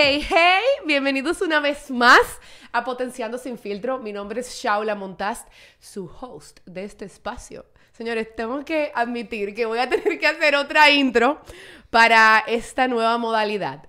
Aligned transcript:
hey, 0.00 0.24
hey. 0.28 0.62
Bienvenidos 0.86 1.40
una 1.40 1.58
vez 1.58 1.90
más 1.90 2.20
a 2.70 2.84
Potenciando 2.84 3.36
Sin 3.36 3.58
Filtro. 3.58 3.98
Mi 3.98 4.12
nombre 4.12 4.42
es 4.42 4.54
Shaula 4.62 4.94
Montast, 4.94 5.48
su 5.80 6.08
host 6.20 6.60
de 6.66 6.84
este 6.84 7.04
espacio. 7.04 7.66
Señores, 7.90 8.28
tengo 8.36 8.64
que 8.64 8.92
admitir 8.94 9.56
que 9.56 9.66
voy 9.66 9.80
a 9.80 9.88
tener 9.90 10.20
que 10.20 10.26
hacer 10.28 10.54
otra 10.54 10.88
intro 10.92 11.40
para 11.90 12.44
esta 12.46 12.86
nueva 12.86 13.18
modalidad. 13.18 13.88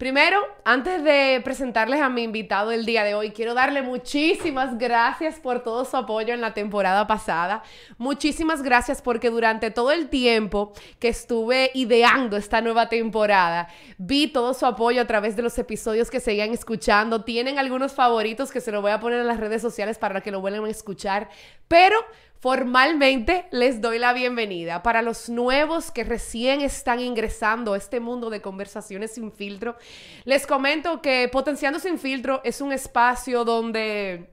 Primero, 0.00 0.40
antes 0.64 1.04
de 1.04 1.42
presentarles 1.44 2.00
a 2.00 2.08
mi 2.08 2.22
invitado 2.22 2.72
el 2.72 2.86
día 2.86 3.04
de 3.04 3.14
hoy, 3.14 3.32
quiero 3.32 3.52
darle 3.52 3.82
muchísimas 3.82 4.78
gracias 4.78 5.38
por 5.38 5.62
todo 5.62 5.84
su 5.84 5.94
apoyo 5.94 6.32
en 6.32 6.40
la 6.40 6.54
temporada 6.54 7.06
pasada. 7.06 7.62
Muchísimas 7.98 8.62
gracias 8.62 9.02
porque 9.02 9.28
durante 9.28 9.70
todo 9.70 9.92
el 9.92 10.08
tiempo 10.08 10.72
que 10.98 11.08
estuve 11.08 11.70
ideando 11.74 12.38
esta 12.38 12.62
nueva 12.62 12.88
temporada, 12.88 13.68
vi 13.98 14.28
todo 14.28 14.54
su 14.54 14.64
apoyo 14.64 15.02
a 15.02 15.06
través 15.06 15.36
de 15.36 15.42
los 15.42 15.58
episodios 15.58 16.10
que 16.10 16.18
seguían 16.18 16.54
escuchando. 16.54 17.22
Tienen 17.22 17.58
algunos 17.58 17.92
favoritos 17.92 18.50
que 18.52 18.62
se 18.62 18.72
los 18.72 18.80
voy 18.80 18.92
a 18.92 19.00
poner 19.00 19.20
en 19.20 19.26
las 19.26 19.38
redes 19.38 19.60
sociales 19.60 19.98
para 19.98 20.22
que 20.22 20.30
lo 20.30 20.40
vuelvan 20.40 20.64
a 20.64 20.70
escuchar. 20.70 21.28
Pero 21.68 21.98
Formalmente 22.40 23.44
les 23.50 23.82
doy 23.82 23.98
la 23.98 24.14
bienvenida. 24.14 24.82
Para 24.82 25.02
los 25.02 25.28
nuevos 25.28 25.90
que 25.90 26.04
recién 26.04 26.62
están 26.62 26.98
ingresando 26.98 27.74
a 27.74 27.76
este 27.76 28.00
mundo 28.00 28.30
de 28.30 28.40
conversaciones 28.40 29.12
sin 29.12 29.30
filtro, 29.30 29.76
les 30.24 30.46
comento 30.46 31.02
que 31.02 31.28
Potenciando 31.30 31.78
sin 31.78 31.98
filtro 31.98 32.40
es 32.42 32.62
un 32.62 32.72
espacio 32.72 33.44
donde 33.44 34.30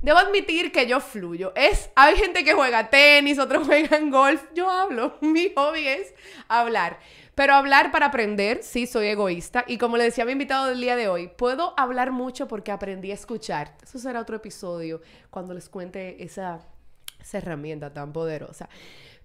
debo 0.00 0.20
admitir 0.20 0.72
que 0.72 0.86
yo 0.86 1.00
fluyo. 1.00 1.52
Es, 1.54 1.90
hay 1.94 2.16
gente 2.16 2.44
que 2.44 2.54
juega 2.54 2.88
tenis, 2.88 3.38
otros 3.38 3.66
juegan 3.66 4.10
golf. 4.10 4.42
Yo 4.54 4.70
hablo. 4.70 5.18
Mi 5.20 5.52
hobby 5.54 5.86
es 5.86 6.14
hablar. 6.48 6.98
Pero 7.34 7.52
hablar 7.52 7.92
para 7.92 8.06
aprender, 8.06 8.62
sí, 8.62 8.86
soy 8.86 9.08
egoísta. 9.08 9.66
Y 9.66 9.76
como 9.76 9.98
le 9.98 10.04
decía 10.04 10.24
a 10.24 10.26
mi 10.26 10.32
invitado 10.32 10.68
del 10.68 10.80
día 10.80 10.96
de 10.96 11.08
hoy, 11.08 11.28
puedo 11.28 11.74
hablar 11.76 12.10
mucho 12.10 12.48
porque 12.48 12.72
aprendí 12.72 13.10
a 13.10 13.14
escuchar. 13.14 13.76
Eso 13.82 13.98
será 13.98 14.20
otro 14.20 14.36
episodio 14.36 15.02
cuando 15.28 15.52
les 15.52 15.68
cuente 15.68 16.24
esa 16.24 16.62
esa 17.24 17.38
herramienta 17.38 17.92
tan 17.92 18.12
poderosa. 18.12 18.68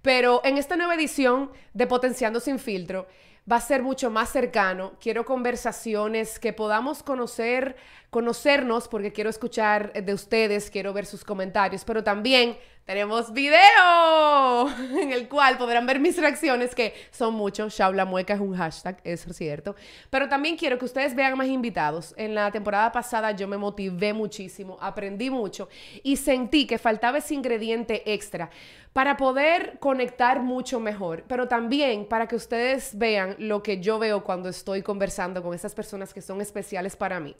Pero 0.01 0.41
en 0.43 0.57
esta 0.57 0.77
nueva 0.77 0.95
edición 0.95 1.51
de 1.73 1.85
Potenciando 1.85 2.39
sin 2.39 2.57
filtro 2.57 3.07
va 3.51 3.57
a 3.57 3.61
ser 3.61 3.83
mucho 3.83 4.09
más 4.09 4.29
cercano. 4.29 4.93
Quiero 5.01 5.25
conversaciones 5.25 6.39
que 6.39 6.53
podamos 6.53 7.03
conocer, 7.03 7.75
conocernos, 8.09 8.87
porque 8.87 9.11
quiero 9.11 9.29
escuchar 9.29 9.91
de 9.93 10.13
ustedes, 10.13 10.69
quiero 10.69 10.93
ver 10.93 11.05
sus 11.05 11.23
comentarios, 11.25 11.83
pero 11.83 12.03
también 12.03 12.57
tenemos 12.89 13.31
video 13.31 14.67
en 14.99 15.11
el 15.11 15.29
cual 15.29 15.59
podrán 15.59 15.85
ver 15.85 15.99
mis 15.99 16.17
reacciones, 16.17 16.73
que 16.73 16.95
son 17.11 17.35
muchos. 17.35 17.77
Shaula 17.77 18.03
Mueca 18.03 18.33
es 18.33 18.39
un 18.39 18.57
hashtag, 18.57 18.99
eso 19.03 19.29
es 19.29 19.37
cierto. 19.37 19.75
Pero 20.09 20.27
también 20.27 20.57
quiero 20.57 20.79
que 20.79 20.85
ustedes 20.85 21.13
vean 21.13 21.37
más 21.37 21.49
invitados. 21.49 22.15
En 22.17 22.33
la 22.33 22.49
temporada 22.49 22.91
pasada 22.91 23.29
yo 23.29 23.47
me 23.47 23.57
motivé 23.57 24.11
muchísimo, 24.11 24.75
aprendí 24.81 25.29
mucho 25.29 25.69
y 26.01 26.15
sentí 26.15 26.65
que 26.65 26.79
faltaba 26.79 27.19
ese 27.19 27.35
ingrediente 27.35 28.11
extra 28.11 28.49
para 28.93 29.17
poder 29.17 29.77
conectar 29.79 30.41
mucho 30.41 30.79
mejor, 30.79 31.23
pero 31.27 31.47
también 31.47 32.05
para 32.05 32.27
que 32.27 32.35
ustedes 32.35 32.97
vean 32.97 33.35
lo 33.37 33.61
que 33.61 33.79
yo 33.79 33.99
veo 33.99 34.23
cuando 34.23 34.49
estoy 34.49 34.81
conversando 34.81 35.43
con 35.43 35.53
esas 35.53 35.75
personas 35.75 36.11
que 36.11 36.21
son 36.21 36.41
especiales 36.41 36.95
para 36.95 37.19
mí. 37.19 37.35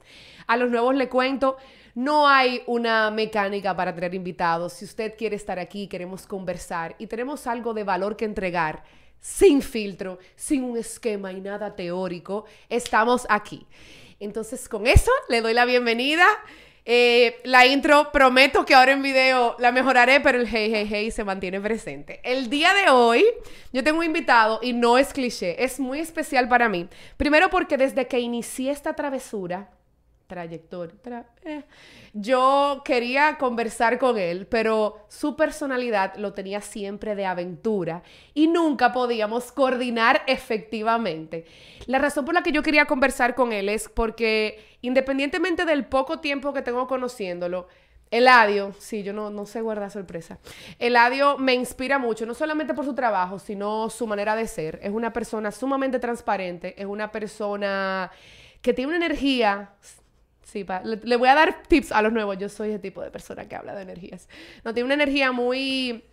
A 0.46 0.56
los 0.56 0.70
nuevos 0.70 0.94
le 0.94 1.08
cuento, 1.08 1.56
no 1.94 2.28
hay 2.28 2.62
una 2.66 3.10
mecánica 3.10 3.74
para 3.74 3.94
tener 3.94 4.14
invitados. 4.14 4.74
Si 4.74 4.84
usted 4.84 5.16
quiere 5.16 5.36
estar 5.36 5.58
aquí, 5.58 5.86
queremos 5.86 6.26
conversar 6.26 6.94
y 6.98 7.06
tenemos 7.06 7.46
algo 7.46 7.74
de 7.74 7.84
valor 7.84 8.16
que 8.16 8.24
entregar, 8.24 8.82
sin 9.20 9.62
filtro, 9.62 10.18
sin 10.36 10.64
un 10.64 10.78
esquema 10.78 11.32
y 11.32 11.40
nada 11.40 11.74
teórico, 11.74 12.44
estamos 12.68 13.26
aquí. 13.28 13.66
Entonces, 14.18 14.68
con 14.68 14.86
eso 14.86 15.10
le 15.28 15.40
doy 15.40 15.54
la 15.54 15.64
bienvenida. 15.64 16.26
Eh, 16.86 17.38
la 17.44 17.66
intro, 17.66 18.10
prometo 18.10 18.64
que 18.64 18.74
ahora 18.74 18.92
en 18.92 19.02
video 19.02 19.54
la 19.58 19.70
mejoraré, 19.70 20.20
pero 20.20 20.38
el 20.38 20.46
hey, 20.46 20.70
hey, 20.74 20.88
hey 20.90 21.10
se 21.10 21.24
mantiene 21.24 21.60
presente. 21.60 22.20
El 22.24 22.48
día 22.48 22.72
de 22.74 22.90
hoy, 22.90 23.24
yo 23.72 23.84
tengo 23.84 23.98
un 23.98 24.06
invitado 24.06 24.60
y 24.62 24.72
no 24.72 24.96
es 24.96 25.12
cliché, 25.12 25.62
es 25.62 25.78
muy 25.78 26.00
especial 26.00 26.48
para 26.48 26.68
mí. 26.68 26.88
Primero 27.16 27.50
porque 27.50 27.76
desde 27.76 28.06
que 28.06 28.18
inicié 28.18 28.70
esta 28.70 28.94
travesura, 28.94 29.70
trayectoria. 30.30 31.26
Eh. 31.44 31.62
Yo 32.14 32.82
quería 32.84 33.36
conversar 33.36 33.98
con 33.98 34.16
él, 34.16 34.46
pero 34.46 35.04
su 35.08 35.34
personalidad 35.34 36.14
lo 36.14 36.32
tenía 36.32 36.60
siempre 36.60 37.16
de 37.16 37.26
aventura 37.26 38.02
y 38.32 38.46
nunca 38.46 38.92
podíamos 38.92 39.50
coordinar 39.50 40.22
efectivamente. 40.28 41.44
La 41.86 41.98
razón 41.98 42.24
por 42.24 42.34
la 42.34 42.42
que 42.42 42.52
yo 42.52 42.62
quería 42.62 42.86
conversar 42.86 43.34
con 43.34 43.52
él 43.52 43.68
es 43.68 43.88
porque 43.88 44.78
independientemente 44.82 45.64
del 45.64 45.84
poco 45.84 46.20
tiempo 46.20 46.52
que 46.52 46.62
tengo 46.62 46.86
conociéndolo, 46.86 47.66
Eladio, 48.12 48.72
sí, 48.78 49.04
yo 49.04 49.12
no, 49.12 49.30
no 49.30 49.46
sé 49.46 49.60
guardar 49.60 49.90
sorpresa. 49.90 50.38
Eladio 50.80 51.38
me 51.38 51.54
inspira 51.54 51.98
mucho, 51.98 52.26
no 52.26 52.34
solamente 52.34 52.74
por 52.74 52.84
su 52.84 52.94
trabajo, 52.94 53.38
sino 53.38 53.88
su 53.88 54.06
manera 54.06 54.34
de 54.34 54.48
ser. 54.48 54.80
Es 54.82 54.90
una 54.90 55.12
persona 55.12 55.52
sumamente 55.52 56.00
transparente, 56.00 56.74
es 56.80 56.86
una 56.86 57.12
persona 57.12 58.10
que 58.62 58.74
tiene 58.74 58.88
una 58.94 59.04
energía 59.04 59.70
Le, 60.54 61.16
voy 61.16 61.28
a 61.28 61.34
dar 61.34 61.62
tips 61.68 61.92
a 61.92 62.02
los 62.02 62.12
nuevos. 62.12 62.38
Yo 62.38 62.48
soy 62.48 62.70
ese 62.70 62.78
tipo 62.78 63.02
de 63.02 63.10
persona 63.10 63.48
que 63.48 63.56
habla 63.56 63.74
de 63.74 63.82
energías. 63.82 64.28
No, 64.64 64.74
tiene 64.74 64.86
una 64.86 64.94
energía 64.94 65.32
muy, 65.32 66.04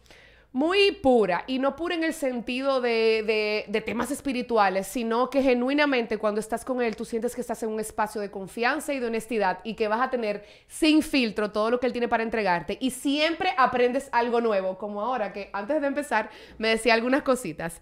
muy 0.52 0.92
pura. 0.92 1.44
Y 1.48 1.60
no 1.60 1.76
pura 1.76 1.96
en 1.96 2.04
el 2.04 2.14
sentido 2.14 2.82
de, 2.82 3.66
de, 3.68 3.82
temas 3.82 4.12
espirituales, 4.12 4.88
sino 4.88 5.30
que 5.30 5.42
genuinamente 5.42 6.18
cuando 6.18 6.40
estás 6.40 6.66
con 6.66 6.82
él, 6.82 6.96
tú 6.96 7.06
sientes 7.06 7.36
que 7.36 7.42
estás 7.42 7.62
en 7.64 7.70
un 7.70 7.80
espacio 7.80 8.22
de 8.22 8.32
confianza 8.32 8.94
y 8.94 9.00
de 9.00 9.08
honestidad 9.08 9.60
y 9.64 9.76
que 9.76 9.88
vas 9.88 10.02
a 10.02 10.10
tener 10.10 10.46
sin 10.68 11.02
filtro 11.02 11.52
todo 11.52 11.72
lo 11.72 11.80
que 11.80 11.88
él 11.88 11.94
tiene 11.94 12.08
para 12.08 12.24
entregarte. 12.24 12.78
Y 12.82 12.92
siempre 12.92 13.54
aprendes 13.58 14.10
algo 14.12 14.42
nuevo, 14.42 14.78
como 14.78 15.02
ahora 15.02 15.34
que 15.34 15.50
antes 15.54 15.82
de 15.82 15.88
empezar 15.88 16.30
me 16.58 16.70
decía 16.70 16.94
algunas 16.94 17.24
cositas. 17.24 17.82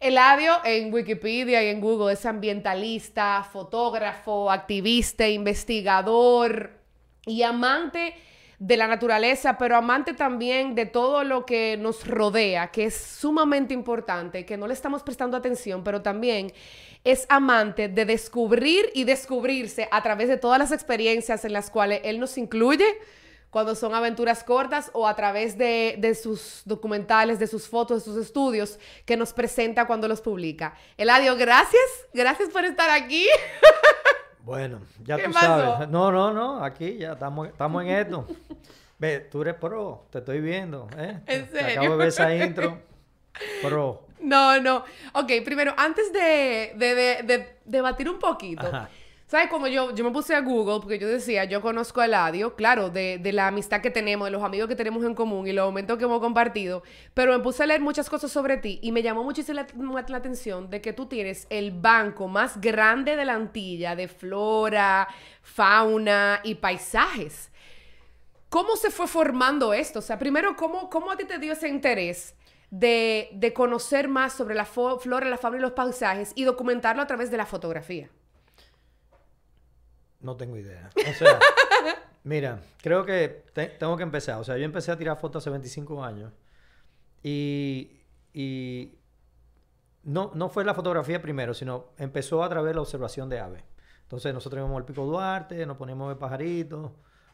Eladio 0.00 0.52
en 0.64 0.92
Wikipedia 0.92 1.62
y 1.62 1.68
en 1.68 1.80
Google 1.80 2.12
es 2.12 2.26
ambientalista, 2.26 3.42
fotógrafo, 3.50 4.50
activista, 4.50 5.26
investigador 5.28 6.70
y 7.24 7.42
amante 7.42 8.14
de 8.58 8.76
la 8.76 8.86
naturaleza, 8.86 9.58
pero 9.58 9.76
amante 9.76 10.14
también 10.14 10.74
de 10.74 10.86
todo 10.86 11.24
lo 11.24 11.44
que 11.44 11.76
nos 11.76 12.06
rodea, 12.06 12.68
que 12.68 12.84
es 12.84 12.94
sumamente 12.94 13.74
importante, 13.74 14.44
que 14.46 14.56
no 14.56 14.66
le 14.66 14.74
estamos 14.74 15.02
prestando 15.02 15.36
atención, 15.36 15.82
pero 15.84 16.02
también 16.02 16.52
es 17.02 17.26
amante 17.28 17.88
de 17.88 18.04
descubrir 18.04 18.86
y 18.94 19.04
descubrirse 19.04 19.88
a 19.90 20.02
través 20.02 20.28
de 20.28 20.36
todas 20.36 20.58
las 20.58 20.72
experiencias 20.72 21.44
en 21.44 21.52
las 21.52 21.70
cuales 21.70 22.00
él 22.04 22.20
nos 22.20 22.38
incluye 22.38 22.86
cuando 23.54 23.76
son 23.76 23.94
aventuras 23.94 24.42
cortas 24.42 24.90
o 24.94 25.06
a 25.06 25.14
través 25.14 25.56
de, 25.56 26.18
sus 26.20 26.62
documentales, 26.64 27.38
de 27.38 27.46
sus 27.46 27.68
fotos, 27.68 28.04
de 28.04 28.12
sus 28.12 28.20
estudios 28.20 28.80
que 29.04 29.16
nos 29.16 29.32
presenta 29.32 29.86
cuando 29.86 30.08
los 30.08 30.20
publica. 30.20 30.74
Eladio, 30.96 31.36
gracias, 31.36 31.80
gracias 32.12 32.48
por 32.50 32.64
estar 32.64 32.90
aquí. 32.90 33.26
Bueno, 34.40 34.82
ya 35.02 35.16
tú 35.16 35.32
sabes. 35.32 35.88
No, 35.88 36.12
no, 36.12 36.30
no, 36.30 36.62
aquí 36.62 36.98
ya 36.98 37.14
estamos, 37.14 37.48
estamos 37.48 37.82
en 37.82 37.88
esto. 37.88 38.26
Ve, 38.98 39.20
tú 39.20 39.40
eres 39.40 39.54
pro, 39.54 40.04
te 40.10 40.18
estoy 40.18 40.40
viendo. 40.40 40.86
¿eh? 40.98 41.18
¿En 41.24 41.48
serio? 41.48 41.80
acabo 41.80 41.92
de 41.92 41.96
ver 41.96 42.08
esa 42.08 42.34
intro. 42.34 42.82
Pro. 43.62 44.06
No, 44.20 44.58
no. 44.58 44.84
Ok, 45.12 45.32
primero, 45.44 45.74
antes 45.76 46.10
de, 46.12 46.72
de 46.76 47.56
debatir 47.64 48.08
un 48.08 48.18
poquito. 48.18 48.70
¿Sabes? 49.34 49.50
Como 49.50 49.66
yo, 49.66 49.92
yo 49.92 50.04
me 50.04 50.12
puse 50.12 50.32
a 50.32 50.42
Google 50.42 50.78
porque 50.78 50.96
yo 50.96 51.08
decía, 51.08 51.42
yo 51.42 51.60
conozco 51.60 52.00
a 52.00 52.04
Eladio, 52.04 52.54
claro, 52.54 52.88
de, 52.88 53.18
de, 53.18 53.32
la 53.32 53.48
amistad 53.48 53.80
que 53.80 53.90
tenemos, 53.90 54.28
de 54.28 54.30
los 54.30 54.44
amigos 54.44 54.68
que 54.68 54.76
tenemos 54.76 55.04
en 55.04 55.12
común 55.12 55.48
y 55.48 55.52
los 55.52 55.66
momentos 55.66 55.98
que 55.98 56.04
hemos 56.04 56.20
compartido, 56.20 56.84
pero 57.14 57.36
me 57.36 57.42
puse 57.42 57.64
a 57.64 57.66
leer 57.66 57.80
muchas 57.80 58.08
cosas 58.08 58.30
sobre 58.30 58.58
ti 58.58 58.78
y 58.80 58.92
me 58.92 59.02
llamó 59.02 59.24
muchísimo 59.24 59.60
la, 59.60 60.04
la 60.06 60.16
atención 60.16 60.70
de 60.70 60.80
que 60.80 60.92
tú 60.92 61.06
tienes 61.06 61.48
el 61.50 61.72
banco 61.72 62.28
más 62.28 62.60
grande 62.60 63.16
de 63.16 63.24
la 63.24 63.34
Antilla 63.34 63.96
de 63.96 64.06
flora, 64.06 65.08
fauna 65.42 66.38
y 66.44 66.54
paisajes. 66.54 67.50
¿Cómo 68.50 68.76
se 68.76 68.92
fue 68.92 69.08
formando 69.08 69.74
esto? 69.74 69.98
O 69.98 70.02
sea, 70.02 70.16
primero, 70.16 70.54
¿cómo, 70.54 70.88
cómo 70.88 71.10
a 71.10 71.16
ti 71.16 71.24
te 71.24 71.40
dio 71.40 71.54
ese 71.54 71.68
interés? 71.68 72.36
De, 72.70 73.30
de 73.32 73.52
conocer 73.52 74.06
más 74.06 74.32
sobre 74.32 74.54
la 74.54 74.64
flora, 74.64 75.28
la 75.28 75.38
fauna 75.38 75.58
y 75.58 75.60
los 75.60 75.72
paisajes 75.72 76.30
y 76.36 76.44
documentarlo 76.44 77.02
a 77.02 77.08
través 77.08 77.32
de 77.32 77.36
la 77.36 77.46
fotografía. 77.46 78.08
No 80.24 80.38
tengo 80.38 80.56
idea. 80.56 80.88
O 80.96 81.12
sea, 81.12 81.38
mira, 82.24 82.62
creo 82.80 83.04
que 83.04 83.44
tengo 83.78 83.94
que 83.98 84.02
empezar. 84.02 84.40
O 84.40 84.44
sea, 84.44 84.56
yo 84.56 84.64
empecé 84.64 84.90
a 84.90 84.96
tirar 84.96 85.18
fotos 85.18 85.42
hace 85.42 85.50
25 85.50 86.02
años. 86.02 86.32
Y, 87.22 88.00
y 88.32 88.94
no, 90.02 90.30
no 90.34 90.48
fue 90.48 90.64
la 90.64 90.72
fotografía 90.72 91.20
primero, 91.20 91.52
sino 91.52 91.90
empezó 91.98 92.42
a 92.42 92.48
través 92.48 92.70
de 92.70 92.74
la 92.76 92.80
observación 92.80 93.28
de 93.28 93.38
aves. 93.38 93.62
Entonces 94.04 94.32
nosotros 94.32 94.60
íbamos 94.60 94.78
al 94.78 94.86
Pico 94.86 95.04
Duarte, 95.04 95.66
nos 95.66 95.76
poníamos 95.76 96.06
a 96.06 96.08
ver 96.08 96.18
pajaritos, 96.18 96.90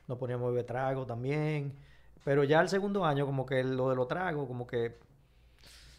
nos 0.08 0.18
poníamos 0.18 0.48
a 0.48 0.52
ver 0.52 0.64
trago 0.64 1.06
también. 1.06 1.78
Pero 2.24 2.42
ya 2.42 2.60
el 2.60 2.68
segundo 2.68 3.04
año, 3.04 3.24
como 3.24 3.46
que 3.46 3.62
lo 3.62 3.88
de 3.88 3.94
los 3.94 4.08
tragos, 4.08 4.48
como 4.48 4.66
que 4.66 4.98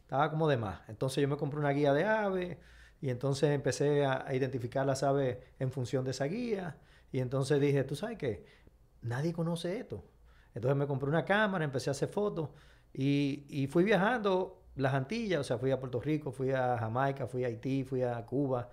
estaba 0.02 0.30
como 0.30 0.50
de 0.50 0.58
más. 0.58 0.82
Entonces 0.90 1.22
yo 1.22 1.30
me 1.30 1.38
compré 1.38 1.58
una 1.58 1.70
guía 1.70 1.94
de 1.94 2.04
aves 2.04 2.58
Y 3.02 3.10
entonces 3.10 3.50
empecé 3.50 4.06
a, 4.06 4.34
identificar 4.34 4.86
las 4.86 5.04
aves 5.04 5.38
en 5.60 5.72
función 5.72 6.06
de 6.06 6.12
esa 6.12 6.26
guía. 6.26 6.78
Y 7.12 7.20
entonces 7.20 7.60
dije, 7.60 7.84
tú 7.84 7.96
sabes 7.96 8.18
qué, 8.18 8.46
nadie 9.02 9.34
conoce 9.34 9.80
esto. 9.80 10.04
Entonces 10.54 10.78
me 10.78 10.88
compré 10.88 11.10
una 11.10 11.26
cámara, 11.26 11.66
empecé 11.66 11.90
a 11.90 11.92
hacer 11.92 12.10
fotos 12.10 12.50
y, 12.94 13.46
y 13.50 13.68
fui 13.68 13.84
viajando 13.84 14.62
las 14.76 14.94
Antillas, 14.94 15.42
o 15.42 15.44
sea, 15.44 15.58
fui 15.58 15.72
a 15.72 15.80
Puerto 15.80 16.00
Rico, 16.00 16.32
fui 16.32 16.52
a 16.52 16.78
Jamaica, 16.78 17.28
fui 17.28 17.44
a 17.44 17.48
Haití, 17.48 17.84
fui 17.84 18.04
a 18.04 18.26
Cuba. 18.26 18.70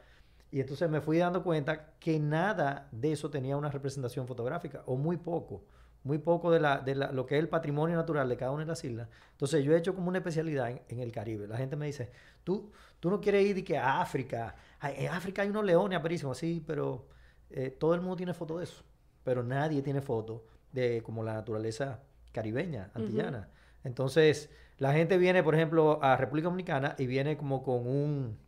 Y 0.51 0.61
entonces 0.61 0.89
me 0.89 1.01
fui 1.01 1.19
dando 1.19 1.43
cuenta 1.43 1.95
que 1.99 2.19
nada 2.19 2.89
de 2.93 3.13
eso 3.13 3.31
tenía 3.31 3.57
una 3.57 3.71
representación 3.71 4.27
fotográfica, 4.27 4.83
o 4.87 4.97
muy 4.97 5.17
poco, 5.17 5.65
muy 6.05 6.19
poco 6.19 6.51
de, 6.51 6.61
la, 6.61 6.79
de 6.79 6.95
la, 6.95 7.13
lo 7.13 7.27
que 7.27 7.37
es 7.37 7.41
el 7.41 7.49
patrimonio 7.49 7.97
natural 7.97 8.29
de 8.29 8.37
cada 8.37 8.51
una 8.51 8.63
de 8.63 8.69
las 8.69 8.83
islas. 8.85 9.09
Entonces 9.33 9.65
yo 9.65 9.73
he 9.75 9.79
hecho 9.79 9.95
como 9.95 10.09
una 10.09 10.19
especialidad 10.19 10.71
en, 10.71 10.83
en 10.89 11.01
el 11.01 11.13
Caribe. 11.13 11.47
La 11.47 11.57
gente 11.57 11.77
me 11.77 11.87
dice, 11.87 12.11
tú, 12.45 12.71
tú 13.01 13.11
no 13.11 13.21
quieres 13.21 13.47
ir 13.47 13.55
de 13.57 13.65
que 13.65 13.77
a 13.79 14.01
África. 14.01 14.55
En 14.83 15.09
África 15.09 15.43
hay 15.43 15.51
unos 15.51 15.65
leones 15.65 15.99
aperísimos, 15.99 16.39
sí, 16.39 16.63
pero 16.67 17.09
eh, 17.51 17.71
todo 17.71 17.95
el 17.95 18.01
mundo 18.01 18.17
tiene 18.17 18.35
foto 18.35 18.59
de 18.59 18.65
eso. 18.65 18.85
Pero 19.25 19.43
nadie 19.43 19.83
tiene 19.83 20.01
foto 20.01 20.45
de 20.73 21.03
como 21.03 21.23
la 21.23 21.35
naturaleza 21.35 22.01
caribeña, 22.33 22.91
antillana. 22.95 23.49
Entonces, 23.85 24.51
la 24.79 24.93
gente 24.93 25.19
viene, 25.19 25.43
por 25.43 25.55
ejemplo, 25.55 26.03
a 26.03 26.17
República 26.17 26.47
Dominicana 26.47 26.95
y 26.99 27.07
viene 27.07 27.37
como 27.37 27.63
con 27.63 27.87
un, 27.87 28.39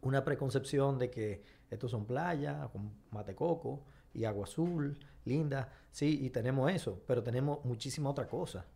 una 0.00 0.24
preconcepción 0.24 0.98
de 0.98 1.10
que 1.10 1.44
estos 1.70 1.90
son 1.90 2.06
playas, 2.06 2.68
con 2.70 2.92
matecoco 3.10 3.84
y 4.12 4.24
agua 4.24 4.44
azul, 4.44 4.98
linda. 5.24 5.72
Sí, 5.94 6.18
y 6.26 6.30
tenemos 6.30 6.72
eso, 6.72 7.00
pero 7.06 7.22
tenemos 7.22 7.64
muchísima 7.64 8.10
otra 8.10 8.26
cosa. 8.26 8.66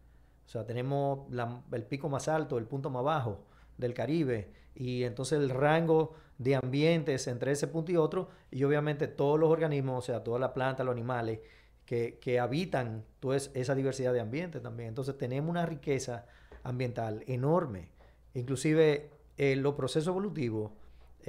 O 0.47 0.49
sea, 0.49 0.65
tenemos 0.65 1.29
la- 1.32 1.62
el 1.73 1.82
pico 1.85 2.09
más 2.09 2.29
alto, 2.29 2.59
el 2.59 2.67
punto 2.67 2.91
más 2.91 3.03
bajo 3.03 3.44
del 3.76 3.93
Caribe, 3.93 4.53
y 4.76 5.03
entonces 5.03 5.41
el 5.41 5.50
rango 5.50 6.15
de 6.38 6.55
ambientes 6.55 7.26
entre 7.26 7.50
ese 7.53 7.67
punto 7.67 7.91
y 7.91 7.97
otro, 7.97 8.29
y 8.53 8.62
obviamente 8.62 9.09
todos 9.09 9.38
los 9.41 9.50
organismos, 9.50 9.99
o 9.99 10.06
sea, 10.06 10.23
todas 10.23 10.41
las 10.41 10.53
plantas, 10.53 10.87
los 10.87 10.93
animales, 10.93 11.41
que, 11.85 12.19
que 12.20 12.38
habitan 12.38 13.05
toda 13.19 13.37
es- 13.37 13.50
esa 13.55 13.75
diversidad 13.75 14.12
de 14.12 14.20
ambientes 14.20 14.62
también. 14.62 14.91
Entonces 14.91 15.19
tenemos 15.19 15.50
una 15.50 15.67
riqueza 15.67 16.26
ambiental 16.62 17.25
enorme. 17.26 17.88
Inclusive 18.35 19.11
eh, 19.38 19.56
los 19.56 19.75
procesos 19.75 20.09
evolutivos 20.09 20.70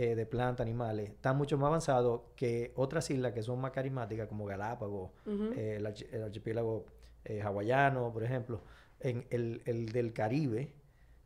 eh, 0.01 0.16
de 0.16 0.25
plantas, 0.25 0.66
animales, 0.66 1.10
están 1.10 1.36
mucho 1.38 1.57
más 1.57 1.68
avanzados 1.68 2.22
que 2.36 2.72
otras 2.75 3.10
islas 3.10 3.34
que 3.34 3.44
son 3.44 3.60
más 3.60 3.72
carismáticas, 3.72 4.28
como 4.30 4.46
Galápagos, 4.46 5.12
Ujú. 5.25 5.51
eh, 5.56 5.75
el, 5.75 5.86
archi- 5.86 6.07
el 6.12 6.24
archipiélago 6.24 6.86
eh, 7.25 7.42
hawaiano, 7.42 8.12
por 8.13 8.24
ejemplo. 8.24 8.62
En 9.01 9.25
el, 9.30 9.62
el 9.66 9.92
del 9.92 10.13
Caribe 10.13 10.74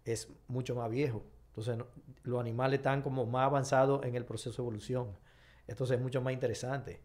es 0.05 0.27
mucho 0.47 0.73
más 0.75 0.89
viejo. 0.89 1.23
Entonces, 1.49 1.77
no- 1.77 1.85
los 2.23 2.39
animales 2.39 2.79
están 2.79 3.01
como 3.03 3.25
más 3.27 3.45
avanzados 3.45 4.03
en 4.05 4.15
el 4.15 4.25
proceso 4.25 4.57
de 4.61 4.63
evolución. 4.63 5.07
Entonces, 5.67 5.97
es 5.97 6.01
mucho 6.01 6.21
más 6.21 6.33
interesante. 6.33 6.99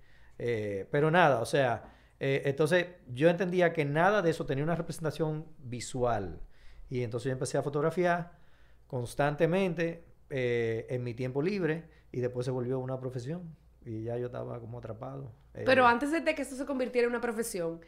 Pero 0.91 1.11
nada, 1.11 1.41
o 1.41 1.47
sea, 1.47 1.93
entonces 2.21 2.87
yo 3.13 3.29
entendía 3.29 3.73
que 3.73 3.85
nada 3.85 4.23
de 4.23 4.31
eso 4.31 4.47
tenía 4.47 4.65
una 4.65 4.75
representación 4.77 5.45
visual. 5.59 6.41
Y 6.89 7.03
entonces 7.03 7.27
yo 7.27 7.33
empecé 7.33 7.59
a 7.59 7.63
fotografiar 7.63 8.39
constantemente 8.87 10.05
eh, 10.31 10.87
en 10.91 11.03
mi 11.05 11.15
tiempo 11.15 11.43
libre 11.43 11.89
y 12.13 12.21
después 12.21 12.45
se 12.45 12.51
volvió 12.51 12.79
una 12.79 12.99
profesión. 13.01 13.55
Y 13.85 14.03
ya 14.05 14.17
yo 14.19 14.27
estaba 14.27 14.61
como 14.61 14.79
atrapado. 14.79 15.33
Eh, 15.55 15.63
Pero 15.65 15.87
antes 15.87 16.13
de 16.13 16.35
que 16.35 16.43
esto 16.43 16.57
se 16.57 16.67
convirtiera 16.67 17.07
en 17.07 17.13
una 17.13 17.21
profesión, 17.21 17.81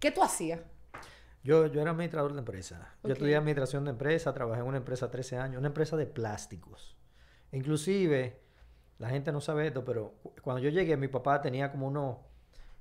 ¿qué 0.00 0.10
tú 0.10 0.22
hacías? 0.22 0.60
Yo, 1.44 1.66
yo 1.66 1.80
era 1.82 1.90
administrador 1.90 2.32
de 2.32 2.38
empresa. 2.38 2.94
Yo 3.04 3.12
estudié 3.12 3.36
administración 3.36 3.84
de 3.84 3.90
empresa, 3.90 4.32
trabajé 4.32 4.62
en 4.62 4.66
una 4.66 4.78
empresa 4.78 5.10
13 5.10 5.36
años, 5.36 5.58
una 5.58 5.68
empresa 5.68 5.96
de 5.96 6.06
plásticos. 6.06 6.96
Inclusive, 7.52 8.40
la 8.98 9.10
gente 9.10 9.30
no 9.30 9.40
sabe 9.40 9.66
esto, 9.66 9.84
pero 9.84 10.14
cu- 10.22 10.32
cuando 10.42 10.60
yo 10.62 10.70
llegué, 10.70 10.96
mi 10.96 11.08
papá 11.08 11.40
tenía 11.40 11.70
como 11.70 11.86
unos 11.88 12.16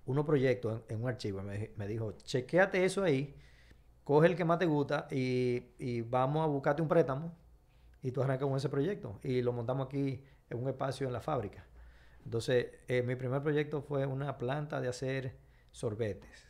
unos 0.05 0.25
proyectos 0.25 0.81
en, 0.89 0.95
en 0.97 1.03
un 1.03 1.09
archivo. 1.09 1.41
Me, 1.43 1.71
me 1.77 1.87
dijo, 1.87 2.11
chequéate 2.23 2.83
eso 2.83 3.03
ahí, 3.03 3.35
coge 4.03 4.27
el 4.27 4.35
que 4.35 4.45
más 4.45 4.59
te 4.59 4.65
gusta 4.65 5.07
y, 5.11 5.71
y 5.79 6.01
vamos 6.01 6.43
a 6.43 6.47
buscarte 6.47 6.81
un 6.81 6.87
préstamo 6.89 7.33
y 8.03 8.11
tú 8.11 8.21
arrancas 8.21 8.47
con 8.47 8.55
ese 8.57 8.69
proyecto. 8.69 9.19
Y 9.23 9.41
lo 9.41 9.51
montamos 9.53 9.87
aquí 9.87 10.23
en 10.49 10.61
un 10.61 10.69
espacio 10.69 11.07
en 11.07 11.13
la 11.13 11.21
fábrica. 11.21 11.65
Entonces, 12.25 12.67
eh, 12.87 13.01
mi 13.01 13.15
primer 13.15 13.41
proyecto 13.41 13.81
fue 13.81 14.05
una 14.05 14.37
planta 14.37 14.79
de 14.79 14.87
hacer 14.89 15.35
sorbetes. 15.71 16.45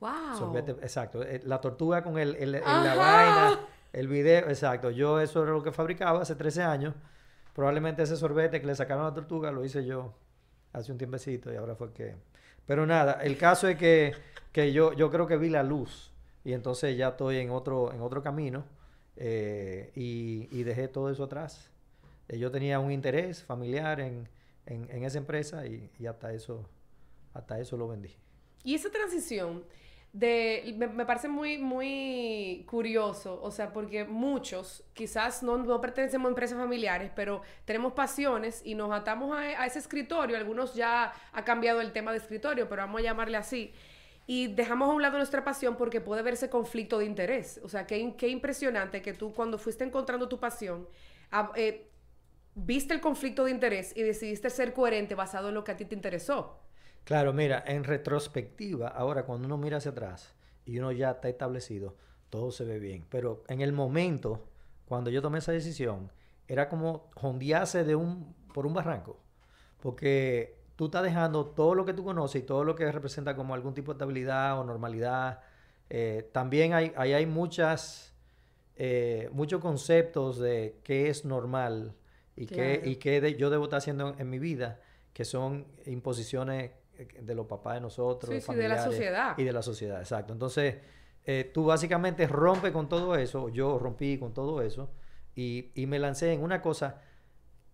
¡Wow! 0.00 0.36
Sorbete, 0.36 0.72
exacto. 0.72 1.22
eh, 1.22 1.40
La 1.44 1.60
tortuga 1.60 2.02
con 2.02 2.18
el, 2.18 2.34
el- 2.36 2.56
el- 2.56 2.62
la 2.64 2.94
vaina, 2.96 3.60
el 3.92 4.08
video, 4.08 4.48
exacto. 4.48 4.90
Yo 4.90 5.20
eso 5.20 5.42
era 5.42 5.52
lo 5.52 5.62
que 5.62 5.70
fabricaba 5.72 6.20
hace 6.22 6.34
13 6.34 6.62
años. 6.62 6.94
Probablemente 7.54 8.02
ese 8.02 8.16
sorbete 8.16 8.60
que 8.60 8.66
le 8.66 8.74
sacaron 8.74 9.04
a 9.04 9.08
la 9.08 9.14
tortuga 9.14 9.50
lo 9.52 9.64
hice 9.64 9.84
yo 9.86 10.12
hace 10.72 10.92
un 10.92 10.98
tiempecito 10.98 11.52
y 11.52 11.56
ahora 11.56 11.74
fue 11.76 11.92
que... 11.92 12.16
Pero 12.66 12.84
nada, 12.84 13.12
el 13.22 13.38
caso 13.38 13.68
es 13.68 13.76
que, 13.76 14.12
que 14.52 14.72
yo, 14.72 14.92
yo 14.92 15.10
creo 15.10 15.26
que 15.26 15.36
vi 15.38 15.48
la 15.48 15.62
luz 15.62 16.12
y 16.44 16.52
entonces 16.52 16.96
ya 16.98 17.08
estoy 17.10 17.38
en 17.38 17.50
otro, 17.50 17.92
en 17.94 18.02
otro 18.02 18.22
camino 18.22 18.64
eh, 19.16 19.90
y, 19.94 20.62
dejé 20.62 20.88
todo 20.88 21.10
eso 21.10 21.24
atrás. 21.24 21.70
Eh, 22.28 22.38
yo 22.38 22.50
tenía 22.50 22.78
un 22.78 22.92
interés 22.92 23.42
familiar 23.42 24.00
en, 24.00 24.28
en, 24.66 25.04
esa 25.04 25.18
empresa 25.18 25.66
y, 25.66 25.90
y 25.98 26.06
hasta 26.06 26.32
eso, 26.32 26.68
hasta 27.34 27.58
eso 27.60 27.76
lo 27.76 27.88
vendí. 27.88 28.14
Y 28.64 28.74
esa 28.74 28.90
transición 28.90 29.64
de 30.12 30.74
me, 30.76 30.86
me 30.86 31.04
parece 31.04 31.28
muy 31.28 31.58
muy 31.58 32.64
curioso, 32.66 33.38
o 33.42 33.50
sea, 33.50 33.72
porque 33.72 34.04
muchos 34.04 34.82
quizás 34.94 35.42
no, 35.42 35.58
no 35.58 35.80
pertenecemos 35.80 36.26
a 36.26 36.30
empresas 36.30 36.58
familiares, 36.58 37.10
pero 37.14 37.42
tenemos 37.64 37.92
pasiones 37.92 38.62
y 38.64 38.74
nos 38.74 38.90
atamos 38.92 39.36
a, 39.36 39.40
a 39.40 39.66
ese 39.66 39.78
escritorio. 39.78 40.36
Algunos 40.36 40.74
ya 40.74 41.12
ha 41.32 41.44
cambiado 41.44 41.80
el 41.80 41.92
tema 41.92 42.12
de 42.12 42.18
escritorio, 42.18 42.68
pero 42.68 42.82
vamos 42.82 43.00
a 43.00 43.04
llamarle 43.04 43.36
así. 43.36 43.74
Y 44.26 44.48
dejamos 44.48 44.90
a 44.90 44.92
un 44.92 45.02
lado 45.02 45.18
nuestra 45.18 45.44
pasión 45.44 45.76
porque 45.76 46.00
puede 46.00 46.22
verse 46.22 46.50
conflicto 46.50 46.98
de 46.98 47.04
interés. 47.04 47.60
O 47.62 47.68
sea, 47.68 47.86
qué, 47.86 48.14
qué 48.16 48.28
impresionante 48.28 49.00
que 49.00 49.12
tú 49.12 49.32
cuando 49.32 49.56
fuiste 49.58 49.84
encontrando 49.84 50.28
tu 50.28 50.40
pasión, 50.40 50.88
eh, 51.54 51.88
viste 52.54 52.94
el 52.94 53.00
conflicto 53.00 53.44
de 53.44 53.52
interés 53.52 53.96
y 53.96 54.02
decidiste 54.02 54.50
ser 54.50 54.72
coherente 54.72 55.14
basado 55.14 55.48
en 55.48 55.54
lo 55.54 55.62
que 55.62 55.72
a 55.72 55.76
ti 55.76 55.84
te 55.84 55.94
interesó. 55.94 56.58
Claro, 57.04 57.32
mira, 57.32 57.62
en 57.66 57.84
retrospectiva, 57.84 58.88
ahora 58.88 59.24
cuando 59.24 59.46
uno 59.46 59.56
mira 59.58 59.76
hacia 59.76 59.92
atrás 59.92 60.34
y 60.64 60.78
uno 60.78 60.90
ya 60.90 61.12
está 61.12 61.28
establecido, 61.28 61.94
todo 62.30 62.50
se 62.50 62.64
ve 62.64 62.80
bien. 62.80 63.06
Pero 63.08 63.44
en 63.46 63.60
el 63.60 63.72
momento, 63.72 64.48
cuando 64.86 65.10
yo 65.10 65.22
tomé 65.22 65.38
esa 65.38 65.52
decisión, 65.52 66.10
era 66.48 66.68
como 66.68 67.10
jondearse 67.14 67.84
de 67.84 67.94
un, 67.94 68.34
por 68.52 68.66
un 68.66 68.74
barranco. 68.74 69.20
Porque 69.80 70.55
tú 70.76 70.86
estás 70.86 71.02
dejando 71.02 71.46
todo 71.46 71.74
lo 71.74 71.84
que 71.84 71.94
tú 71.94 72.04
conoces 72.04 72.42
y 72.42 72.46
todo 72.46 72.64
lo 72.64 72.74
que 72.74 72.90
representa 72.92 73.34
como 73.34 73.54
algún 73.54 73.74
tipo 73.74 73.92
de 73.92 73.96
estabilidad 73.96 74.58
o 74.60 74.64
normalidad. 74.64 75.40
Eh, 75.90 76.28
también 76.32 76.74
hay, 76.74 76.92
ahí 76.96 77.12
hay 77.14 77.26
muchas, 77.26 78.14
eh, 78.76 79.28
muchos 79.32 79.60
conceptos 79.60 80.38
de 80.38 80.80
qué 80.84 81.08
es 81.08 81.24
normal 81.24 81.94
y 82.36 82.46
qué, 82.46 82.54
Claro. 82.78 82.90
y 82.90 82.96
qué 82.96 83.20
de- 83.20 83.36
yo 83.36 83.50
debo 83.50 83.64
estar 83.64 83.78
haciendo 83.78 84.10
en, 84.10 84.20
en 84.20 84.30
mi 84.30 84.38
vida, 84.38 84.80
que 85.12 85.24
son 85.24 85.66
imposiciones 85.86 86.72
eh, 86.98 87.08
de 87.22 87.34
los 87.34 87.46
papás 87.46 87.74
de 87.74 87.80
nosotros, 87.80 88.34
Sí, 88.34 88.40
sí, 88.40 88.54
de 88.54 88.68
la 88.68 88.82
sociedad. 88.84 89.34
Y 89.38 89.44
de 89.44 89.52
la 89.52 89.62
sociedad, 89.62 90.00
exacto. 90.00 90.32
Entonces, 90.32 90.76
eh, 91.24 91.50
tú 91.54 91.64
básicamente 91.64 92.26
rompes 92.26 92.72
con 92.72 92.88
todo 92.88 93.16
eso, 93.16 93.48
yo 93.48 93.78
rompí 93.78 94.18
con 94.18 94.34
todo 94.34 94.60
eso, 94.62 94.90
y, 95.34 95.70
y 95.74 95.86
me 95.86 95.98
lancé 95.98 96.32
en 96.32 96.42
una 96.42 96.60
cosa 96.62 97.00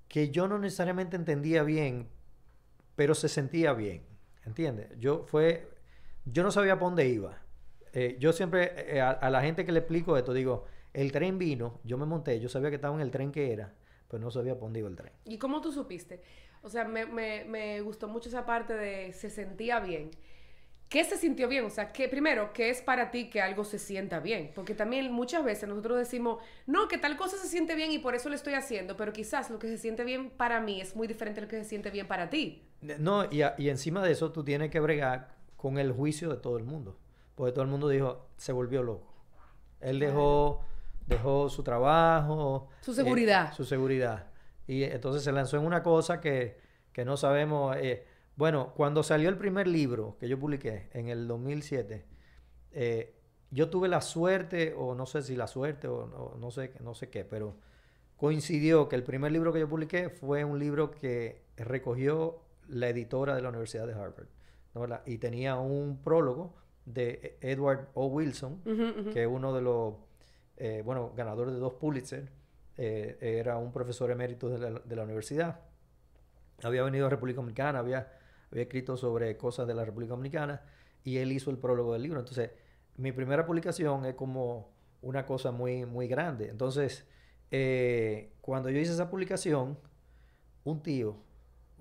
que 0.08 0.30
yo 0.30 0.46
no 0.48 0.58
necesariamente 0.58 1.16
entendía 1.16 1.62
bien, 1.62 2.08
pero 3.02 3.16
se 3.16 3.28
sentía 3.28 3.72
bien, 3.72 4.04
¿entiendes? 4.46 4.86
Yo 5.00 5.24
fue, 5.26 5.68
yo 6.24 6.44
no 6.44 6.52
sabía 6.52 6.76
para 6.76 6.86
dónde 6.86 7.08
iba. 7.08 7.36
Eh, 7.92 8.14
yo 8.20 8.32
siempre, 8.32 8.96
eh, 8.96 9.00
a, 9.00 9.28
la 9.28 9.42
gente 9.42 9.64
que 9.64 9.72
le 9.72 9.80
explico 9.80 10.16
esto, 10.16 10.32
digo, 10.32 10.66
el 10.92 11.10
tren 11.10 11.36
vino, 11.36 11.80
yo 11.82 11.98
me 11.98 12.06
monté, 12.06 12.38
yo 12.38 12.48
sabía 12.48 12.70
que 12.70 12.76
estaba 12.76 12.94
en 12.94 13.00
el 13.00 13.10
tren 13.10 13.32
que 13.32 13.52
era, 13.52 13.74
pero 14.06 14.22
no 14.22 14.30
sabía 14.30 14.54
para 14.54 14.66
dónde 14.66 14.78
iba 14.78 14.88
el 14.88 14.94
tren. 14.94 15.10
¿Y 15.24 15.36
cómo 15.38 15.60
tú 15.60 15.72
supiste? 15.72 16.22
O 16.62 16.68
sea, 16.68 16.84
me, 16.84 17.04
me, 17.04 17.44
me 17.44 17.80
gustó 17.80 18.06
mucho 18.06 18.28
esa 18.28 18.46
parte 18.46 18.72
de 18.74 19.12
se 19.12 19.30
sentía 19.30 19.80
bien. 19.80 20.12
¿Qué 20.88 21.02
se 21.02 21.16
sintió 21.16 21.48
bien? 21.48 21.64
O 21.64 21.70
sea, 21.70 21.92
que 21.92 22.08
primero, 22.08 22.52
¿qué 22.52 22.70
es 22.70 22.82
para 22.82 23.10
ti 23.10 23.30
que 23.30 23.40
algo 23.40 23.64
se 23.64 23.80
sienta 23.80 24.20
bien? 24.20 24.52
Porque 24.54 24.76
también 24.76 25.10
muchas 25.10 25.42
veces 25.42 25.68
nosotros 25.68 25.98
decimos, 25.98 26.40
no, 26.68 26.86
que 26.86 26.98
tal 26.98 27.16
cosa 27.16 27.36
se 27.36 27.48
siente 27.48 27.74
bien 27.74 27.90
y 27.90 27.98
por 27.98 28.14
eso 28.14 28.28
lo 28.28 28.36
estoy 28.36 28.54
haciendo, 28.54 28.96
pero 28.96 29.12
quizás 29.12 29.50
lo 29.50 29.58
que 29.58 29.66
se 29.66 29.78
siente 29.78 30.04
bien 30.04 30.30
para 30.30 30.60
mí 30.60 30.80
es 30.80 30.94
muy 30.94 31.08
diferente 31.08 31.40
a 31.40 31.42
lo 31.42 31.48
que 31.48 31.56
se 31.56 31.64
siente 31.64 31.90
bien 31.90 32.06
para 32.06 32.30
ti. 32.30 32.68
No, 32.98 33.24
y, 33.30 33.42
a- 33.42 33.54
y 33.58 33.68
encima 33.68 34.02
de 34.02 34.12
eso 34.12 34.32
tú 34.32 34.44
tienes 34.44 34.70
que 34.70 34.80
bregar 34.80 35.28
con 35.56 35.78
el 35.78 35.92
juicio 35.92 36.28
de 36.30 36.36
todo 36.36 36.56
el 36.58 36.64
mundo. 36.64 36.98
Porque 37.34 37.52
todo 37.52 37.64
el 37.64 37.70
mundo 37.70 37.88
dijo, 37.88 38.26
se 38.36 38.52
volvió 38.52 38.82
loco. 38.82 39.12
Él 39.80 39.98
dejó, 39.98 40.60
dejó 41.06 41.48
su 41.48 41.62
trabajo. 41.62 42.68
Su 42.80 42.92
seguridad. 42.94 43.52
su 43.54 43.64
seguridad. 43.64 44.26
Y 44.66 44.84
entonces 44.84 45.22
se 45.22 45.32
lanzó 45.32 45.56
en 45.56 45.64
una 45.66 45.82
cosa 45.82 46.20
que, 46.20 46.58
que 46.92 47.04
no 47.04 47.16
sabemos. 47.16 47.76
eh, 47.78 48.04
bueno, 48.36 48.72
cuando 48.76 49.02
salió 49.02 49.28
el 49.28 49.36
primer 49.36 49.66
libro 49.68 50.16
que 50.18 50.28
yo 50.28 50.38
publiqué 50.38 50.88
en 50.92 51.08
el 51.08 51.26
2007, 51.28 52.04
eh, 52.72 53.14
yo 53.50 53.68
tuve 53.68 53.88
la 53.88 54.00
suerte, 54.00 54.74
o 54.76 54.94
no 54.94 55.04
sé 55.06 55.22
si 55.22 55.36
la 55.36 55.46
suerte, 55.46 55.86
o 55.88 56.06
no, 56.06 56.34
no 56.38 56.50
sé, 56.50 56.72
no 56.80 56.94
sé 56.94 57.10
qué, 57.10 57.24
pero 57.24 57.54
coincidió 58.16 58.88
que 58.88 58.96
el 58.96 59.02
primer 59.04 59.32
libro 59.32 59.52
que 59.52 59.60
yo 59.60 59.68
publiqué 59.68 60.08
fue 60.08 60.44
un 60.44 60.58
libro 60.58 60.90
que 60.90 61.42
recogió 61.56 62.40
la 62.68 62.88
editora 62.88 63.34
de 63.34 63.42
la 63.42 63.48
Universidad 63.48 63.86
de 63.86 63.94
Harvard. 63.94 64.26
Y 65.06 65.18
tenía 65.18 65.56
un 65.56 66.02
prólogo 66.02 66.54
de 66.86 67.38
Edward 67.40 67.88
O. 67.94 68.06
Wilson, 68.06 68.62
que 69.12 69.22
es 69.22 69.28
uno 69.28 69.54
de 69.54 69.62
los, 69.62 69.94
eh, 70.56 70.82
bueno, 70.84 71.12
ganadores 71.16 71.54
de 71.54 71.60
dos 71.60 71.74
Pulitzer. 71.74 72.30
Eh, 72.78 73.18
era 73.20 73.58
un 73.58 73.70
profesor 73.70 74.10
emérito 74.10 74.48
de 74.48 74.58
la, 74.58 74.78
de 74.80 74.96
la, 74.96 75.02
universidad. 75.02 75.60
Había 76.62 76.82
venido 76.82 77.06
a 77.06 77.10
República 77.10 77.36
Dominicana, 77.36 77.80
había, 77.80 78.12
había 78.50 78.62
escrito 78.62 78.96
sobre 78.96 79.36
cosas 79.36 79.66
de 79.66 79.74
la 79.74 79.84
República 79.84 80.10
Dominicana 80.10 80.62
y 81.04 81.18
él 81.18 81.32
hizo 81.32 81.50
el 81.50 81.58
prólogo 81.58 81.92
del 81.92 82.02
libro. 82.02 82.20
Entonces, 82.20 82.50
mi 82.96 83.12
primera 83.12 83.44
publicación 83.44 84.06
es 84.06 84.14
como 84.14 84.72
una 85.02 85.26
cosa 85.26 85.50
muy, 85.50 85.84
muy 85.84 86.08
grande. 86.08 86.48
Entonces, 86.48 87.06
eh, 87.50 88.32
cuando 88.40 88.70
yo 88.70 88.78
hice 88.78 88.92
esa 88.92 89.10
publicación, 89.10 89.78
un 90.64 90.82
tío, 90.82 91.16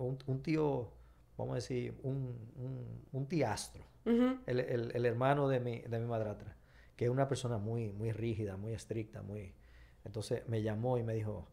un, 0.03 0.41
tío, 0.41 0.91
vamos 1.37 1.53
a 1.53 1.55
decir, 1.55 1.99
un, 2.03 2.35
un, 3.11 3.25
tiastro, 3.27 3.83
el, 4.05 5.05
hermano 5.05 5.47
de 5.47 5.59
mi, 5.59 5.79
de 5.81 5.99
mi 5.99 6.05
madrastra, 6.05 6.55
que 6.95 7.05
es 7.05 7.11
una 7.11 7.27
persona 7.27 7.57
muy, 7.57 7.91
muy 7.91 8.11
rígida, 8.11 8.57
muy 8.57 8.73
estricta, 8.73 9.21
muy... 9.21 9.53
Entonces 10.03 10.47
me 10.47 10.61
llamó 10.61 10.97
y 10.97 11.03
me 11.03 11.13
dijo, 11.13 11.47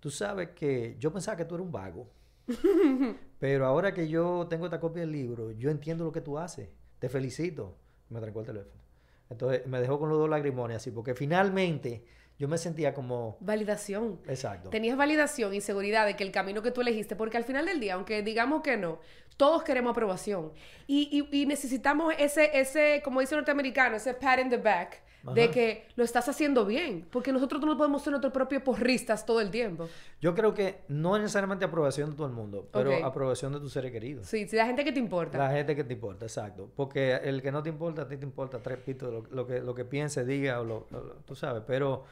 tú 0.00 0.10
sabes 0.10 0.50
que 0.50 0.96
yo 0.98 1.12
pensaba 1.12 1.36
que 1.36 1.44
tú 1.44 1.54
eres 1.56 1.66
un 1.66 1.72
vago, 1.72 2.08
pero 3.38 3.66
ahora 3.66 3.92
que 3.92 4.08
yo 4.08 4.46
tengo 4.48 4.66
esta 4.66 4.80
copia 4.80 5.02
del 5.02 5.12
libro, 5.12 5.52
yo 5.52 5.70
entiendo 5.70 6.04
lo 6.04 6.12
que 6.12 6.20
tú 6.20 6.38
haces, 6.38 6.68
te 6.98 7.08
felicito. 7.08 7.76
Me 8.10 8.20
trancó 8.20 8.40
el 8.40 8.46
teléfono. 8.46 8.82
Entonces 9.30 9.66
me 9.66 9.80
dejó 9.80 9.98
con 9.98 10.08
los 10.08 10.18
dos 10.18 10.28
lagrimones 10.28 10.76
así, 10.76 10.90
porque 10.90 11.14
finalmente 11.14 12.04
yo 12.38 12.48
me 12.48 12.58
sentía 12.58 12.94
como... 12.94 13.36
Validación. 13.40 14.20
Exacto. 14.26 14.70
Tenías 14.70 14.96
validación 14.96 15.54
y 15.54 15.60
seguridad 15.60 16.06
de 16.06 16.16
que 16.16 16.24
el 16.24 16.32
camino 16.32 16.62
que 16.62 16.70
tú 16.70 16.80
elegiste, 16.80 17.16
porque 17.16 17.36
al 17.36 17.44
final 17.44 17.66
del 17.66 17.80
día, 17.80 17.94
aunque 17.94 18.22
digamos 18.22 18.62
que 18.62 18.76
no, 18.76 18.98
todos 19.36 19.62
queremos 19.62 19.92
aprobación. 19.92 20.52
Y, 20.86 21.28
y, 21.30 21.46
necesitamos 21.46 22.14
ese, 22.18 22.50
ese, 22.58 23.00
como 23.04 23.20
dice 23.20 23.34
el 23.34 23.40
norteamericano, 23.40 23.96
ese 23.96 24.14
pat 24.14 24.40
in 24.40 24.50
the 24.50 24.56
back 24.56 25.02
de 25.32 25.50
que 25.50 25.86
lo 25.96 26.04
estás 26.04 26.28
haciendo 26.28 26.66
bien, 26.66 27.06
porque 27.10 27.32
nosotros 27.32 27.64
no 27.64 27.76
podemos 27.76 28.02
ser 28.02 28.10
nuestros 28.10 28.32
propios 28.32 28.62
porristas 28.62 29.24
todo 29.24 29.40
el 29.40 29.50
tiempo. 29.50 29.88
Yo 30.20 30.34
creo 30.34 30.52
que 30.52 30.82
no 30.88 31.16
es 31.16 31.22
necesariamente 31.22 31.64
aprobación 31.64 32.10
de 32.10 32.16
todo 32.16 32.26
el 32.26 32.32
mundo, 32.32 32.68
pero 32.70 33.04
aprobación 33.04 33.52
de 33.52 33.60
tus 33.60 33.72
seres 33.72 33.90
queridos. 33.90 34.26
Sí, 34.26 34.46
sí, 34.46 34.56
la 34.56 34.66
gente 34.66 34.84
que 34.84 34.92
te 34.92 34.98
importa. 34.98 35.38
La 35.38 35.50
gente 35.50 35.74
que 35.74 35.84
te 35.84 35.94
importa, 35.94 36.26
exacto. 36.26 36.70
Porque 36.76 37.14
el 37.14 37.40
que 37.40 37.50
no 37.50 37.62
te 37.62 37.70
importa, 37.70 38.02
a 38.02 38.08
ti 38.08 38.16
te 38.16 38.24
importa 38.24 38.60
tres 38.60 38.78
pitos, 38.78 39.24
lo, 39.30 39.46
que, 39.46 39.60
lo 39.60 39.74
que 39.74 39.84
piense, 39.84 40.24
diga, 40.24 40.60
o 40.60 40.64
lo, 40.64 40.86
tú 41.24 41.34
sabes, 41.34 41.62
pero, 41.66 42.04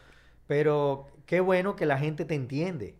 pero 0.46 1.06
qué 1.26 1.40
bueno 1.40 1.76
que 1.76 1.86
la 1.86 1.98
gente 1.98 2.24
te 2.24 2.34
entiende. 2.34 2.96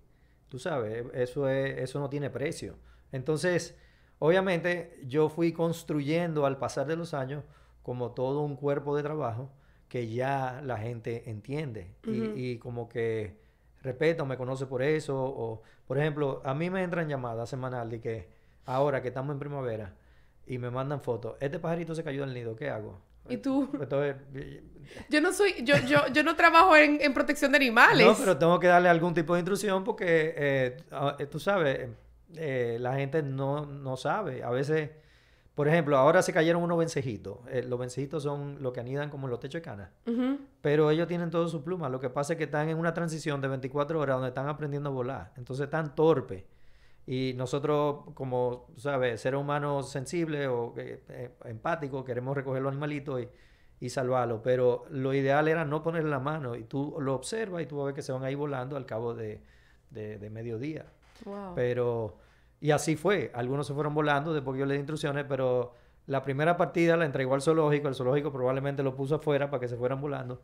Tú 0.48 0.58
sabes, 0.58 1.04
eso, 1.14 1.48
es, 1.48 1.78
eso 1.78 2.00
no 2.00 2.08
tiene 2.08 2.30
precio. 2.30 2.76
Entonces, 3.10 3.76
obviamente, 4.18 5.00
yo 5.06 5.28
fui 5.28 5.52
construyendo 5.52 6.46
al 6.46 6.58
pasar 6.58 6.86
de 6.86 6.96
los 6.96 7.14
años 7.14 7.44
como 7.82 8.12
todo 8.12 8.40
un 8.42 8.56
cuerpo 8.56 8.96
de 8.96 9.02
trabajo 9.02 9.50
que 9.88 10.08
ya 10.08 10.62
la 10.64 10.78
gente 10.78 11.28
entiende 11.28 11.94
y, 12.04 12.56
como 12.56 12.88
que 12.88 13.36
respeta 13.82 14.22
o 14.22 14.26
me 14.26 14.38
conoce 14.38 14.64
por 14.64 14.82
eso. 14.82 15.22
O, 15.22 15.62
por 15.86 15.98
ejemplo, 15.98 16.40
a 16.44 16.54
mí 16.54 16.70
me 16.70 16.82
entran 16.82 17.08
llamadas 17.08 17.50
semanal 17.50 17.90
de 17.90 18.00
que 18.00 18.28
ahora 18.64 19.02
que 19.02 19.08
estamos 19.08 19.34
en 19.34 19.38
primavera 19.38 19.94
y 20.46 20.56
me 20.56 20.70
mandan 20.70 21.02
fotos, 21.02 21.36
este 21.40 21.58
pajarito 21.58 21.94
se 21.94 22.02
cayó 22.02 22.24
del 22.24 22.32
nido, 22.32 22.56
¿qué 22.56 22.70
hago? 22.70 23.00
¿Y 23.28 23.36
tú? 23.38 23.68
yo 25.08 25.20
no 25.20 25.32
soy, 25.32 25.62
yo, 25.62 25.76
yo, 25.86 26.06
yo 26.12 26.22
no 26.22 26.36
trabajo 26.36 26.76
en, 26.76 27.14
protección 27.14 27.52
de 27.52 27.56
animales. 27.56 28.06
No, 28.06 28.14
pero 28.16 28.36
tengo 28.36 28.58
que 28.58 28.66
darle 28.66 28.88
algún 28.88 29.14
tipo 29.14 29.34
de 29.34 29.40
instrucción 29.40 29.84
porque 29.84 30.34
eh, 30.36 30.76
ah, 30.90 31.16
tú 31.30 31.38
sabes, 31.38 31.88
eh, 32.36 32.76
la 32.80 32.94
gente 32.96 33.22
no, 33.22 33.66
no 33.66 33.96
sabe. 33.96 34.42
A 34.42 34.50
veces 34.50 34.90
por 35.54 35.68
ejemplo, 35.68 35.98
ahora 35.98 36.22
se 36.22 36.32
cayeron 36.32 36.62
unos 36.62 36.78
vencejitos. 36.78 37.38
Eh, 37.50 37.62
los 37.62 37.78
vencejitos 37.78 38.22
son 38.22 38.62
los 38.62 38.72
que 38.72 38.80
anidan 38.80 39.10
como 39.10 39.26
en 39.26 39.32
los 39.32 39.40
techos 39.40 39.60
de 39.60 39.62
cana. 39.62 39.90
Pero 40.62 40.90
ellos 40.90 41.06
tienen 41.06 41.30
todas 41.30 41.50
sus 41.50 41.62
plumas. 41.62 41.90
Lo 41.90 42.00
que 42.00 42.08
pasa 42.08 42.32
es 42.32 42.38
que 42.38 42.44
están 42.44 42.70
en 42.70 42.78
una 42.78 42.94
transición 42.94 43.40
de 43.42 43.48
24 43.48 44.00
horas 44.00 44.16
donde 44.16 44.28
están 44.28 44.48
aprendiendo 44.48 44.88
a 44.88 44.92
volar. 44.92 45.32
Entonces 45.36 45.64
están 45.64 45.94
torpes. 45.94 46.44
Y 47.06 47.34
nosotros, 47.36 48.04
como, 48.14 48.68
¿sabes? 48.76 49.20
Seres 49.20 49.40
humanos 49.40 49.90
sensibles 49.90 50.46
o 50.48 50.74
eh, 50.76 51.02
eh, 51.08 51.30
empáticos, 51.44 52.04
queremos 52.04 52.36
recoger 52.36 52.62
los 52.62 52.70
animalitos 52.70 53.22
y, 53.22 53.28
y 53.80 53.88
salvarlos. 53.88 54.40
Pero 54.44 54.84
lo 54.90 55.12
ideal 55.12 55.48
era 55.48 55.64
no 55.64 55.82
ponerle 55.82 56.10
la 56.10 56.20
mano. 56.20 56.54
Y 56.54 56.64
tú 56.64 56.96
lo 57.00 57.14
observas 57.14 57.62
y 57.62 57.66
tú 57.66 57.76
vas 57.76 57.82
a 57.82 57.86
ver 57.86 57.94
que 57.94 58.02
se 58.02 58.12
van 58.12 58.24
ahí 58.24 58.34
volando 58.34 58.76
al 58.76 58.86
cabo 58.86 59.14
de, 59.14 59.42
de, 59.90 60.30
mediodía. 60.30 60.86
Pero 61.54 62.18
y 62.60 62.70
así 62.70 62.94
fue. 62.94 63.32
Algunos 63.34 63.66
se 63.66 63.74
fueron 63.74 63.92
volando 63.92 64.32
después 64.32 64.54
que 64.54 64.60
yo 64.60 64.66
le 64.66 64.74
di 64.74 64.80
instrucciones, 64.80 65.24
pero 65.28 65.74
la 66.06 66.22
primera 66.22 66.56
partida 66.56 66.96
la 66.96 67.04
entregó 67.04 67.34
al 67.34 67.42
zoológico. 67.42 67.88
El 67.88 67.96
zoológico 67.96 68.32
probablemente 68.32 68.84
lo 68.84 68.94
puso 68.94 69.16
afuera 69.16 69.50
para 69.50 69.60
que 69.60 69.68
se 69.68 69.76
fueran 69.76 70.00
volando. 70.00 70.40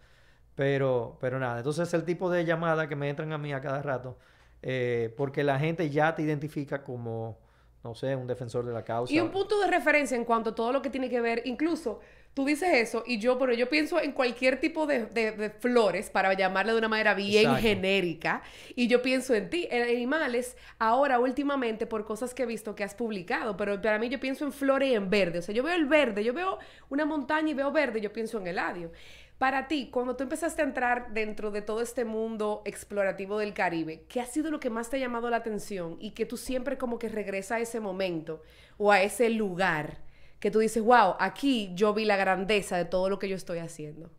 Pero, 0.57 1.17
pero 1.21 1.39
nada, 1.39 1.59
entonces 1.59 1.87
es 1.87 1.95
el 1.95 2.05
tipo 2.05 2.29
de 2.29 2.45
llamada 2.45 2.89
que 2.89 2.97
me 2.97 3.09
entran 3.09 3.33
a 3.33 3.39
mí 3.39 3.53
a 3.53 3.61
cada 3.61 3.81
rato. 3.81 4.19
Eh, 4.63 5.15
porque 5.17 5.45
la 5.45 5.59
gente 5.59 5.89
ya 5.91 6.15
te 6.15 6.23
identifica 6.23 6.83
como, 6.83 7.39
no 7.85 7.95
sé, 7.95 8.17
un 8.17 8.27
defensor 8.27 8.65
de 8.65 8.73
la 8.73 8.85
causa. 8.85 9.13
Y 9.13 9.21
un 9.21 9.31
punto 9.31 9.61
de 9.61 9.69
referencia 9.69 10.17
en 10.17 10.25
cuanto 10.25 10.51
a 10.51 10.55
todo 10.55 10.73
lo 10.73 10.83
que 10.83 10.91
tiene 10.91 11.09
que 11.09 11.21
ver, 11.21 11.43
incluso 11.45 12.01
tú 12.39 12.45
dices 12.45 12.69
eso 12.73 13.03
y 13.05 13.19
yo, 13.19 13.37
pero 13.37 13.53
yo 13.53 13.69
pienso 13.69 14.01
en 14.01 14.13
cualquier 14.13 14.61
tipo 14.61 14.87
de, 14.87 15.53
flores, 15.59 16.09
para 16.09 16.33
llamarle 16.35 16.71
de 16.71 16.79
una 16.79 16.87
manera 16.87 17.13
bien 17.15 17.57
genérica, 17.57 18.43
y 18.77 18.87
yo 18.87 19.03
pienso 19.03 19.35
en 19.35 19.51
ti, 19.51 19.67
en 19.71 19.83
animales, 19.83 20.57
ahora 20.79 21.19
últimamente 21.19 21.87
por 21.87 22.05
cosas 22.05 22.35
que 22.35 22.45
he 22.45 22.47
visto 22.47 22.77
que 22.77 22.85
has 22.85 22.95
publicado, 22.95 23.57
pero 23.57 23.83
para 23.83 23.99
mí 23.99 24.09
yo 24.09 24.21
pienso 24.21 24.45
en 24.45 24.53
flores 24.53 24.91
y 24.91 24.95
en 24.95 25.11
verde, 25.11 25.41
o 25.41 25.43
sea, 25.43 25.53
yo 25.53 25.65
veo 25.65 25.75
el 25.75 25.87
verde, 25.87 26.23
yo 26.23 26.33
veo 26.33 26.59
una 26.91 27.05
montaña 27.05 27.51
y 27.51 27.55
veo 27.55 27.73
verde, 27.73 28.01
yo 28.01 28.13
pienso 28.13 28.39
en 28.39 28.47
el 28.47 28.59
adio. 28.61 28.93
Para 29.39 29.69
ti, 29.69 29.89
cuando 29.91 30.17
tú 30.17 30.25
empezaste 30.25 30.63
a 30.63 30.65
entrar 30.65 31.15
dentro 31.15 31.51
de 31.51 31.63
todo 31.63 31.81
este 31.81 32.05
mundo 32.05 32.63
explorativo 32.65 33.39
del 33.39 33.55
Caribe, 33.55 34.05
¿qué 34.09 34.21
ha 34.21 34.27
sido 34.27 34.51
lo 34.51 34.61
que 34.61 34.69
más 34.69 34.91
te 34.91 34.97
ha 34.97 35.01
llamado 35.01 35.31
la 35.31 35.37
atención 35.37 35.97
y 36.01 36.11
que 36.11 36.27
tú 36.27 36.37
siempre 36.37 36.77
como 36.77 36.99
que 36.99 37.09
regresa 37.09 37.57
a 37.57 37.61
ese 37.61 37.79
momento 37.79 38.43
o 38.77 38.91
a 38.91 39.03
ese 39.03 39.31
lugar? 39.31 40.09
que 40.41 40.51
tú 40.51 40.61
dices, 40.61 40.83
wow, 40.83 41.15
aquí 41.19 41.73
yo 41.75 41.95
vi 41.95 42.05
la 42.05 42.17
grandeza 42.17 42.77
de 42.77 42.85
todo 42.85 43.09
lo 43.11 43.19
que 43.19 43.29
yo 43.29 43.37
estoy 43.37 43.59
haciendo? 43.59 44.11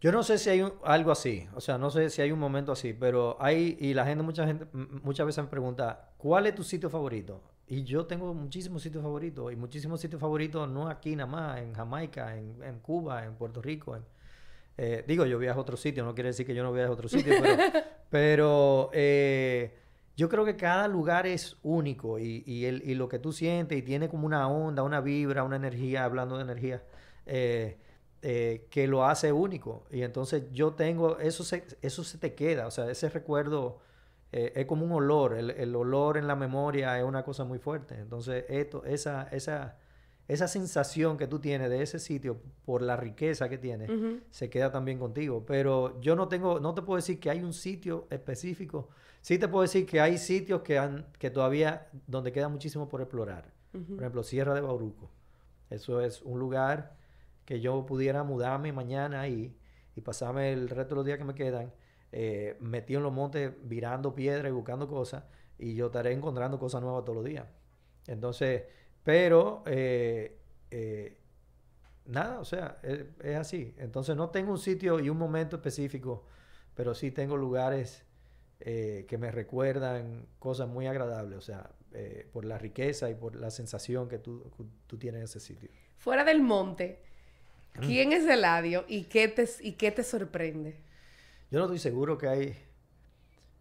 Yo 0.00 0.12
no 0.12 0.22
sé 0.22 0.38
si 0.38 0.50
hay 0.50 0.72
algo 0.84 1.10
así, 1.10 1.48
o 1.54 1.60
sea, 1.60 1.78
no 1.78 1.90
sé 1.90 2.10
si 2.10 2.22
hay 2.22 2.30
un 2.30 2.38
momento 2.38 2.72
así, 2.72 2.92
pero 2.92 3.36
hay, 3.40 3.76
y 3.80 3.94
la 3.94 4.04
gente, 4.04 4.22
mucha 4.22 4.46
gente, 4.46 4.66
muchas 4.72 5.26
veces 5.26 5.44
me 5.44 5.50
pregunta, 5.50 6.12
¿cuál 6.18 6.46
es 6.46 6.54
tu 6.54 6.62
sitio 6.62 6.90
favorito? 6.90 7.42
Y 7.68 7.82
yo 7.82 8.06
tengo 8.06 8.32
muchísimos 8.32 8.82
sitios 8.82 9.02
favoritos, 9.02 9.52
y 9.52 9.56
muchísimos 9.56 10.00
sitios 10.00 10.20
favoritos 10.20 10.68
no 10.68 10.88
aquí 10.88 11.16
nada 11.16 11.30
más, 11.30 11.58
en 11.58 11.74
Jamaica, 11.74 12.36
en, 12.36 12.78
Cuba, 12.80 13.24
en 13.24 13.34
Puerto 13.34 13.60
Rico. 13.60 13.98
Eh, 14.78 15.04
digo, 15.06 15.26
yo 15.26 15.38
viajo 15.38 15.58
a 15.58 15.62
otro 15.62 15.76
sitio, 15.76 16.04
no 16.04 16.14
quiere 16.14 16.28
decir 16.28 16.46
que 16.46 16.54
yo 16.54 16.62
no 16.62 16.72
viaje 16.72 16.88
a 16.88 16.92
otro 16.92 17.08
sitio, 17.08 17.34
pero, 17.40 17.62
pero 18.10 18.90
eh, 18.92 19.74
yo 20.16 20.30
creo 20.30 20.44
que 20.44 20.56
cada 20.56 20.88
lugar 20.88 21.26
es 21.26 21.56
único 21.62 22.18
y, 22.18 22.42
y, 22.46 22.64
el, 22.64 22.82
y, 22.88 22.94
lo 22.94 23.08
que 23.08 23.18
tú 23.18 23.32
sientes 23.32 23.76
y 23.76 23.82
tiene 23.82 24.08
como 24.08 24.26
una 24.26 24.48
onda, 24.48 24.82
una 24.82 25.00
vibra, 25.00 25.44
una 25.44 25.56
energía, 25.56 26.04
hablando 26.04 26.36
de 26.36 26.42
energía, 26.42 26.82
eh, 27.26 27.76
eh, 28.22 28.66
que 28.70 28.86
lo 28.86 29.04
hace 29.04 29.30
único. 29.32 29.86
Y 29.90 30.02
entonces 30.02 30.44
yo 30.52 30.72
tengo, 30.72 31.18
eso 31.18 31.44
se, 31.44 31.64
eso 31.82 32.02
se 32.02 32.16
te 32.16 32.34
queda, 32.34 32.66
o 32.66 32.70
sea, 32.70 32.90
ese 32.90 33.10
recuerdo 33.10 33.78
eh, 34.32 34.52
es 34.56 34.66
como 34.66 34.84
un 34.84 34.92
olor, 34.92 35.34
el, 35.34 35.50
el, 35.50 35.74
olor 35.74 36.16
en 36.16 36.26
la 36.26 36.36
memoria 36.36 36.98
es 36.98 37.04
una 37.04 37.22
cosa 37.24 37.44
muy 37.44 37.58
fuerte. 37.58 37.94
Entonces, 37.94 38.44
esto, 38.48 38.84
esa, 38.84 39.28
esa, 39.32 39.76
esa 40.28 40.48
sensación 40.48 41.16
que 41.16 41.26
tú 41.26 41.38
tienes 41.38 41.70
de 41.70 41.82
ese 41.82 41.98
sitio 41.98 42.40
por 42.64 42.82
la 42.82 42.96
riqueza 42.96 43.48
que 43.48 43.58
tiene, 43.58 44.20
se 44.30 44.50
queda 44.50 44.70
también 44.70 44.98
contigo. 44.98 45.44
Pero 45.46 46.00
yo 46.00 46.16
no 46.16 46.28
tengo, 46.28 46.60
no 46.60 46.74
te 46.74 46.82
puedo 46.82 46.96
decir 46.96 47.20
que 47.20 47.30
hay 47.30 47.42
un 47.42 47.52
sitio 47.52 48.06
específico 48.10 48.88
Sí 49.26 49.40
te 49.40 49.48
puedo 49.48 49.62
decir 49.62 49.86
que 49.86 50.00
hay 50.00 50.18
sitios 50.18 50.62
que, 50.62 50.78
han, 50.78 51.04
que 51.18 51.30
todavía, 51.30 51.88
donde 52.06 52.30
queda 52.30 52.48
muchísimo 52.48 52.88
por 52.88 53.00
explorar. 53.00 53.52
Por 53.72 53.98
ejemplo, 53.98 54.22
Sierra 54.22 54.54
de 54.54 54.60
Bauruco. 54.60 55.10
Eso 55.68 56.00
es 56.00 56.22
un 56.22 56.38
lugar 56.38 56.94
que 57.44 57.60
yo 57.60 57.84
pudiera 57.86 58.22
mudarme 58.22 58.72
mañana 58.72 59.22
ahí 59.22 59.52
y 59.96 60.00
pasarme 60.00 60.52
el 60.52 60.68
resto 60.68 60.90
de 60.90 60.94
los 60.94 61.06
días 61.06 61.18
que 61.18 61.24
me 61.24 61.34
quedan 61.34 61.72
eh, 62.12 62.56
metido 62.60 62.98
en 62.98 63.04
los 63.04 63.12
montes, 63.12 63.52
virando 63.62 64.14
piedras 64.14 64.48
y 64.48 64.52
buscando 64.54 64.88
cosas, 64.88 65.24
y 65.58 65.74
yo 65.74 65.86
estaré 65.86 66.12
encontrando 66.12 66.58
cosas 66.58 66.82
nuevas 66.82 67.04
todos 67.04 67.16
los 67.16 67.24
días. 67.24 67.46
Entonces, 68.06 68.64
pero, 69.02 69.62
eh, 69.66 70.38
eh, 70.70 71.16
nada, 72.06 72.40
o 72.40 72.44
sea, 72.44 72.78
es, 72.82 73.04
es, 73.22 73.36
así. 73.36 73.74
Entonces, 73.78 74.16
no 74.16 74.30
tengo 74.30 74.52
un 74.52 74.58
sitio 74.58 75.00
y 75.00 75.08
un 75.08 75.18
momento 75.18 75.56
específico, 75.56 76.24
pero 76.74 76.94
sí 76.94 77.10
tengo 77.10 77.36
lugares 77.36 78.06
eh, 78.60 79.04
que 79.06 79.18
me 79.18 79.30
recuerdan 79.30 80.26
cosas 80.38 80.66
muy 80.66 80.86
agradables, 80.86 81.36
o 81.36 81.42
sea, 81.42 81.70
eh, 81.92 82.26
por 82.32 82.46
la 82.46 82.56
riqueza 82.56 83.10
y 83.10 83.14
por 83.14 83.36
la 83.36 83.50
sensación 83.50 84.08
que 84.08 84.18
tú, 84.18 84.50
tú, 84.86 84.96
tienes 84.96 85.18
en 85.18 85.24
ese 85.24 85.40
sitio. 85.40 85.68
Fuera 85.98 86.24
del 86.24 86.40
monte, 86.40 87.02
mm. 87.74 87.80
¿quién 87.80 88.12
es 88.14 88.26
Eladio 88.26 88.86
y 88.88 89.04
qué 89.04 89.28
te, 89.28 89.46
y 89.60 89.72
qué 89.72 89.90
te 89.90 90.02
sorprende? 90.02 90.78
Yo 91.50 91.58
no 91.58 91.66
estoy 91.66 91.78
seguro 91.78 92.18
que 92.18 92.28
hay... 92.28 92.56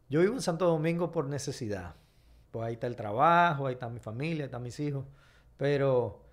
yo 0.10 0.22
vivo 0.22 0.34
en 0.34 0.42
Santo 0.42 0.65
Domingo 0.65 1.12
por 1.12 1.27
necesidad. 1.27 1.96
Pues 2.51 2.65
ahí 2.65 2.74
está 2.74 2.88
el 2.88 2.96
trabajo, 2.96 3.68
ahí 3.68 3.74
está 3.74 3.89
mi 3.89 4.00
familia, 4.00 4.44
ahí 4.44 4.48
están 4.48 4.63
mis 4.63 4.80
hijos. 4.80 5.06
Pero 5.58 6.25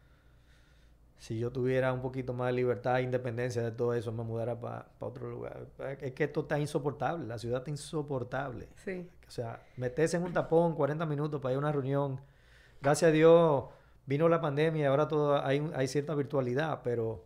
si 1.19 1.39
yo 1.39 1.53
tuviera 1.53 1.93
un 1.93 2.03
poquito 2.03 2.33
más 2.35 2.49
de 2.49 2.55
libertad 2.55 2.99
e 2.99 3.03
independencia 3.03 3.63
de 3.63 3.71
todo 3.71 3.95
eso, 3.95 4.11
me 4.11 4.25
mudara 4.25 4.59
para 4.59 4.89
otro 4.99 5.31
lugar. 5.31 5.69
Es 6.01 6.13
que 6.15 6.25
esto 6.25 6.41
está 6.41 6.59
insoportable, 6.59 7.27
la 7.27 7.39
ciudad 7.39 7.59
está 7.59 7.71
insoportable. 7.71 8.69
Sí. 8.85 9.09
O 9.29 9.31
sea, 9.31 9.63
meterse 9.77 10.17
en 10.17 10.25
un 10.25 10.33
tapón 10.33 10.75
40 10.75 11.07
minutos 11.07 11.41
para 11.41 11.53
ir 11.53 11.57
a 11.57 11.59
una 11.61 11.71
reunión. 11.71 12.21
Gracias 12.81 13.11
a 13.11 13.13
Dios 13.13 13.67
vino 14.05 14.29
la 14.29 14.41
pandemia 14.41 14.83
y 14.83 14.85
ahora 14.85 15.07
todo 15.07 15.41
hay, 15.45 15.71
hay 15.75 15.87
cierta 15.87 16.15
virtualidad, 16.15 16.81
pero 16.83 17.25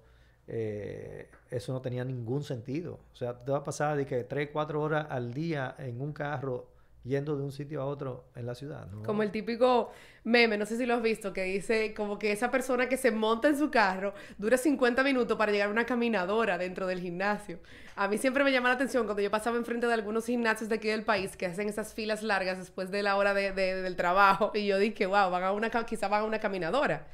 eh, 0.49 1.29
eso 1.51 1.73
no 1.73 1.81
tenía 1.81 2.05
ningún 2.05 2.43
sentido. 2.43 3.01
O 3.13 3.17
sea, 3.17 3.35
te 3.35 3.51
va 3.51 3.59
a 3.59 3.65
pasar 3.65 3.97
de 3.97 4.07
que 4.07 4.25
3, 4.25 4.51
4 4.53 4.81
horas 4.81 5.07
al 5.11 5.33
día 5.33 5.75
en 5.79 6.01
un 6.01 6.13
carro 6.13 6.77
yendo 7.07 7.37
de 7.37 7.45
un 7.45 7.53
sitio 7.53 7.81
a 7.81 7.87
otro 7.87 8.25
en 8.35 8.47
la 8.47 8.55
ciudad. 8.55 8.89
Como 9.05 9.23
el 9.23 9.31
típico 9.31 9.93
meme, 10.25 10.59
no 10.59 10.67
sé 10.67 10.77
si 10.77 10.87
lo 10.87 10.95
has 10.95 11.03
visto, 11.03 11.33
que 11.33 11.45
dice 11.45 11.95
como 11.95 12.19
que 12.19 12.33
esa 12.33 12.51
persona 12.51 12.89
que 12.89 12.97
se 12.97 13.13
monta 13.13 13.49
en 13.49 13.57
su 13.57 13.71
carro 13.71 14.13
dura 14.39 14.57
50 14.57 15.05
minutos 15.05 15.39
para 15.39 15.53
llegar 15.53 15.69
a 15.69 15.71
una 15.71 15.87
caminadora 15.87 16.59
dentro 16.59 16.87
del 16.87 17.01
gimnasio. 17.01 17.61
A 17.95 18.09
mí 18.09 18.19
siempre 18.19 18.45
me 18.45 18.53
llama 18.53 18.69
la 18.69 18.75
atención 18.75 19.05
cuando 19.05 19.23
yo 19.23 19.31
pasaba 19.31 19.57
enfrente 19.57 19.87
de 19.87 19.95
algunos 19.95 20.27
gimnasios 20.27 20.69
de 20.69 20.75
aquí 20.75 20.89
del 20.89 21.05
país 21.05 21.37
que 21.37 21.47
hacen 21.47 21.69
esas 21.69 21.95
filas 21.95 22.23
largas 22.23 22.59
después 22.59 22.91
de 22.91 23.03
la 23.03 23.17
hora 23.17 23.35
de, 23.35 23.53
del 23.53 23.97
trabajo 23.97 24.51
y 24.53 24.67
yo 24.67 24.79
dije, 24.79 25.07
wow, 25.07 25.31
van 25.31 25.45
a 25.45 25.53
una, 25.53 25.71
quizá 25.71 26.09
van 26.09 26.23
a 26.23 26.25
una 26.25 26.41
caminadora. 26.41 27.07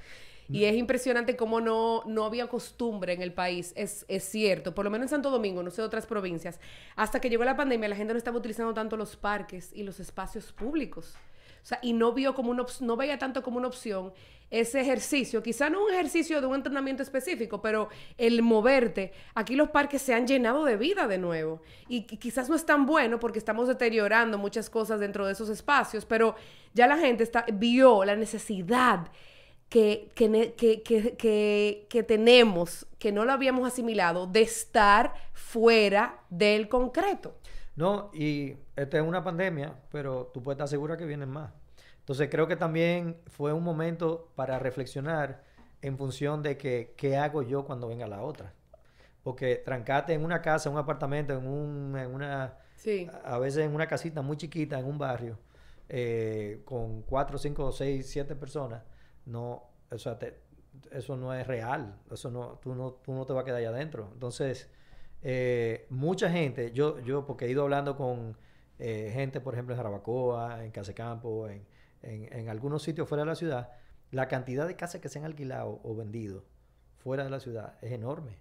Y 0.48 0.64
es 0.64 0.76
impresionante 0.76 1.36
cómo 1.36 1.60
no, 1.60 2.02
no 2.06 2.24
había 2.24 2.46
costumbre 2.48 3.12
en 3.12 3.22
el 3.22 3.32
país, 3.32 3.72
es, 3.76 4.04
es 4.08 4.24
cierto, 4.24 4.74
por 4.74 4.84
lo 4.84 4.90
menos 4.90 5.06
en 5.06 5.10
Santo 5.10 5.30
Domingo, 5.30 5.62
no 5.62 5.70
sé 5.70 5.82
otras 5.82 6.06
provincias. 6.06 6.60
Hasta 6.96 7.20
que 7.20 7.30
llegó 7.30 7.44
la 7.44 7.56
pandemia, 7.56 7.88
la 7.88 7.96
gente 7.96 8.12
no 8.12 8.18
estaba 8.18 8.38
utilizando 8.38 8.74
tanto 8.74 8.96
los 8.96 9.16
parques 9.16 9.70
y 9.72 9.82
los 9.82 10.00
espacios 10.00 10.52
públicos. 10.52 11.14
O 11.62 11.64
sea, 11.64 11.78
y 11.80 11.92
no 11.92 12.12
vio 12.12 12.34
como 12.34 12.50
una 12.50 12.66
no 12.80 12.96
veía 12.96 13.18
tanto 13.18 13.42
como 13.42 13.58
una 13.58 13.68
opción 13.68 14.12
ese 14.52 14.82
ejercicio, 14.82 15.42
quizá 15.42 15.70
no 15.70 15.82
un 15.82 15.90
ejercicio 15.90 16.38
de 16.42 16.46
un 16.46 16.56
entrenamiento 16.56 17.02
específico, 17.02 17.62
pero 17.62 17.88
el 18.18 18.42
moverte, 18.42 19.12
aquí 19.34 19.56
los 19.56 19.70
parques 19.70 20.02
se 20.02 20.12
han 20.12 20.26
llenado 20.26 20.66
de 20.66 20.76
vida 20.76 21.08
de 21.08 21.16
nuevo 21.16 21.62
y 21.88 22.02
quizás 22.02 22.50
no 22.50 22.54
es 22.54 22.66
tan 22.66 22.84
bueno 22.84 23.18
porque 23.18 23.38
estamos 23.38 23.66
deteriorando 23.66 24.36
muchas 24.36 24.68
cosas 24.68 25.00
dentro 25.00 25.24
de 25.24 25.32
esos 25.32 25.48
espacios, 25.48 26.04
pero 26.04 26.34
ya 26.74 26.86
la 26.86 26.98
gente 26.98 27.22
está, 27.22 27.46
vio 27.50 28.04
la 28.04 28.14
necesidad 28.14 29.10
que, 29.72 30.10
que, 30.14 31.86
que, 31.88 32.02
tenemos, 32.02 32.86
que 32.98 33.10
no 33.10 33.24
lo 33.24 33.32
habíamos 33.32 33.66
asimilado, 33.66 34.26
de 34.26 34.42
estar 34.42 35.14
fuera 35.32 36.20
del 36.28 36.68
concreto. 36.68 37.38
No, 37.74 38.10
y 38.12 38.54
esta 38.76 38.98
es 38.98 39.02
una 39.02 39.24
pandemia, 39.24 39.74
pero 39.90 40.30
tú 40.34 40.42
puedes 40.42 40.56
estar 40.56 40.68
segura 40.68 40.98
que 40.98 41.06
vienen 41.06 41.30
más. 41.30 41.52
Entonces 42.00 42.28
creo 42.30 42.46
que 42.46 42.56
también 42.56 43.16
fue 43.28 43.54
un 43.54 43.64
momento 43.64 44.30
para 44.34 44.58
reflexionar 44.58 45.42
en 45.80 45.96
función 45.96 46.42
de 46.42 46.58
que 46.58 46.92
qué 46.98 47.16
hago 47.16 47.40
yo 47.42 47.64
cuando 47.64 47.88
venga 47.88 48.06
la 48.06 48.20
otra. 48.20 48.52
Porque 49.22 49.56
trancate 49.64 50.12
en 50.12 50.22
una 50.22 50.42
casa, 50.42 50.68
en 50.68 50.74
un 50.74 50.80
apartamento, 50.80 51.32
en, 51.32 51.46
un, 51.46 51.96
en 51.96 52.14
una... 52.14 52.58
A 53.24 53.38
veces 53.38 53.64
en 53.64 53.74
una 53.74 53.86
casita 53.86 54.20
muy 54.20 54.36
chiquita, 54.36 54.78
en 54.78 54.84
un 54.84 54.98
barrio, 54.98 55.38
eh, 55.88 56.60
con 56.66 57.00
cuatro, 57.02 57.38
cinco, 57.38 57.72
seis, 57.72 58.10
siete 58.10 58.34
personas, 58.34 58.82
no, 59.26 59.70
o 59.90 59.98
sea, 59.98 60.18
eso 60.90 61.16
no 61.16 61.34
es 61.34 61.46
real, 61.46 61.96
eso 62.10 62.30
no 62.30 62.58
tú, 62.62 62.74
no, 62.74 62.92
tú 62.92 63.12
no 63.12 63.26
te 63.26 63.32
vas 63.32 63.42
a 63.42 63.44
quedar 63.44 63.58
allá 63.58 63.70
adentro. 63.70 64.10
Entonces, 64.12 64.70
eh, 65.22 65.86
mucha 65.90 66.30
gente, 66.30 66.72
yo, 66.72 67.00
yo 67.00 67.26
porque 67.26 67.46
he 67.46 67.50
ido 67.50 67.62
hablando 67.62 67.96
con 67.96 68.36
eh, 68.78 69.10
gente, 69.12 69.40
por 69.40 69.54
ejemplo, 69.54 69.74
en 69.74 69.78
Jarabacoa, 69.78 70.64
en 70.64 70.70
Casecampo, 70.70 71.48
en, 71.48 71.64
en, 72.02 72.32
en 72.32 72.48
algunos 72.48 72.82
sitios 72.82 73.08
fuera 73.08 73.22
de 73.22 73.28
la 73.28 73.34
ciudad, 73.36 73.70
la 74.10 74.28
cantidad 74.28 74.66
de 74.66 74.76
casas 74.76 75.00
que 75.00 75.08
se 75.08 75.18
han 75.18 75.24
alquilado 75.24 75.80
o 75.82 75.94
vendido 75.94 76.44
fuera 76.98 77.24
de 77.24 77.30
la 77.30 77.40
ciudad 77.40 77.78
es 77.82 77.92
enorme. 77.92 78.38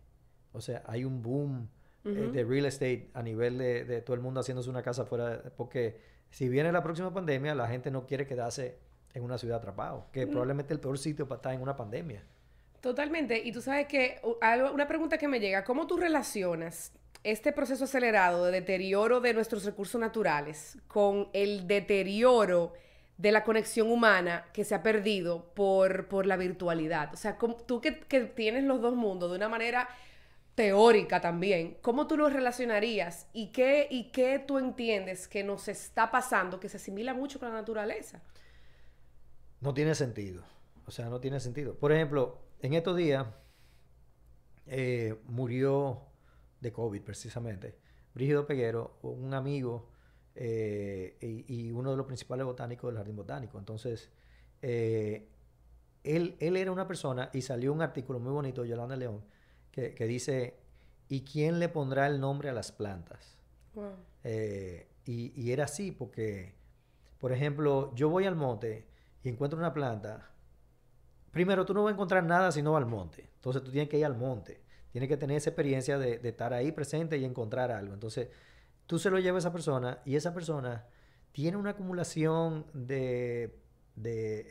O 0.53 0.61
sea, 0.61 0.83
hay 0.85 1.05
un 1.05 1.21
boom 1.21 1.69
eh, 2.03 2.09
de 2.33 2.43
real 2.43 2.65
estate 2.65 3.09
a 3.13 3.21
nivel 3.21 3.57
de, 3.57 3.85
de, 3.85 4.01
todo 4.01 4.15
el 4.15 4.21
mundo 4.21 4.39
haciéndose 4.39 4.69
una 4.69 4.81
casa 4.81 5.05
fuera, 5.05 5.43
porque 5.55 6.01
si 6.29 6.49
viene 6.49 6.71
la 6.71 6.81
próxima 6.83 7.13
pandemia, 7.13 7.53
la 7.55 7.67
gente 7.67 7.91
no 7.91 8.05
quiere 8.05 8.25
quedarse 8.25 8.79
en 9.13 9.23
una 9.23 9.37
ciudad 9.37 9.57
atrapado, 9.57 10.07
que 10.11 10.27
probablemente 10.27 10.73
el 10.73 10.79
peor 10.79 10.97
sitio 10.97 11.27
para 11.27 11.37
estar 11.37 11.53
en 11.53 11.61
una 11.61 11.75
pandemia. 11.75 12.23
Totalmente. 12.81 13.39
Y 13.43 13.51
tú 13.51 13.61
sabes 13.61 13.87
que 13.87 14.19
una 14.73 14.87
pregunta 14.87 15.17
que 15.17 15.27
me 15.27 15.39
llega, 15.39 15.63
¿cómo 15.63 15.85
tú 15.87 15.97
relacionas 15.97 16.91
este 17.23 17.51
proceso 17.51 17.83
acelerado 17.83 18.45
de 18.45 18.51
deterioro 18.51 19.21
de 19.21 19.33
nuestros 19.33 19.63
recursos 19.63 20.01
naturales 20.01 20.79
con 20.87 21.29
el 21.33 21.67
deterioro 21.67 22.73
de 23.17 23.31
la 23.31 23.43
conexión 23.43 23.91
humana 23.91 24.45
que 24.51 24.63
se 24.63 24.73
ha 24.73 24.81
perdido 24.81 25.53
por, 25.53 26.07
por 26.07 26.25
la 26.25 26.37
virtualidad? 26.37 27.13
O 27.13 27.17
sea, 27.17 27.37
tú 27.67 27.81
que, 27.81 27.99
que 27.99 28.21
tienes 28.21 28.63
los 28.63 28.81
dos 28.81 28.95
mundos 28.95 29.29
de 29.29 29.37
una 29.37 29.49
manera 29.49 29.87
teórica 30.55 31.21
también, 31.21 31.77
¿cómo 31.81 32.07
tú 32.07 32.17
lo 32.17 32.29
relacionarías 32.29 33.27
y 33.31 33.47
qué, 33.47 33.87
y 33.89 34.11
qué 34.11 34.39
tú 34.39 34.57
entiendes 34.57 35.27
que 35.27 35.43
nos 35.43 35.67
está 35.67 36.11
pasando 36.11 36.59
que 36.59 36.67
se 36.67 36.77
asimila 36.77 37.13
mucho 37.13 37.39
con 37.39 37.49
la 37.49 37.55
naturaleza? 37.55 38.21
No 39.61 39.73
tiene 39.73 39.95
sentido. 39.95 40.43
O 40.85 40.91
sea, 40.91 41.09
no 41.09 41.21
tiene 41.21 41.39
sentido. 41.39 41.75
Por 41.75 41.91
ejemplo, 41.91 42.39
en 42.61 42.73
estos 42.73 42.97
días 42.97 43.25
eh, 44.65 45.15
murió 45.27 46.01
de 46.59 46.71
COVID 46.71 47.01
precisamente. 47.01 47.77
Brígido 48.13 48.45
Peguero, 48.45 48.97
un 49.03 49.33
amigo 49.33 49.89
eh, 50.35 51.17
y, 51.47 51.71
uno 51.71 51.91
de 51.91 51.97
los 51.97 52.05
principales 52.05 52.45
botánicos 52.45 52.89
del 52.89 52.97
Jardín 52.97 53.15
Botánico. 53.15 53.57
Entonces, 53.57 54.09
eh, 54.61 55.29
él, 56.03 56.35
él, 56.39 56.57
era 56.57 56.71
una 56.71 56.87
persona 56.87 57.29
y 57.31 57.41
salió 57.41 57.71
un 57.71 57.81
artículo 57.81 58.19
muy 58.19 58.31
bonito 58.31 58.63
de 58.63 58.69
Yolanda 58.69 58.95
León 58.95 59.23
que, 59.71 59.93
dice, 60.05 60.57
¿y 61.07 61.21
quién 61.21 61.59
le 61.59 61.69
pondrá 61.69 62.07
el 62.07 62.19
nombre 62.19 62.49
a 62.49 62.53
las 62.53 62.73
plantas? 62.73 63.37
y, 65.05 65.41
y, 65.41 65.51
era 65.51 65.63
así 65.63 65.93
porque, 65.93 66.55
por 67.19 67.31
ejemplo, 67.31 67.95
yo 67.95 68.09
voy 68.09 68.25
al 68.25 68.35
monte 68.35 68.90
y 69.23 69.29
encuentro 69.29 69.59
una 69.59 69.73
planta, 69.73 70.29
primero 71.31 71.65
tú 71.65 71.73
no 71.73 71.83
vas 71.83 71.91
a 71.91 71.93
encontrar 71.93 72.23
nada 72.23 72.51
si 72.51 72.61
no 72.61 72.73
vas 72.73 72.83
al 72.83 72.89
monte. 72.89 73.29
Entonces 73.35 73.63
tú 73.63 73.71
tienes 73.71 73.89
que 73.89 73.97
ir 73.97 74.05
al 74.05 74.17
monte. 74.17 74.61
Tienes 74.91 75.07
que 75.07 75.17
tener 75.17 75.37
esa 75.37 75.49
experiencia 75.49 75.97
de, 75.97 76.19
estar 76.23 76.53
ahí 76.53 76.71
presente 76.71 77.17
y 77.17 77.25
encontrar 77.25 77.71
algo. 77.71 77.93
Entonces 77.93 78.29
tú 78.87 78.99
se 78.99 79.09
lo 79.09 79.19
llevas 79.19 79.45
a 79.45 79.47
esa 79.47 79.53
persona 79.53 79.99
y 80.05 80.15
esa 80.15 80.33
persona 80.33 80.85
tiene 81.31 81.57
una 81.57 81.71
acumulación 81.71 82.65
de, 82.73 83.57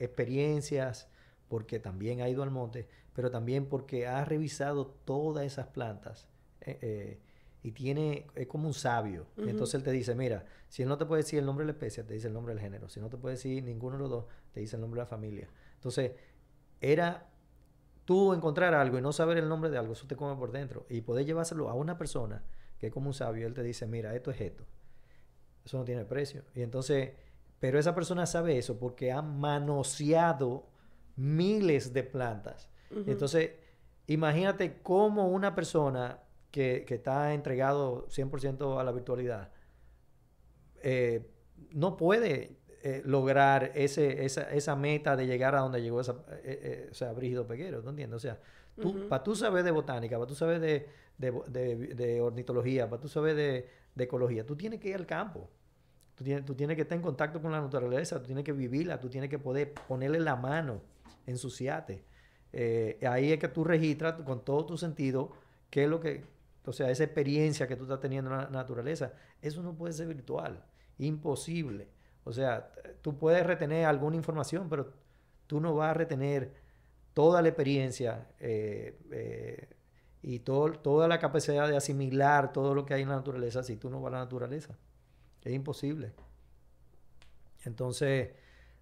experiencias 0.00 1.08
porque 1.48 1.78
también 1.78 2.20
ha 2.22 2.28
ido 2.28 2.42
al 2.42 2.50
monte, 2.50 2.88
pero 3.12 3.30
también 3.30 3.66
porque 3.66 4.06
ha 4.06 4.24
revisado 4.24 4.86
todas 4.86 5.44
esas 5.44 5.66
plantas. 5.66 6.28
Eh, 6.62 6.78
eh, 6.80 7.20
y 7.62 7.72
tiene, 7.72 8.26
es 8.34 8.46
como 8.46 8.66
un 8.66 8.74
sabio. 8.74 9.26
entonces 9.36 9.74
él 9.74 9.82
te 9.82 9.90
dice, 9.90 10.14
mira, 10.14 10.44
si 10.68 10.82
él 10.82 10.88
no 10.88 10.96
te 10.96 11.04
puede 11.04 11.22
decir 11.22 11.38
el 11.38 11.46
nombre 11.46 11.64
de 11.64 11.72
la 11.72 11.72
especie, 11.72 12.02
te 12.04 12.14
dice 12.14 12.28
el 12.28 12.32
nombre 12.32 12.54
del 12.54 12.62
género. 12.62 12.88
Si 12.88 13.00
no 13.00 13.10
te 13.10 13.18
puede 13.18 13.34
decir 13.34 13.62
ninguno 13.62 13.96
de 13.96 14.02
los 14.02 14.10
dos, 14.10 14.24
te 14.52 14.60
dice 14.60 14.76
el 14.76 14.82
nombre 14.82 14.98
de 14.98 15.04
la 15.04 15.08
familia. 15.08 15.48
Entonces, 15.74 16.12
era 16.80 17.28
tú 18.06 18.32
encontrar 18.32 18.74
algo 18.74 18.98
y 18.98 19.02
no 19.02 19.12
saber 19.12 19.38
el 19.38 19.48
nombre 19.48 19.70
de 19.70 19.78
algo, 19.78 19.92
eso 19.92 20.06
te 20.06 20.16
come 20.16 20.36
por 20.36 20.52
dentro. 20.52 20.86
Y 20.88 21.02
poder 21.02 21.26
llevárselo 21.26 21.68
a 21.68 21.74
una 21.74 21.98
persona 21.98 22.42
que 22.78 22.86
es 22.86 22.92
como 22.92 23.08
un 23.08 23.14
sabio, 23.14 23.46
él 23.46 23.52
te 23.52 23.62
dice, 23.62 23.86
mira, 23.86 24.14
esto 24.14 24.30
es 24.30 24.40
esto. 24.40 24.64
Eso 25.64 25.76
no 25.76 25.84
tiene 25.84 26.06
precio. 26.06 26.44
Y 26.54 26.62
entonces, 26.62 27.10
pero 27.58 27.78
esa 27.78 27.94
persona 27.94 28.24
sabe 28.24 28.56
eso 28.56 28.78
porque 28.78 29.12
ha 29.12 29.20
manoseado 29.20 30.66
miles 31.16 31.92
de 31.92 32.02
plantas. 32.02 32.70
Entonces, 33.06 33.52
imagínate 34.06 34.80
cómo 34.82 35.28
una 35.28 35.54
persona 35.54 36.20
que, 36.50 36.84
está 36.88 37.32
entregado 37.32 38.06
100% 38.08 38.80
a 38.80 38.84
la 38.84 38.92
virtualidad, 38.92 39.50
eh, 40.82 41.26
no 41.72 41.96
puede 41.96 42.56
eh, 42.82 43.02
lograr 43.04 43.72
ese, 43.74 44.24
esa, 44.24 44.76
meta 44.76 45.16
de 45.16 45.26
llegar 45.26 45.54
a 45.54 45.60
donde 45.60 45.82
llegó 45.82 46.00
esa, 46.00 46.16
eh, 46.42 46.88
o 46.90 46.94
sea, 46.94 47.12
Brígido 47.12 47.46
Peguero, 47.46 47.82
¿no 47.82 47.90
entiendes? 47.90 48.16
O 48.16 48.20
sea, 48.20 48.40
tú, 48.80 49.08
para 49.08 49.22
tú 49.22 49.36
saber 49.36 49.62
de 49.62 49.70
botánica, 49.70 50.16
para 50.16 50.26
tú 50.26 50.34
saber 50.34 50.60
de, 50.60 50.88
de, 51.18 52.20
ornitología, 52.20 52.88
para 52.88 53.00
tú 53.00 53.08
saber 53.08 53.36
de, 53.36 53.68
ecología, 54.02 54.46
tú 54.46 54.56
tienes 54.56 54.80
que 54.80 54.88
ir 54.88 54.96
al 54.96 55.06
campo. 55.06 55.50
Tú 56.14 56.24
tienes, 56.24 56.44
tú 56.44 56.54
tienes 56.54 56.76
que 56.76 56.82
estar 56.82 56.96
en 56.96 57.02
contacto 57.02 57.40
con 57.40 57.52
la 57.52 57.60
naturaleza, 57.60 58.18
tú 58.18 58.26
tienes 58.26 58.44
que 58.44 58.52
vivirla, 58.52 59.00
tú 59.00 59.08
tienes 59.08 59.30
que 59.30 59.38
poder 59.38 59.72
ponerle 59.88 60.20
la 60.20 60.36
mano, 60.36 60.82
ensuciarte. 61.26 62.04
ahí 63.06 63.32
es 63.32 63.38
que 63.38 63.48
tú 63.48 63.64
registras 63.64 64.14
con 64.22 64.44
todo 64.44 64.66
tu 64.66 64.76
sentido 64.76 65.32
qué 65.70 65.84
es 65.84 65.88
lo 65.88 66.00
que, 66.00 66.24
o 66.66 66.72
sea, 66.72 66.90
esa 66.90 67.04
experiencia 67.04 67.66
que 67.66 67.76
tú 67.76 67.84
estás 67.84 68.00
teniendo 68.00 68.30
en 68.30 68.36
la 68.38 68.50
naturaleza, 68.50 69.12
eso 69.40 69.62
no 69.62 69.74
puede 69.74 69.92
ser 69.92 70.06
virtual, 70.08 70.62
imposible. 70.98 71.88
O 72.24 72.32
sea, 72.32 72.70
tú 73.00 73.16
puedes 73.16 73.46
retener 73.46 73.86
alguna 73.86 74.16
información, 74.16 74.68
pero 74.68 74.92
tú 75.46 75.60
no 75.60 75.74
vas 75.74 75.90
a 75.90 75.94
retener 75.94 76.52
toda 77.14 77.42
la 77.42 77.48
experiencia 77.48 78.28
eh, 78.38 78.98
eh, 79.10 79.68
y 80.22 80.40
toda 80.40 81.08
la 81.08 81.18
capacidad 81.18 81.66
de 81.66 81.76
asimilar 81.76 82.52
todo 82.52 82.74
lo 82.74 82.84
que 82.84 82.94
hay 82.94 83.02
en 83.02 83.08
la 83.08 83.16
naturaleza 83.16 83.62
si 83.62 83.76
tú 83.76 83.88
no 83.88 84.00
vas 84.00 84.12
a 84.12 84.16
la 84.16 84.24
naturaleza. 84.24 84.76
Es 85.42 85.52
imposible. 85.52 86.12
Entonces, 87.64 88.30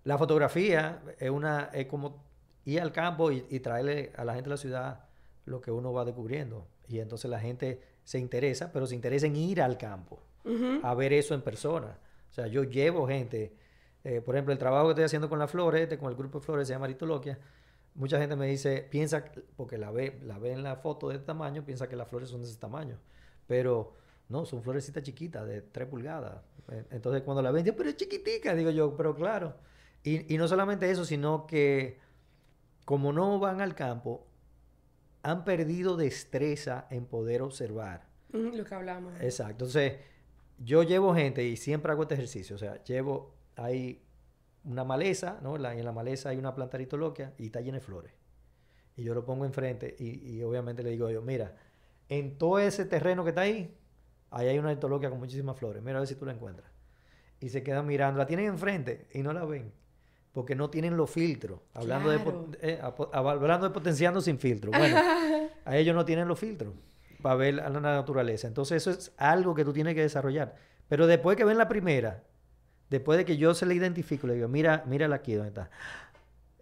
la 0.05 0.19
fotografía 0.19 1.01
es, 1.19 1.31
una, 1.31 1.71
es 1.73 1.87
como 1.87 2.25
ir 2.65 2.81
al 2.81 2.93
campo 2.93 3.31
y 3.31 3.61
traerle 3.61 4.13
a 4.17 4.25
la 4.25 4.35
gente 4.35 4.49
de 4.49 4.55
la 4.55 4.57
ciudad 4.57 5.05
lo 5.45 5.61
que 5.61 5.71
uno 5.71 5.93
va 5.93 6.05
descubriendo. 6.05 6.67
Y 6.89 7.01
entonces 7.01 7.31
la 7.31 7.39
gente 7.39 7.81
se 8.05 8.19
interesa, 8.19 8.73
pero 8.73 8.87
se 8.87 8.95
interesa 8.95 9.27
en 9.27 9.37
ir 9.37 9.61
al 9.61 9.77
campo, 9.77 10.19
a 10.83 10.95
ver 10.95 11.13
eso 11.13 11.35
en 11.35 11.43
persona. 11.43 11.99
O 12.31 12.33
sea, 12.33 12.47
yo 12.47 12.65
llevo 12.65 13.07
gente, 13.07 13.53
eh, 14.05 14.23
por 14.23 14.35
ejemplo, 14.35 14.53
el 14.53 14.59
trabajo 14.59 14.87
que 14.87 14.93
estoy 14.93 15.05
haciendo 15.05 15.29
con 15.29 15.39
las 15.39 15.51
flores, 15.51 15.83
este, 15.83 15.99
con 15.99 16.09
el 16.09 16.17
grupo 16.17 16.39
de 16.39 16.45
flores, 16.47 16.69
se 16.69 16.75
llama 16.75 16.87
Aritoloquia. 16.87 17.39
Mucha 17.95 18.19
gente 18.19 18.37
me 18.37 18.47
dice, 18.47 18.87
piensa, 18.91 19.25
porque 19.57 19.77
la 19.77 19.91
ve, 19.91 20.19
la 20.25 20.39
ve 20.39 20.53
en 20.53 20.63
la 20.63 20.77
foto 20.77 21.09
de 21.09 21.17
este 21.17 21.27
tamaño, 21.27 21.65
piensa 21.65 21.89
que 21.89 21.97
las 21.97 22.09
flores 22.09 22.31
son 22.31 22.41
de 22.41 22.47
ese 22.49 22.59
tamaño. 22.59 22.97
Pero 23.47 23.95
no, 24.29 24.47
son 24.47 24.63
florecitas 24.63 25.03
chiquitas, 25.03 25.47
de 25.47 25.63
3 25.63 25.89
pulgadas. 25.89 26.41
Eh, 26.71 26.85
Entonces 26.91 27.23
cuando 27.23 27.43
la 27.43 27.51
ven, 27.51 27.65
yo, 27.65 27.77
pero 27.77 27.91
es 27.91 27.97
chiquitica, 27.97 28.55
digo 28.55 28.71
yo, 28.71 28.97
pero 28.97 29.15
claro. 29.15 29.55
Y, 30.03 30.33
y 30.33 30.39
no 30.39 30.49
solamente 30.49 30.91
eso, 30.91 31.05
sino 31.05 31.47
que 31.47 31.99
como 32.85 33.13
no 33.13 33.39
van 33.39 33.61
al 33.61 33.75
campo, 33.75 34.28
han 35.23 35.45
perdido 35.45 35.97
destreza 35.97 36.87
en 36.91 37.07
poder 37.07 37.43
observar. 37.43 38.07
Ujú, 38.33 38.57
Lo 38.57 38.65
que 38.65 38.75
hablamos. 38.75 39.15
Exacto. 39.21 39.65
Entonces, 39.65 39.95
yo 40.59 40.83
llevo 40.83 41.15
gente 41.15 41.45
y 41.45 41.57
siempre 41.57 41.93
hago 41.93 42.03
este 42.03 42.15
ejercicio. 42.15 42.57
O 42.57 42.59
sea, 42.59 42.83
llevo, 42.85 43.35
hay 43.57 44.03
una 44.65 44.85
maleza, 44.85 45.39
¿no? 45.43 45.57
La- 45.59 45.75
y 45.75 45.79
en 45.79 45.85
la 45.85 45.93
maleza 45.93 46.29
hay 46.31 46.39
una 46.39 46.55
planta 46.55 46.77
aritoloquia 46.77 47.33
y 47.39 47.47
está 47.47 47.61
llena 47.61 47.79
de 47.79 47.85
flores. 47.85 48.13
Y 48.97 49.05
yo 49.05 49.15
lo 49.15 49.25
pongo 49.25 49.45
enfrente 49.45 49.95
y, 49.99 50.37
y 50.37 50.43
obviamente 50.43 50.83
le 50.83 50.91
digo 50.91 51.07
a 51.07 51.11
ellos, 51.11 51.25
mira, 51.25 51.55
en 52.09 52.37
todo 52.37 52.59
ese 52.59 52.85
terreno 52.85 53.23
que 53.23 53.31
está 53.31 53.43
ahí, 53.43 53.77
ahí 54.31 54.49
hay 54.49 54.59
una 54.59 54.71
aritoloquia 54.71 55.09
con 55.11 55.19
muchísimas 55.21 55.57
flores. 55.57 55.83
Mira 55.83 55.99
a 55.99 56.01
ver 56.01 56.09
si 56.09 56.17
tú 56.17 56.27
la 56.27 56.33
encuentras. 56.33 56.71
Y 57.41 57.51
se 57.51 57.63
quedan 57.63 57.87
mirando, 57.87 58.19
la 58.19 58.27
tienen 58.27 58.47
enfrente 58.47 59.07
y 59.13 59.23
no 59.23 59.33
la 59.33 59.45
ven. 59.45 59.73
Porque 60.39 60.55
no 60.55 60.71
tienen 60.71 60.97
los 60.97 61.11
filtros. 61.11 61.59
Hablando, 61.75 62.11
de, 62.11 62.19
Claro. 62.19 62.47
eh, 62.63 62.81
hablando 63.13 63.67
de 63.67 63.75
potenciando 63.75 64.21
sin 64.21 64.39
filtro. 64.39 64.71
Bueno, 64.71 64.97
a 65.65 65.77
ellos 65.77 65.97
no 65.97 66.05
tienen 66.05 66.29
los 66.29 66.39
filtros 66.39 66.75
para 67.21 67.35
ver 67.35 67.59
a 67.59 67.69
la 67.69 67.81
naturaleza. 67.81 68.47
Entonces 68.47 68.77
eso 68.87 68.93
es 68.93 69.13
algo 69.17 69.53
que 69.53 69.65
tú 69.65 69.73
tienes 69.73 69.97
que 69.97 70.03
desarrollar. 70.03 70.55
Pero 70.89 71.09
después 71.09 71.37
que 71.37 71.43
ven 71.45 71.59
la 71.59 71.67
primera, 71.67 72.23
después 72.89 73.19
de 73.19 73.25
que 73.25 73.37
yo 73.37 73.53
se 73.53 73.67
la 73.67 73.75
identifico, 73.75 74.29
le 74.29 74.35
digo, 74.35 74.47
mira, 74.47 74.85
mírala 74.87 75.17
aquí 75.17 75.35
donde 75.35 75.49
está. 75.49 75.71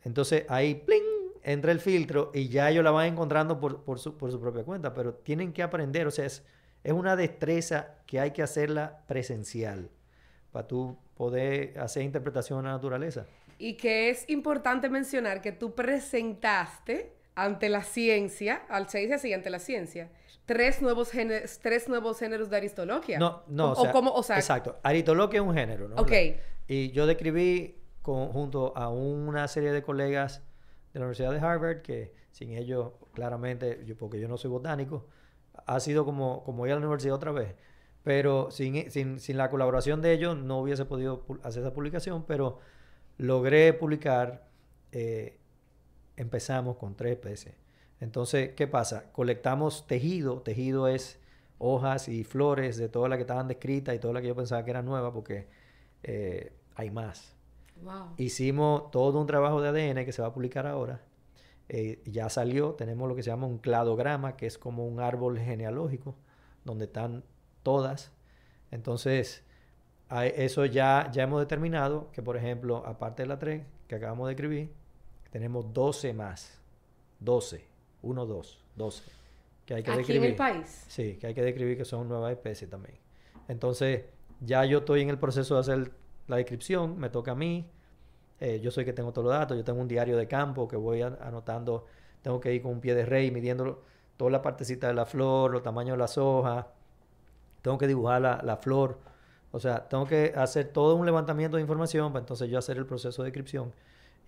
Entonces 0.05 0.45
ahí, 0.49 0.75
¡pling! 0.77 1.03
entra 1.43 1.71
el 1.71 1.81
filtro 1.81 2.31
y 2.33 2.49
ya 2.49 2.71
ellos 2.71 2.83
la 2.83 2.93
van 2.93 3.09
encontrando 3.09 3.61
por, 3.61 3.85
por 3.85 3.99
su, 3.99 4.17
por 4.17 4.33
su 4.33 4.41
propia 4.41 4.65
cuenta. 4.65 4.95
Pero 4.95 5.13
tienen 5.13 5.53
que 5.53 5.63
aprender, 5.63 6.07
o 6.07 6.11
sea, 6.11 6.25
es, 6.25 6.43
es 6.83 6.95
una 6.95 7.15
destreza 7.15 7.97
que 8.07 8.21
hay 8.21 8.31
que 8.31 8.43
hacerla 8.43 9.03
presencial 9.07 9.91
para 10.51 10.67
tú 10.67 10.97
poder 11.15 11.79
hacer 11.79 12.05
interpretación 12.05 12.61
de 12.61 12.69
la 12.69 12.73
naturaleza. 12.73 13.27
Y 13.59 13.75
que 13.79 14.11
es 14.11 14.29
importante 14.29 14.89
mencionar 14.89 15.41
que 15.41 15.53
tú 15.53 15.75
presentaste 15.75 17.13
ante 17.35 17.69
la 17.69 17.83
ciencia, 17.83 18.63
al 18.69 18.89
se 18.89 18.99
dice 18.99 19.15
así, 19.15 19.33
ante 19.33 19.51
la 19.51 19.59
ciencia, 19.59 20.11
tres 20.47 20.81
nuevos, 20.83 21.13
géne- 21.13 21.43
tres 21.61 21.89
nuevos 21.89 22.19
géneros 22.19 22.49
de 22.51 22.57
aristoloquia. 22.57 23.19
No, 23.19 23.43
no, 23.49 23.73
O, 23.73 23.91
como, 23.93 24.13
o 24.13 24.23
sea, 24.23 24.37
exacto. 24.37 24.79
Aritoloquia 24.83 25.41
es 25.41 25.47
un 25.47 25.55
género, 25.55 25.89
¿no? 25.89 25.97
Ok. 25.97 26.13
Y 26.69 26.91
yo 26.93 27.07
describí 27.07 27.79
con- 28.03 28.29
junto 28.33 28.77
a 28.77 28.89
una 28.89 29.49
serie 29.49 29.73
de 29.73 29.83
colegas 29.83 30.43
de 30.93 31.01
la 31.01 31.07
Universidad 31.07 31.33
de 31.33 31.41
Harvard, 31.41 31.83
que 31.83 32.15
sin 32.31 32.53
ellos, 32.53 32.93
claramente, 33.15 33.83
yo, 33.85 33.97
porque 33.97 34.19
yo 34.21 34.29
no 34.29 34.37
soy 34.39 34.51
botánico, 34.51 35.07
ha 35.67 35.81
sido 35.81 36.05
como, 36.05 36.43
como 36.45 36.67
ir 36.67 36.73
a 36.73 36.77
la 36.77 36.81
universidad 36.81 37.15
otra 37.17 37.33
vez. 37.33 37.55
Pero 38.03 38.51
sin, 38.51 38.91
sin, 38.91 39.19
sin 39.19 39.37
la 39.37 39.51
colaboración 39.51 40.01
de 40.01 40.13
ellos 40.13 40.37
no 40.37 40.61
hubiese 40.61 40.85
podido 40.85 41.25
hacer 41.43 41.63
esa 41.63 41.73
publicación, 41.73 42.25
pero 42.25 42.61
logré 43.19 43.73
publicar, 43.73 44.49
eh, 44.93 45.39
empezamos 46.17 46.77
con 46.77 46.95
tres 46.95 47.13
especies. 47.13 47.55
Entonces, 48.01 48.53
¿qué 48.55 48.67
pasa? 48.67 49.11
Colectamos 49.13 49.87
tejido, 49.87 50.41
tejido 50.43 50.89
es 50.89 51.19
hojas 51.59 52.09
y 52.09 52.25
flores 52.25 52.77
de 52.77 52.89
todas 52.89 53.09
las 53.09 53.17
que 53.17 53.23
estaban 53.23 53.49
descritas 53.49 53.95
y 53.95 53.99
todas 53.99 54.15
las 54.15 54.23
que 54.23 54.29
yo 54.29 54.37
pensaba 54.37 54.65
que 54.65 54.71
eran 54.71 54.85
nuevas 54.85 55.13
porque 55.13 55.47
eh, 56.03 56.53
hay 56.75 56.91
más. 56.91 57.35
wow. 57.83 58.15
Hicimos 58.19 58.91
todo 58.91 59.19
un 59.21 59.27
trabajo 59.27 59.63
de 59.63 59.69
ADN 59.69 60.05
que 60.05 60.13
se 60.13 60.21
va 60.23 60.29
a 60.29 60.35
publicar 60.35 60.67
ahora. 60.67 61.01
Eh, 61.69 62.03
ya 62.07 62.29
salió, 62.29 62.75
tenemos 62.75 63.09
lo 63.09 63.17
que 63.17 63.23
se 63.23 63.31
llama 63.31 63.47
un 63.47 63.59
cladograma, 63.59 64.37
que 64.37 64.47
es 64.47 64.59
como 64.59 64.87
un 64.87 65.01
árbol 65.01 65.39
genealógico, 65.39 66.15
donde 66.65 66.85
están 66.85 67.25
todas. 67.63 68.13
Entonces, 68.71 69.43
eso 70.11 70.65
ya, 70.67 71.11
ya 71.13 71.25
hemos 71.25 71.41
determinado 71.41 72.11
que, 72.13 72.23
por 72.23 72.37
ejemplo, 72.37 72.83
aparte 72.87 73.23
de 73.23 73.29
la 73.29 73.39
3 73.39 73.63
que 73.89 73.95
acabamos 73.97 74.27
de 74.29 74.33
escribir, 74.35 74.73
tenemos 75.31 75.73
12 75.73 76.13
más. 76.15 76.61
12. 77.21 77.65
1, 78.03 78.27
2, 78.27 78.65
12. 78.77 79.03
Que 79.65 79.75
hay 79.75 79.83
que 79.83 79.91
Aquí 79.91 79.99
en 80.01 80.07
describir. 80.07 80.31
el 80.31 80.37
país. 80.37 80.85
Sí, 80.89 81.17
que 81.21 81.27
hay 81.29 81.35
que 81.35 81.43
describir 81.43 81.77
que 81.77 81.85
son 81.85 82.09
nuevas 82.09 82.31
especies 82.33 82.71
también. 82.71 82.97
Entonces, 83.49 84.05
ya 84.41 84.65
yo 84.65 84.79
estoy 84.79 85.01
en 85.03 85.09
el 85.11 85.19
proceso 85.19 85.55
de 85.55 85.61
hacer 85.61 85.93
la 86.29 86.37
descripción, 86.37 86.99
me 86.99 87.11
toca 87.11 87.33
a 87.33 87.35
mí. 87.35 87.69
eh, 88.39 88.61
yo 88.61 88.71
soy 88.71 88.85
que 88.85 88.93
tengo 88.93 89.13
todos 89.13 89.25
los 89.29 89.33
datos, 89.35 89.57
yo 89.57 89.65
tengo 89.65 89.81
un 89.81 89.89
diario 89.89 90.15
de 90.17 90.29
campo 90.29 90.69
que 90.69 90.77
voy 90.77 91.01
an- 91.01 91.17
anotando, 91.23 91.87
tengo 92.21 92.39
que 92.39 92.53
ir 92.53 92.61
con 92.63 92.73
un 92.73 92.81
pie 92.83 92.95
de 92.95 93.07
rey 93.07 93.31
midiendo 93.31 93.83
toda 94.19 94.31
la 94.31 94.43
partecita 94.43 94.89
de 94.89 94.93
la 94.95 95.07
flor, 95.07 95.51
los 95.53 95.63
tamaños 95.63 95.95
de 95.95 95.99
las 95.99 96.19
hojas, 96.19 96.67
tengo 97.63 97.79
que 97.79 97.87
dibujar 97.87 98.21
la, 98.21 98.43
la 98.45 98.59
flor, 98.59 98.99
o 99.57 99.61
sea, 99.61 99.89
tengo 99.89 100.07
que 100.07 100.33
hacer 100.37 100.69
todo 100.69 100.97
un 100.97 101.07
levantamiento 101.07 101.57
de 101.57 101.63
información 101.63 102.13
para 102.13 102.21
entonces 102.23 102.49
yo 102.51 102.59
hacer 102.59 102.77
el 102.77 102.87
proceso 102.87 103.23
de 103.23 103.29
descripción 103.29 103.73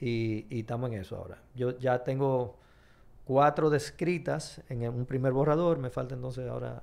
y, 0.01 0.47
y 0.49 0.61
estamos 0.61 0.91
en 0.91 1.01
eso 1.01 1.17
ahora. 1.17 1.38
Yo 1.55 1.79
ya 1.79 2.03
tengo 2.03 2.57
cuatro 3.25 3.69
descritas 3.71 4.62
en 4.69 4.88
un 4.88 5.05
primer 5.07 5.33
borrador, 5.33 5.79
me 5.79 5.91
falta 5.91 6.14
entonces 6.14 6.49
ahora, 6.49 6.83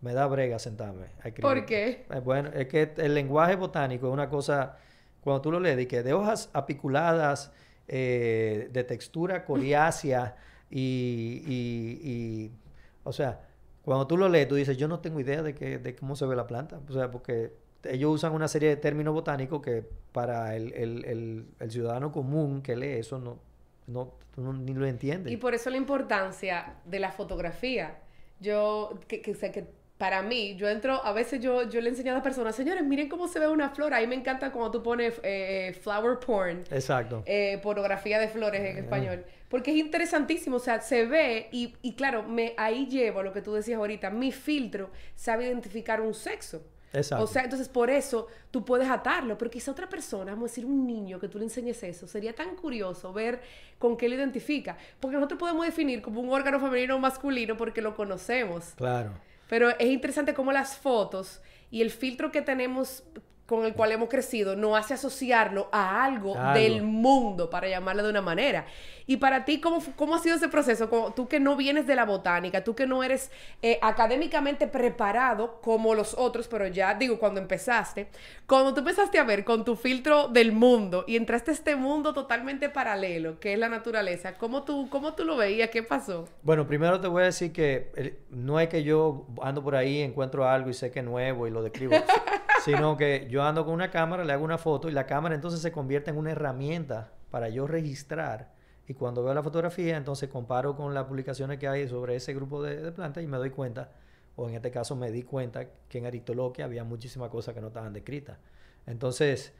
me 0.00 0.12
da 0.12 0.26
brega 0.26 0.58
sentarme 0.58 1.06
a 1.22 1.28
escribir. 1.28 1.40
¿Por 1.58 1.66
qué? 1.66 2.06
Eh, 2.10 2.20
bueno, 2.20 2.50
es 2.52 2.66
que 2.66 2.92
el 2.96 3.14
lenguaje 3.14 3.56
botánico 3.56 4.08
es 4.08 4.12
una 4.12 4.28
cosa, 4.28 4.76
cuando 5.22 5.40
tú 5.40 5.52
lo 5.52 5.60
lees, 5.60 5.76
de 5.76 5.86
que 5.86 6.02
de 6.02 6.12
hojas 6.12 6.50
apiculadas, 6.52 7.52
eh, 7.86 8.68
de 8.72 8.84
textura 8.84 9.44
coriácea 9.44 10.36
y, 10.70 11.42
y- 11.46 12.10
y, 12.10 12.52
o 13.04 13.12
sea, 13.12 13.40
cuando 13.84 14.06
tú 14.06 14.16
lo 14.16 14.28
lees, 14.28 14.48
tú 14.48 14.54
dices, 14.56 14.76
yo 14.76 14.88
no 14.88 14.98
tengo 15.00 15.20
idea 15.20 15.42
de, 15.42 15.54
que, 15.54 15.78
de 15.78 15.94
cómo 15.94 16.16
se 16.16 16.26
ve 16.26 16.34
la 16.34 16.46
planta, 16.46 16.80
o 16.88 16.92
sea, 16.92 17.10
porque 17.10 17.52
ellos 17.86 18.12
usan 18.14 18.32
una 18.32 18.48
serie 18.48 18.68
de 18.70 18.76
términos 18.76 19.14
botánicos 19.14 19.60
que 19.62 19.84
para 20.12 20.54
el, 20.56 20.72
el- 20.74 21.04
el- 21.04 21.46
el 21.60 21.70
ciudadano 21.70 22.12
común 22.12 22.62
que 22.62 22.76
lee 22.76 22.92
eso 22.98 23.18
no, 23.18 23.38
no, 23.86 24.14
ni 24.52 24.74
lo 24.74 24.86
entiende. 24.86 25.30
Y 25.30 25.36
por 25.36 25.54
eso 25.54 25.70
la 25.70 25.76
importancia 25.76 26.74
de 26.84 26.98
la 27.00 27.10
fotografía. 27.12 27.98
Yo, 28.40 28.98
que, 29.06 29.22
que, 29.22 29.32
que 29.34 29.64
para 29.96 30.22
mí, 30.22 30.56
yo 30.56 30.68
entro, 30.68 31.02
a 31.04 31.12
veces 31.12 31.40
yo, 31.40 31.68
yo 31.68 31.80
le 31.80 31.86
he 31.88 31.90
enseñado 31.90 32.18
a 32.18 32.22
personas, 32.22 32.56
señores, 32.56 32.82
miren 32.84 33.08
cómo 33.08 33.28
se 33.28 33.38
ve 33.38 33.46
una 33.48 33.70
flor. 33.70 33.94
A 33.94 34.00
mí 34.00 34.06
me 34.08 34.16
encanta 34.16 34.50
cuando 34.50 34.72
tú 34.72 34.82
pones 34.82 35.14
eh, 35.22 35.72
flower 35.82 36.18
porn, 36.18 36.64
Exacto. 36.70 37.22
eh, 37.26 37.58
pornografía 37.62 38.18
de 38.18 38.28
flores 38.28 38.60
en 38.60 38.78
español. 38.78 39.24
Porque 39.48 39.70
es 39.70 39.76
interesantísimo, 39.76 40.56
o 40.56 40.58
sea, 40.58 40.80
se 40.80 41.06
ve 41.06 41.48
y, 41.52 41.76
y 41.80 41.94
claro, 41.94 42.24
me, 42.24 42.54
ahí 42.56 42.86
llevo 42.86 43.22
lo 43.22 43.32
que 43.32 43.40
tú 43.40 43.54
decías 43.54 43.78
ahorita, 43.78 44.10
mi 44.10 44.32
filtro 44.32 44.90
sabe 45.14 45.46
identificar 45.46 46.00
un 46.00 46.12
sexo. 46.12 46.62
Exacto. 46.94 47.24
O 47.24 47.26
sea, 47.26 47.42
entonces 47.42 47.68
por 47.68 47.90
eso 47.90 48.28
tú 48.50 48.64
puedes 48.64 48.88
atarlo, 48.88 49.36
pero 49.36 49.50
quizá 49.50 49.72
otra 49.72 49.88
persona, 49.88 50.32
vamos 50.32 50.44
a 50.44 50.50
decir 50.52 50.64
un 50.64 50.86
niño 50.86 51.18
que 51.18 51.28
tú 51.28 51.38
le 51.38 51.44
enseñes 51.44 51.82
eso, 51.82 52.06
sería 52.06 52.34
tan 52.34 52.54
curioso 52.56 53.12
ver 53.12 53.42
con 53.78 53.96
qué 53.96 54.08
lo 54.08 54.14
identifica, 54.14 54.76
porque 55.00 55.16
nosotros 55.16 55.38
podemos 55.40 55.66
definir 55.66 56.00
como 56.00 56.20
un 56.20 56.30
órgano 56.30 56.60
femenino 56.60 56.96
o 56.96 56.98
masculino 57.00 57.56
porque 57.56 57.82
lo 57.82 57.94
conocemos, 57.96 58.74
Claro. 58.76 59.10
pero 59.48 59.70
es 59.70 59.86
interesante 59.88 60.34
cómo 60.34 60.52
las 60.52 60.76
fotos 60.78 61.40
y 61.70 61.82
el 61.82 61.90
filtro 61.90 62.30
que 62.30 62.40
tenemos 62.42 63.02
con 63.46 63.64
el 63.66 63.74
cual 63.74 63.92
hemos 63.92 64.08
crecido 64.08 64.56
nos 64.56 64.78
hace 64.78 64.94
asociarlo 64.94 65.68
a 65.70 66.04
algo, 66.04 66.34
del 66.54 66.82
mundo, 66.82 67.50
para 67.50 67.68
llamarlo 67.68 68.02
de 68.02 68.10
una 68.10 68.22
manera. 68.22 68.64
Y 69.06 69.18
para 69.18 69.44
ti, 69.44 69.60
¿cómo, 69.60 69.82
cómo 69.96 70.14
ha 70.14 70.18
sido 70.18 70.36
ese 70.36 70.48
proceso? 70.48 70.88
Como 70.88 71.12
tú 71.12 71.28
que 71.28 71.38
no 71.40 71.56
vienes 71.56 71.86
de 71.86 71.94
la 71.94 72.06
botánica, 72.06 72.64
tú 72.64 72.74
que 72.74 72.86
no 72.86 73.04
eres 73.04 73.30
eh, 73.60 73.78
académicamente 73.82 74.66
preparado 74.66 75.60
como 75.60 75.94
los 75.94 76.14
otros, 76.16 76.48
pero 76.48 76.66
ya 76.68 76.94
digo, 76.94 77.18
cuando 77.18 77.38
empezaste, 77.38 78.08
cuando 78.46 78.72
tú 78.72 78.80
empezaste 78.80 79.18
a 79.18 79.24
ver 79.24 79.44
con 79.44 79.62
tu 79.62 79.76
filtro 79.76 80.28
del 80.28 80.52
mundo 80.52 81.04
y 81.06 81.16
entraste 81.16 81.50
a 81.50 81.54
este 81.54 81.76
mundo 81.76 82.14
totalmente 82.14 82.70
paralelo, 82.70 83.38
que 83.40 83.52
es 83.52 83.58
la 83.58 83.68
naturaleza, 83.68 84.38
¿cómo 84.38 84.62
tú, 84.62 84.88
cómo 84.88 85.12
tú 85.14 85.24
lo 85.26 85.36
veías? 85.36 85.68
¿Qué 85.68 85.82
pasó? 85.82 86.26
Bueno, 86.42 86.66
primero 86.66 86.98
te 86.98 87.08
voy 87.08 87.22
a 87.22 87.26
decir 87.26 87.52
que 87.52 87.92
el- 87.96 88.18
no 88.30 88.58
es 88.58 88.68
que 88.70 88.82
yo 88.84 89.26
ando 89.42 89.62
por 89.62 89.76
ahí, 89.76 90.00
encuentro 90.00 90.48
algo 90.48 90.70
y 90.70 90.74
sé 90.74 90.90
que 90.90 91.00
es 91.00 91.04
nuevo 91.04 91.46
y 91.46 91.50
lo 91.50 91.62
describo, 91.62 91.94
sino 92.64 92.96
que 92.96 93.26
yo 93.30 93.42
ando 93.42 93.64
con 93.64 93.74
una 93.74 93.90
cámara, 93.90 94.24
le 94.24 94.32
hago 94.32 94.44
una 94.44 94.56
foto 94.56 94.88
y 94.88 94.92
la 94.92 95.06
cámara 95.06 95.34
entonces 95.34 95.60
se 95.60 95.70
convierte 95.70 96.10
en 96.10 96.16
una 96.16 96.32
herramienta 96.32 97.12
para 97.30 97.48
yo 97.48 97.66
registrar. 97.66 98.52
Y 98.88 98.94
cuando 98.94 99.22
veo 99.22 99.34
la 99.34 99.42
fotografía, 99.42 99.96
entonces 99.96 100.28
comparo 100.28 100.74
con 100.76 100.94
las 100.94 101.04
publicaciones 101.04 101.58
que 101.58 101.68
hay 101.68 101.88
sobre 101.88 102.16
ese 102.16 102.32
grupo 102.34 102.62
de, 102.62 102.90
plantas 102.92 103.22
y 103.22 103.26
me 103.26 103.36
doy 103.36 103.50
cuenta, 103.50 103.90
o 104.36 104.48
en 104.48 104.54
este 104.54 104.70
caso 104.70 104.96
me 104.96 105.10
di 105.10 105.22
cuenta 105.22 105.66
que 105.88 105.98
en 105.98 106.06
Aristoloquia 106.06 106.64
había 106.64 106.84
muchísimas 106.84 107.30
cosas 107.30 107.54
que 107.54 107.60
no 107.60 107.68
estaban 107.68 107.92
descritas. 107.92 108.38
Entonces, 108.86 109.52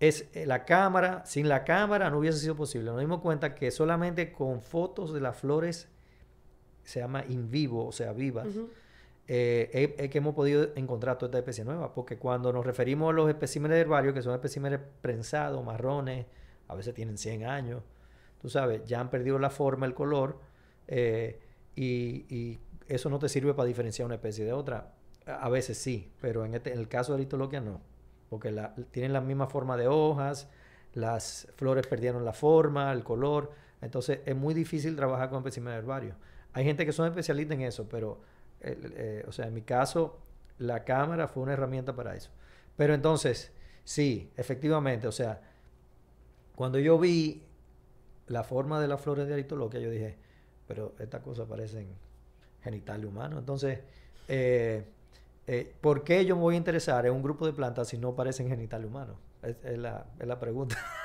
es 0.00 0.28
eh, 0.34 0.46
la 0.46 0.64
cámara, 0.64 1.24
sin 1.24 1.48
la 1.48 1.64
cámara 1.64 2.10
no 2.10 2.18
hubiese 2.18 2.38
sido 2.38 2.56
posible. 2.56 2.90
Nos 2.90 3.00
dimos 3.00 3.20
cuenta 3.20 3.54
que 3.54 3.70
solamente 3.70 4.32
con 4.32 4.60
fotos 4.60 5.12
de 5.12 5.20
las 5.20 5.36
flores, 5.36 5.88
se 6.84 7.00
llama 7.00 7.24
in 7.28 7.50
vivo, 7.50 7.86
o 7.86 7.92
sea, 7.92 8.12
vivas, 8.12 8.46
eh, 9.26 9.94
es, 9.98 10.10
que 10.10 10.18
hemos 10.18 10.34
podido 10.34 10.68
encontrar 10.76 11.18
toda 11.18 11.28
esta 11.28 11.38
especie 11.38 11.64
nueva. 11.64 11.92
Porque 11.94 12.18
cuando 12.18 12.52
nos 12.52 12.64
referimos 12.64 13.10
a 13.10 13.12
los 13.12 13.28
especímenes 13.28 13.78
herbarios, 13.78 14.14
que 14.14 14.22
son 14.22 14.34
especímenes 14.34 14.80
prensados, 15.00 15.64
marrones, 15.64 16.26
a 16.68 16.74
veces 16.74 16.94
tienen 16.94 17.18
100 17.18 17.44
años, 17.44 17.82
tú 18.40 18.48
sabes, 18.48 18.84
ya 18.84 19.00
han 19.00 19.10
perdido 19.10 19.38
la 19.38 19.50
forma, 19.50 19.86
el 19.86 19.94
color, 19.94 20.38
eh, 20.88 21.40
y, 21.76 22.58
eso 22.86 23.08
no 23.08 23.18
te 23.18 23.30
sirve 23.30 23.54
para 23.54 23.66
diferenciar 23.66 24.04
una 24.04 24.16
especie 24.16 24.44
de 24.44 24.52
otra. 24.52 24.92
A 25.26 25.48
veces 25.48 25.78
sí, 25.78 26.12
pero 26.20 26.44
en, 26.44 26.54
este, 26.54 26.72
el 26.72 26.86
caso 26.86 27.12
de 27.12 27.16
Aristoloquia 27.16 27.60
no 27.62 27.80
porque 28.34 28.52
tienen 28.90 29.12
la 29.12 29.20
misma 29.20 29.46
forma 29.46 29.76
de 29.76 29.86
hojas, 29.86 30.48
las 30.92 31.46
flores 31.56 31.86
perdieron 31.86 32.24
la 32.24 32.32
forma, 32.32 32.92
el 32.92 33.04
color, 33.04 33.52
entonces 33.80 34.20
es 34.26 34.34
muy 34.34 34.54
difícil 34.54 34.96
trabajar 34.96 35.30
con 35.30 35.38
especímenes 35.38 35.78
herbarios. 35.78 36.16
Hay 36.52 36.64
gente 36.64 36.84
que 36.84 36.92
son 36.92 37.06
especialistas 37.06 37.56
en 37.56 37.62
eso, 37.62 37.88
pero, 37.88 38.20
o 39.26 39.32
sea, 39.32 39.46
en 39.46 39.54
mi 39.54 39.62
caso, 39.62 40.18
la 40.58 40.84
cámara 40.84 41.28
fue 41.28 41.42
una 41.42 41.52
herramienta 41.52 41.94
para 41.94 42.14
eso. 42.14 42.30
Pero 42.76 42.94
entonces, 42.94 43.52
sí, 43.84 44.32
efectivamente, 44.36 45.06
o 45.06 45.12
sea, 45.12 45.40
cuando 46.56 46.78
yo 46.78 46.98
vi 46.98 47.42
la 48.26 48.44
forma 48.44 48.80
de 48.80 48.88
las 48.88 49.00
flores 49.00 49.26
de 49.26 49.34
aritoloquia, 49.34 49.80
yo 49.80 49.90
dije, 49.90 50.16
pero 50.66 50.94
estas 50.98 51.20
cosas 51.22 51.46
parecen 51.46 51.88
genitales 52.62 53.06
humanos. 53.06 53.38
Entonces, 53.38 53.80
eh, 54.28 54.84
eh, 55.46 55.74
¿por 55.80 56.04
qué 56.04 56.24
yo 56.24 56.36
me 56.36 56.42
voy 56.42 56.54
a 56.54 56.58
interesar 56.58 57.06
en 57.06 57.12
un 57.12 57.22
grupo 57.22 57.46
de 57.46 57.52
plantas 57.52 57.88
si 57.88 57.98
no 57.98 58.14
parecen 58.14 58.48
genital 58.48 58.84
humano? 58.84 59.16
Es, 59.42 59.78
la, 59.78 60.40
pregunta. 60.40 60.76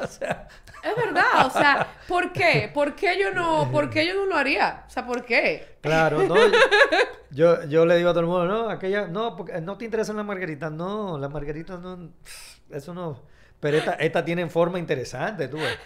o 0.04 0.06
sea... 0.06 0.48
Es 0.82 0.96
verdad, 0.96 1.46
o 1.46 1.50
sea, 1.50 1.86
¿por 2.08 2.32
qué? 2.32 2.70
¿Por 2.72 2.94
qué 2.94 3.18
yo 3.18 3.32
no, 3.32 3.70
por 3.70 3.90
qué 3.90 4.06
yo 4.06 4.14
no 4.14 4.24
lo 4.24 4.36
haría? 4.36 4.84
O 4.86 4.90
sea, 4.90 5.06
¿por 5.06 5.24
qué? 5.26 5.76
Claro, 5.82 6.22
no, 6.22 6.34
yo, 7.30 7.64
yo 7.64 7.84
le 7.84 7.96
digo 7.98 8.08
a 8.08 8.12
todo 8.12 8.20
el 8.20 8.26
mundo, 8.26 8.46
no, 8.46 8.70
aquella, 8.70 9.06
no, 9.06 9.36
porque 9.36 9.60
no 9.60 9.76
te 9.76 9.84
interesan 9.84 10.16
las 10.16 10.24
margaritas, 10.24 10.72
no, 10.72 11.18
las 11.18 11.30
margaritas 11.30 11.78
no, 11.80 12.10
eso 12.70 12.94
no, 12.94 13.20
pero 13.60 13.76
esta, 13.76 13.92
esta 13.94 14.24
tienen 14.24 14.48
forma 14.48 14.78
interesante, 14.78 15.48
tú 15.48 15.58
ves. 15.58 15.78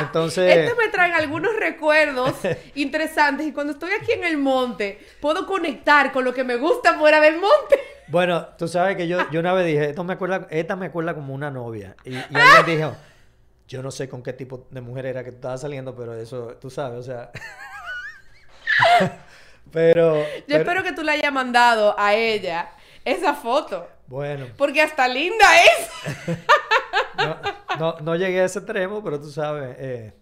Entonces... 0.00 0.54
Esto 0.56 0.76
me 0.76 0.88
trae 0.88 1.12
algunos 1.14 1.56
recuerdos 1.56 2.34
interesantes 2.74 3.46
y 3.46 3.52
cuando 3.52 3.72
estoy 3.72 3.92
aquí 3.92 4.12
en 4.12 4.24
el 4.24 4.36
monte 4.36 4.98
puedo 5.20 5.46
conectar 5.46 6.12
con 6.12 6.24
lo 6.24 6.34
que 6.34 6.44
me 6.44 6.56
gusta 6.56 6.98
fuera 6.98 7.20
del 7.20 7.34
monte. 7.34 7.80
Bueno, 8.08 8.48
tú 8.58 8.68
sabes 8.68 8.96
que 8.96 9.08
yo, 9.08 9.30
yo 9.30 9.40
una 9.40 9.54
vez 9.54 9.64
dije, 9.64 9.88
esto 9.88 10.04
me 10.04 10.12
acuerda, 10.12 10.46
esta 10.50 10.76
me 10.76 10.86
acuerda 10.86 11.14
como 11.14 11.32
una 11.32 11.50
novia. 11.50 11.96
Y, 12.04 12.14
y 12.14 12.26
alguien 12.34 12.78
dijo, 12.78 12.96
yo 13.72 13.82
no 13.82 13.90
sé 13.90 14.06
con 14.06 14.22
qué 14.22 14.34
tipo 14.34 14.66
de 14.70 14.82
mujer 14.82 15.06
era 15.06 15.24
que 15.24 15.30
tú 15.30 15.36
estabas 15.36 15.62
saliendo, 15.62 15.96
pero 15.96 16.14
eso, 16.14 16.58
tú 16.60 16.68
sabes, 16.68 16.98
o 16.98 17.02
sea... 17.02 17.30
pero... 19.72 20.16
Yo 20.46 20.58
espero 20.58 20.82
que 20.82 20.92
tú 20.92 21.02
le 21.02 21.12
hayas 21.12 21.32
mandado 21.32 21.98
a 21.98 22.12
ella 22.14 22.70
esa 23.02 23.32
foto. 23.32 23.88
Bueno. 24.08 24.44
Porque 24.58 24.82
hasta 24.82 25.08
linda 25.08 25.46
es. 25.64 26.36
no, 27.78 27.96
no, 28.02 28.14
llegué 28.14 28.42
a 28.42 28.44
ese 28.44 28.58
extremo, 28.58 29.02
pero 29.02 29.18
tú 29.18 29.30
sabes. 29.30 29.74
Eh. 29.78 30.12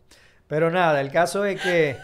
Pero 0.46 0.70
nada, 0.70 1.00
el 1.00 1.10
caso 1.10 1.44
es 1.44 1.60
que, 1.60 1.96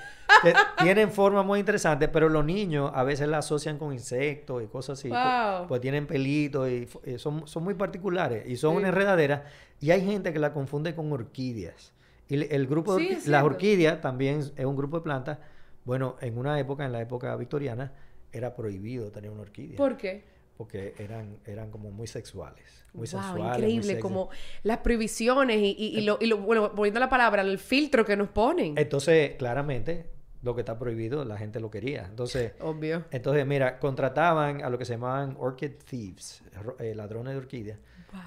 tienen 0.82 1.12
forma 1.12 1.44
muy 1.44 1.60
interesante, 1.60 2.08
pero 2.08 2.28
los 2.28 2.44
niños 2.44 2.90
a 2.92 3.04
veces 3.04 3.28
la 3.28 3.38
asocian 3.38 3.78
con 3.78 3.92
insectos 3.92 4.64
y 4.64 4.66
cosas 4.66 4.98
así. 4.98 5.10
Pues, 5.10 5.20
pues, 5.68 5.80
tienen 5.80 6.08
pelitos 6.08 6.68
y, 6.68 6.88
son, 7.18 7.46
son, 7.46 7.62
muy 7.62 7.74
particulares 7.74 8.44
y 8.48 8.56
son 8.56 8.74
una 8.74 8.88
enredadera. 8.88 9.44
Y 9.80 9.90
hay 9.90 10.04
gente 10.04 10.32
que 10.32 10.38
la 10.38 10.52
confunde 10.52 10.94
con 10.94 11.12
orquídeas. 11.12 11.92
Y 12.28 12.52
el 12.52 12.66
grupo 12.66 12.96
de 12.96 13.18
las 13.26 13.44
orquídeas 13.44 14.00
también 14.00 14.40
es 14.56 14.64
un 14.64 14.76
grupo 14.76 14.98
de 14.98 15.02
plantas. 15.04 15.38
Bueno, 15.84 16.16
en 16.20 16.38
una 16.38 16.58
época, 16.58 16.84
en 16.84 16.92
la 16.92 17.00
época 17.00 17.34
victoriana, 17.36 17.92
era 18.32 18.56
prohibido 18.56 19.12
tener 19.12 19.30
una 19.30 19.42
orquídea. 19.42 19.76
¿Por 19.76 19.96
qué? 19.96 20.36
porque 20.56 20.94
eran, 20.98 21.38
eran 21.44 21.70
como 21.70 21.90
muy 21.90 22.06
sexuales. 22.06 22.84
Muy 22.92 23.06
wow, 23.06 23.22
sensuales. 23.22 23.58
Increíble, 23.58 23.98
como 24.00 24.30
las 24.62 24.78
prohibiciones 24.78 25.58
y, 25.58 25.76
y, 25.78 26.00
lo, 26.00 26.18
y, 26.20 26.26
lo, 26.26 26.38
bueno, 26.38 26.70
volviendo 26.70 26.98
a 26.98 27.02
la 27.02 27.08
palabra, 27.08 27.42
el 27.42 27.58
filtro 27.58 28.04
que 28.04 28.16
nos 28.16 28.28
ponen. 28.28 28.74
Entonces, 28.78 29.34
claramente, 29.36 30.06
lo 30.42 30.54
que 30.54 30.62
está 30.62 30.78
prohibido, 30.78 31.24
la 31.24 31.36
gente 31.36 31.60
lo 31.60 31.70
quería. 31.70 32.06
Entonces, 32.06 32.52
obvio. 32.60 33.04
Entonces, 33.10 33.46
mira, 33.46 33.78
contrataban 33.78 34.62
a 34.62 34.70
lo 34.70 34.78
que 34.78 34.84
se 34.84 34.94
llamaban 34.94 35.36
orchid 35.38 35.72
thieves, 35.88 36.42
eh, 36.78 36.94
ladrones 36.94 37.34
de 37.34 37.38
orquídeas, 37.38 37.78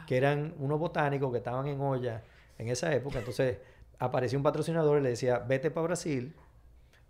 que 0.08 0.18
eran 0.18 0.54
unos 0.60 0.80
botánicos 0.80 1.32
que 1.32 1.38
estaban 1.38 1.68
en 1.68 1.80
olla 1.82 2.24
en 2.58 2.68
esa 2.68 2.94
época. 2.94 3.20
Entonces, 3.20 3.58
apareció 3.98 4.38
un 4.38 4.44
patrocinador 4.44 5.00
y 5.00 5.04
le 5.04 5.10
decía, 5.10 5.40
vete 5.40 5.72
para 5.72 5.88
Brasil 5.88 6.34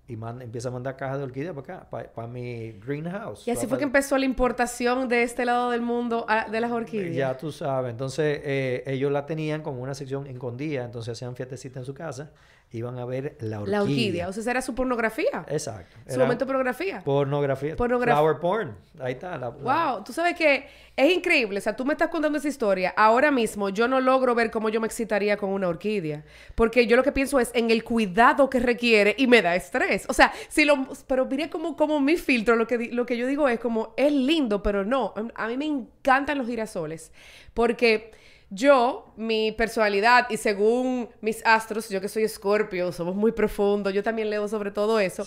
y 0.10 0.14
empieza 0.14 0.70
a 0.70 0.72
mandar 0.72 0.98
cajas 0.98 1.20
de 1.20 1.24
orquídeas 1.26 1.54
para 1.54 1.78
acá, 1.78 2.12
para, 2.16 2.28
mi 2.28 2.72
greenhouse. 2.72 3.48
Y 3.48 3.52
así 3.52 3.68
fue 3.68 3.78
que 3.78 3.84
empezó 3.84 4.18
la 4.18 4.26
importación 4.26 5.08
de 5.08 5.22
este 5.22 5.46
lado 5.46 5.70
del 5.70 5.82
mundo 5.82 6.26
de 6.52 6.60
las 6.60 6.72
orquídeas. 6.72 7.16
Ya 7.16 7.38
tú 7.38 7.52
sabes. 7.52 7.92
Entonces, 7.92 8.42
eh, 8.44 8.84
ellos 8.88 9.12
la 9.12 9.28
tenían 9.28 9.62
como 9.62 9.84
una 9.84 9.94
sección 9.94 10.26
escondida, 10.26 10.84
entonces 10.84 11.12
hacían 11.12 11.36
fiestecitas 11.36 11.78
en 11.78 11.86
su 11.86 11.94
casa 11.94 12.32
iban 12.72 13.00
a 13.00 13.06
ver 13.06 13.36
la 13.40 13.62
orquídea. 13.62 13.80
La 13.80 13.84
orquídea, 13.84 14.28
o 14.28 14.34
sea, 14.34 14.42
esa 14.42 14.52
era 14.52 14.62
su 14.62 14.76
pornografía. 14.76 15.46
Exacto. 15.48 15.98
Su 16.08 16.20
momento 16.20 16.46
de 16.46 16.48
pornografía. 16.48 17.02
Pornografía. 17.04 18.16
Flower 18.16 18.40
porn. 18.40 18.76
Ahí 19.00 19.14
está. 19.14 19.38
La, 19.38 19.50
wow, 19.50 20.04
tú 20.04 20.14
sabes 20.14 20.36
que 20.36 20.68
es 20.96 21.12
increíble. 21.12 21.58
O 21.58 21.62
sea, 21.62 21.76
tú 21.76 21.84
me 21.84 21.94
estás 21.94 22.10
contando 22.10 22.38
esa 22.38 22.48
historia. 22.48 22.94
Ahora 22.96 23.32
mismo 23.32 23.70
yo 23.70 23.88
no 23.88 24.00
logro 24.00 24.36
ver 24.36 24.52
cómo 24.52 24.70
yo 24.70 24.80
me 24.80 24.88
excitaría 24.88 25.36
con 25.38 25.50
una 25.50 25.68
orquídea. 25.68 26.24
Porque 26.54 26.86
yo 26.86 26.96
lo 26.96 27.04
que 27.04 27.12
pienso 27.12 27.40
es 27.40 27.50
en 27.56 27.72
el 27.72 27.84
cuidado 27.84 28.50
que 28.50 28.60
requiere 28.60 29.16
y 29.18 29.26
me 29.26 29.42
da 29.42 29.56
estrés. 29.56 30.06
O 30.08 30.14
sea, 30.14 30.32
si 30.48 30.64
lo... 30.64 30.88
Pero 31.08 31.26
mire 31.26 31.50
como, 31.50 31.76
como 31.76 32.00
mi 32.00 32.18
filtro, 32.18 32.56
lo 32.56 32.68
que, 32.68 32.90
lo 32.92 33.06
que 33.08 33.18
yo 33.18 33.26
digo 33.26 33.50
es 33.50 33.60
como, 33.60 33.94
es 33.98 34.14
lindo, 34.14 34.62
pero 34.62 34.86
no. 34.86 35.14
A 35.34 35.48
mí 35.48 35.58
me 35.58 35.66
encantan 35.66 36.38
los 36.38 36.46
girasoles. 36.46 37.12
Porque 37.56 38.12
yo, 38.50 39.14
mi 39.16 39.52
personalidad 39.52 40.28
y 40.30 40.38
según 40.38 41.10
mis 41.22 41.46
astros, 41.46 41.90
yo 41.90 42.02
que 42.02 42.08
soy 42.08 42.24
escorpio, 42.24 42.92
somos 42.92 43.16
muy 43.16 43.32
profundos, 43.32 43.94
yo 43.94 44.04
también 44.04 44.30
leo 44.30 44.48
sobre 44.48 44.72
todo 44.72 45.00
eso. 45.00 45.26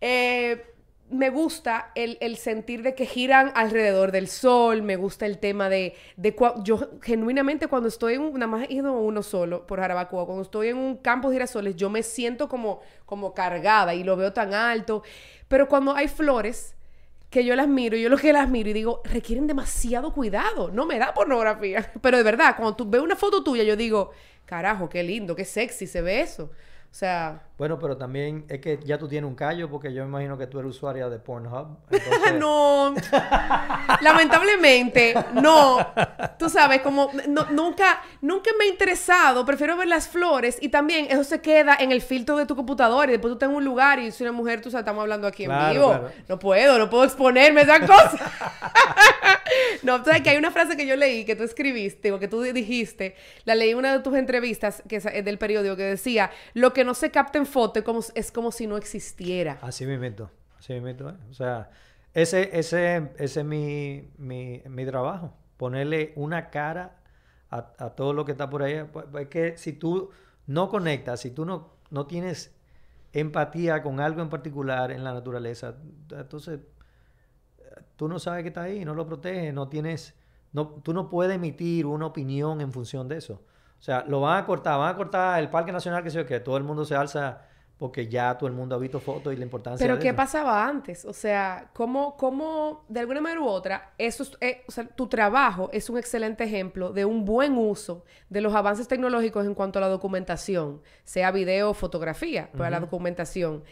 Eh, 0.00 0.62
me 1.10 1.28
gusta 1.28 1.92
el, 1.94 2.36
sentir 2.38 2.82
de 2.82 2.94
que 2.94 3.04
giran 3.04 3.52
alrededor 3.54 4.10
del 4.10 4.28
sol, 4.28 4.82
me 4.82 4.96
gusta 4.96 5.26
el 5.26 5.38
tema 5.38 5.68
de, 5.68 5.94
de 6.16 6.34
yo 6.62 6.90
genuinamente 7.02 7.68
cuando 7.68 7.88
estoy 7.88 8.14
en 8.14 8.22
un, 8.22 8.32
nada 8.34 8.46
más 8.46 8.68
he 8.68 8.74
ido 8.74 8.92
uno 8.94 9.22
solo 9.22 9.66
por 9.66 9.80
Jarabacoa, 9.80 10.24
cuando 10.24 10.42
estoy 10.42 10.68
en 10.68 10.78
un 10.78 10.96
campo 10.96 11.28
de 11.28 11.36
girasoles, 11.36 11.76
yo 11.76 11.90
me 11.90 12.02
siento 12.02 12.48
como, 12.48 12.80
como 13.04 13.34
cargada 13.34 13.94
y 13.94 14.02
lo 14.02 14.16
veo 14.16 14.32
tan 14.32 14.54
alto, 14.54 15.02
pero 15.46 15.68
cuando 15.68 15.94
hay 15.94 16.08
flores, 16.08 16.74
que 17.34 17.44
yo 17.44 17.56
las 17.56 17.66
miro, 17.66 17.96
yo 17.96 18.08
lo 18.08 18.16
que 18.16 18.32
las 18.32 18.48
miro 18.48 18.70
y 18.70 18.72
digo, 18.72 19.02
requieren 19.04 19.48
demasiado 19.48 20.12
cuidado. 20.12 20.70
No 20.70 20.86
me 20.86 21.00
da 21.00 21.12
pornografía. 21.12 21.90
Pero 22.00 22.16
de 22.16 22.22
verdad, 22.22 22.54
cuando 22.56 22.76
tú 22.76 22.88
ves 22.88 23.00
una 23.00 23.16
foto 23.16 23.42
tuya, 23.42 23.64
yo 23.64 23.74
digo, 23.74 24.12
carajo, 24.44 24.88
qué 24.88 25.02
lindo, 25.02 25.34
qué 25.34 25.44
sexy 25.44 25.88
se 25.88 26.00
ve 26.00 26.20
eso. 26.20 26.44
O 26.44 26.94
sea... 26.94 27.42
Bueno, 27.56 27.78
pero 27.78 27.96
también 27.96 28.44
es 28.48 28.60
que 28.60 28.80
ya 28.84 28.98
tú 28.98 29.06
tienes 29.06 29.28
un 29.28 29.36
callo 29.36 29.70
porque 29.70 29.94
yo 29.94 30.02
me 30.02 30.08
imagino 30.08 30.36
que 30.36 30.48
tú 30.48 30.58
eres 30.58 30.70
usuaria 30.70 31.08
de 31.08 31.20
Pornhub. 31.20 31.78
no. 32.40 32.92
Lamentablemente, 34.00 35.14
no. 35.34 35.86
Tú 36.36 36.48
sabes, 36.48 36.80
como 36.80 37.12
nunca, 37.52 38.02
nunca 38.20 38.50
me 38.58 38.64
ha 38.64 38.68
interesado. 38.68 39.46
Prefiero 39.46 39.76
ver 39.76 39.86
las 39.86 40.08
flores 40.08 40.58
y 40.60 40.68
también 40.68 41.06
eso 41.08 41.22
se 41.22 41.40
queda 41.40 41.76
en 41.78 41.92
el 41.92 42.02
filtro 42.02 42.36
de 42.36 42.44
tu 42.44 42.56
computadora 42.56 43.06
y 43.06 43.12
después 43.12 43.30
tú 43.30 43.34
estás 43.34 43.48
en 43.48 43.54
un 43.54 43.64
lugar 43.64 44.00
y 44.00 44.10
si 44.10 44.24
una 44.24 44.32
mujer, 44.32 44.60
tú 44.60 44.72
sabes, 44.72 44.82
estamos 44.82 45.02
hablando 45.02 45.28
aquí 45.28 45.44
en 45.44 45.52
vivo. 45.70 46.08
No 46.28 46.40
puedo, 46.40 46.76
no 46.76 46.90
puedo 46.90 47.04
exponerme 47.04 47.60
a 47.60 47.64
esa 47.64 47.80
cosa. 47.86 48.32
no, 49.84 49.98
tú 49.98 50.06
sabes 50.06 50.22
que 50.22 50.30
hay 50.30 50.38
una 50.38 50.50
frase 50.50 50.76
que 50.76 50.86
yo 50.86 50.96
leí 50.96 51.24
que 51.24 51.36
tú 51.36 51.44
escribiste 51.44 52.10
o 52.10 52.18
que 52.18 52.26
tú 52.26 52.42
dijiste, 52.42 53.14
la 53.44 53.54
leí 53.54 53.70
en 53.70 53.78
una 53.78 53.92
de 53.92 54.00
tus 54.00 54.16
entrevistas 54.16 54.82
que 54.88 54.96
es 54.96 55.04
del 55.04 55.38
periódico 55.38 55.76
que 55.76 55.84
decía, 55.84 56.32
lo 56.52 56.72
que 56.72 56.84
no 56.84 56.94
se 56.94 57.12
capta 57.12 57.38
en 57.38 57.43
foto 57.46 57.78
es 57.78 57.84
como, 57.84 58.00
es 58.14 58.32
como 58.32 58.52
si 58.52 58.66
no 58.66 58.76
existiera. 58.76 59.58
Así 59.62 59.86
me 59.86 59.94
invento, 59.94 60.30
así 60.58 60.72
me 60.72 60.78
invento. 60.78 61.10
¿eh? 61.10 61.14
O 61.30 61.34
sea, 61.34 61.70
ese, 62.12 62.56
ese, 62.58 63.10
ese 63.18 63.40
es 63.40 63.46
mi, 63.46 64.10
mi, 64.18 64.62
mi 64.66 64.86
trabajo, 64.86 65.34
ponerle 65.56 66.12
una 66.16 66.50
cara 66.50 67.00
a, 67.50 67.90
todo 67.90 68.12
lo 68.12 68.24
que 68.24 68.32
está 68.32 68.50
por 68.50 68.62
ahí. 68.62 68.84
Pues, 68.92 69.06
pues, 69.10 69.28
es 69.34 69.60
si 69.60 69.72
tú 69.72 70.10
no 70.46 70.68
conectas, 70.68 71.20
si 71.20 71.30
tú 71.30 71.44
no, 71.44 71.74
no 71.90 72.06
tienes 72.06 72.54
empatía 73.12 73.82
con 73.82 74.00
algo 74.00 74.22
en 74.22 74.28
particular 74.28 74.90
en 74.90 75.04
la 75.04 75.14
naturaleza, 75.14 75.76
entonces 76.10 76.60
tú 77.96 78.08
no 78.08 78.18
sabes 78.18 78.42
que 78.42 78.48
está 78.48 78.62
ahí, 78.62 78.84
no 78.84 78.94
lo 78.94 79.06
proteges, 79.06 79.54
no 79.54 79.68
tienes, 79.68 80.14
no, 80.52 80.68
tú 80.82 80.92
no 80.92 81.08
puedes 81.08 81.36
emitir 81.36 81.86
una 81.86 82.06
opinión 82.06 82.60
en 82.60 82.72
función 82.72 83.08
de 83.08 83.18
eso. 83.18 83.42
O 83.84 83.86
sea, 83.86 84.02
lo 84.08 84.22
van 84.22 84.38
a 84.42 84.46
cortar, 84.46 84.78
van 84.78 84.94
a 84.94 84.96
cortar 84.96 85.38
el 85.40 85.50
Parque 85.50 85.70
Nacional, 85.70 86.02
que 86.02 86.08
sé 86.08 86.24
que 86.24 86.40
todo 86.40 86.56
el 86.56 86.64
mundo 86.64 86.86
se 86.86 86.96
alza 86.96 87.42
porque 87.76 88.08
ya 88.08 88.38
todo 88.38 88.46
el 88.46 88.54
mundo 88.54 88.74
ha 88.74 88.78
visto 88.78 88.98
fotos 88.98 89.34
y 89.34 89.36
la 89.36 89.44
importancia 89.44 89.84
Pero 89.84 89.96
de 89.98 90.02
¿qué 90.02 90.08
eso. 90.08 90.16
pasaba 90.16 90.66
antes? 90.66 91.04
O 91.04 91.12
sea, 91.12 91.68
¿cómo, 91.74 92.16
cómo 92.16 92.86
de 92.88 93.00
alguna 93.00 93.20
manera 93.20 93.42
u 93.42 93.46
otra, 93.46 93.92
eso 93.98 94.22
es- 94.22 94.38
eh, 94.40 94.62
o 94.66 94.72
sea, 94.72 94.86
tu 94.86 95.06
trabajo 95.06 95.68
es 95.70 95.90
un 95.90 95.98
excelente 95.98 96.44
ejemplo 96.44 96.94
de 96.94 97.04
un 97.04 97.26
buen 97.26 97.58
uso 97.58 98.06
de 98.30 98.40
los 98.40 98.54
avances 98.54 98.88
tecnológicos 98.88 99.44
en 99.44 99.52
cuanto 99.54 99.78
a 99.78 99.82
la 99.82 99.88
documentación, 99.88 100.80
sea 101.04 101.30
video 101.30 101.68
o 101.68 101.74
fotografía, 101.74 102.48
para 102.56 102.70
la 102.70 102.80
documentación. 102.80 103.64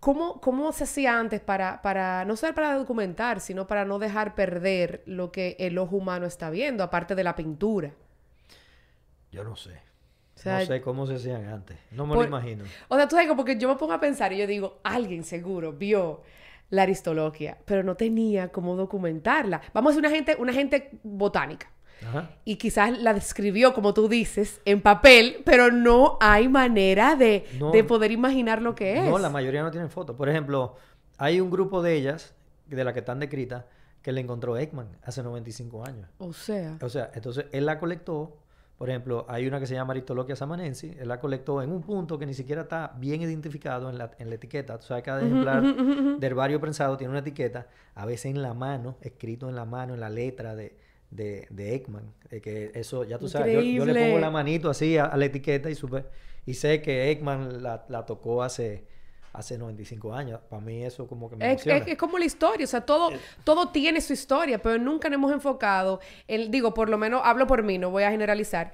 ¿Cómo, 0.00 0.40
¿Cómo 0.40 0.72
se 0.72 0.84
hacía 0.84 1.18
antes 1.20 1.42
para, 1.42 1.82
para, 1.82 2.24
no 2.24 2.36
solo 2.36 2.54
para 2.54 2.74
documentar, 2.74 3.40
sino 3.40 3.66
para 3.66 3.84
no 3.84 3.98
dejar 3.98 4.34
perder 4.34 5.02
lo 5.04 5.30
que 5.30 5.56
el 5.58 5.76
ojo 5.76 5.96
humano 5.96 6.24
está 6.24 6.48
viendo, 6.48 6.82
aparte 6.82 7.14
de 7.14 7.24
la 7.24 7.36
pintura? 7.36 7.92
Yo 9.34 9.44
no 9.44 9.56
sé. 9.56 9.72
O 10.36 10.38
sea, 10.38 10.60
no 10.60 10.66
sé 10.66 10.80
cómo 10.80 11.06
se 11.06 11.14
hacían 11.16 11.46
antes. 11.48 11.76
No 11.92 12.06
me 12.06 12.14
Por- 12.14 12.22
lo 12.24 12.28
imagino. 12.28 12.64
O 12.88 12.96
sea, 12.96 13.06
tú 13.08 13.16
sabes, 13.16 13.28
como 13.28 13.44
que 13.44 13.56
yo 13.58 13.68
me 13.68 13.76
pongo 13.76 13.92
a 13.92 14.00
pensar 14.00 14.32
y 14.32 14.38
yo 14.38 14.46
digo, 14.46 14.78
alguien 14.82 15.24
seguro 15.24 15.72
vio 15.72 16.22
la 16.70 16.82
aristoloquia, 16.82 17.58
pero 17.64 17.82
no 17.82 17.94
tenía 17.96 18.48
cómo 18.50 18.74
documentarla. 18.74 19.60
Vamos 19.72 19.90
a 19.90 19.94
ser 19.94 20.00
una 20.00 20.10
gente, 20.10 20.36
una 20.38 20.52
gente 20.52 20.98
botánica. 21.02 21.70
Ajá. 22.06 22.30
Y 22.44 22.56
quizás 22.56 22.98
la 23.00 23.14
describió, 23.14 23.72
como 23.74 23.94
tú 23.94 24.08
dices, 24.08 24.60
en 24.64 24.82
papel, 24.82 25.42
pero 25.44 25.70
no 25.70 26.18
hay 26.20 26.48
manera 26.48 27.14
de, 27.16 27.44
No. 27.58 27.70
de 27.70 27.84
poder 27.84 28.10
imaginar 28.10 28.60
lo 28.60 28.74
que 28.74 28.98
es. 28.98 29.04
No, 29.08 29.18
la 29.18 29.30
mayoría 29.30 29.62
no 29.62 29.70
tienen 29.70 29.88
fotos. 29.90 30.16
Por 30.16 30.28
ejemplo, 30.28 30.76
hay 31.16 31.40
un 31.40 31.50
grupo 31.50 31.80
de 31.82 31.94
ellas, 31.94 32.34
de 32.66 32.82
las 32.82 32.92
que 32.92 33.00
están 33.00 33.20
descritas, 33.20 33.64
que 34.02 34.10
le 34.12 34.20
encontró 34.20 34.56
Ekman 34.58 34.88
hace 35.04 35.22
95 35.22 35.86
años. 35.86 36.08
O 36.18 36.32
sea, 36.32 36.76
O 36.82 36.88
sea, 36.88 37.10
entonces 37.14 37.46
él 37.52 37.64
la 37.66 37.78
colectó. 37.78 38.36
Por 38.76 38.90
ejemplo, 38.90 39.24
hay 39.28 39.46
una 39.46 39.60
que 39.60 39.66
se 39.66 39.74
llama 39.74 39.92
Aristoloquia 39.92 40.34
samanensis. 40.34 40.96
Él 40.98 41.06
la 41.06 41.20
colectó 41.20 41.62
en 41.62 41.70
un 41.70 41.82
punto 41.82 42.18
que 42.18 42.26
ni 42.26 42.34
siquiera 42.34 42.62
está 42.62 42.92
bien 42.98 43.22
identificado 43.22 43.88
en 43.88 43.98
la, 43.98 44.10
en 44.18 44.28
la 44.28 44.34
etiqueta. 44.34 44.78
Tú 44.78 44.86
sabes, 44.86 45.04
cada 45.04 45.20
ejemplar 45.20 45.62
del 45.62 46.24
herbario 46.24 46.60
prensado 46.60 46.96
tiene 46.96 47.12
una 47.12 47.20
etiqueta, 47.20 47.68
a 47.94 48.04
veces 48.04 48.26
en 48.26 48.42
la 48.42 48.52
mano, 48.52 48.96
escrito 49.00 49.48
en 49.48 49.54
la 49.54 49.64
mano, 49.64 49.94
en 49.94 50.00
la 50.00 50.10
letra 50.10 50.56
de, 50.56 50.76
de, 51.10 51.46
de 51.50 51.74
Ekman. 51.76 52.12
De 52.28 52.40
que 52.40 52.72
eso, 52.74 53.04
ya 53.04 53.18
tú 53.18 53.28
sabes, 53.28 53.54
yo, 53.54 53.60
yo 53.60 53.84
le 53.86 54.06
pongo 54.06 54.18
la 54.18 54.30
manito 54.30 54.68
así 54.68 54.98
a, 54.98 55.04
a 55.04 55.16
la 55.16 55.26
etiqueta 55.26 55.70
y, 55.70 55.76
supe, 55.76 56.04
y 56.44 56.54
sé 56.54 56.82
que 56.82 57.12
Ekman 57.12 57.62
la, 57.62 57.86
la 57.88 58.04
tocó 58.04 58.42
hace, 58.42 58.86
hace 59.34 59.58
95 59.58 60.14
años. 60.14 60.40
Para 60.48 60.62
mí 60.62 60.82
eso 60.82 61.06
como 61.06 61.28
que 61.28 61.36
me 61.36 61.52
es, 61.52 61.66
es 61.66 61.98
como 61.98 62.16
la 62.18 62.24
historia, 62.24 62.64
o 62.64 62.68
sea, 62.68 62.80
todo, 62.80 63.10
todo 63.42 63.68
tiene 63.68 64.00
su 64.00 64.14
historia, 64.14 64.62
pero 64.62 64.78
nunca 64.78 65.08
nos 65.08 65.16
hemos 65.16 65.32
enfocado, 65.32 66.00
en, 66.26 66.50
digo, 66.50 66.72
por 66.72 66.88
lo 66.88 66.96
menos 66.96 67.20
hablo 67.24 67.46
por 67.46 67.62
mí, 67.62 67.76
no 67.76 67.90
voy 67.90 68.04
a 68.04 68.10
generalizar. 68.10 68.72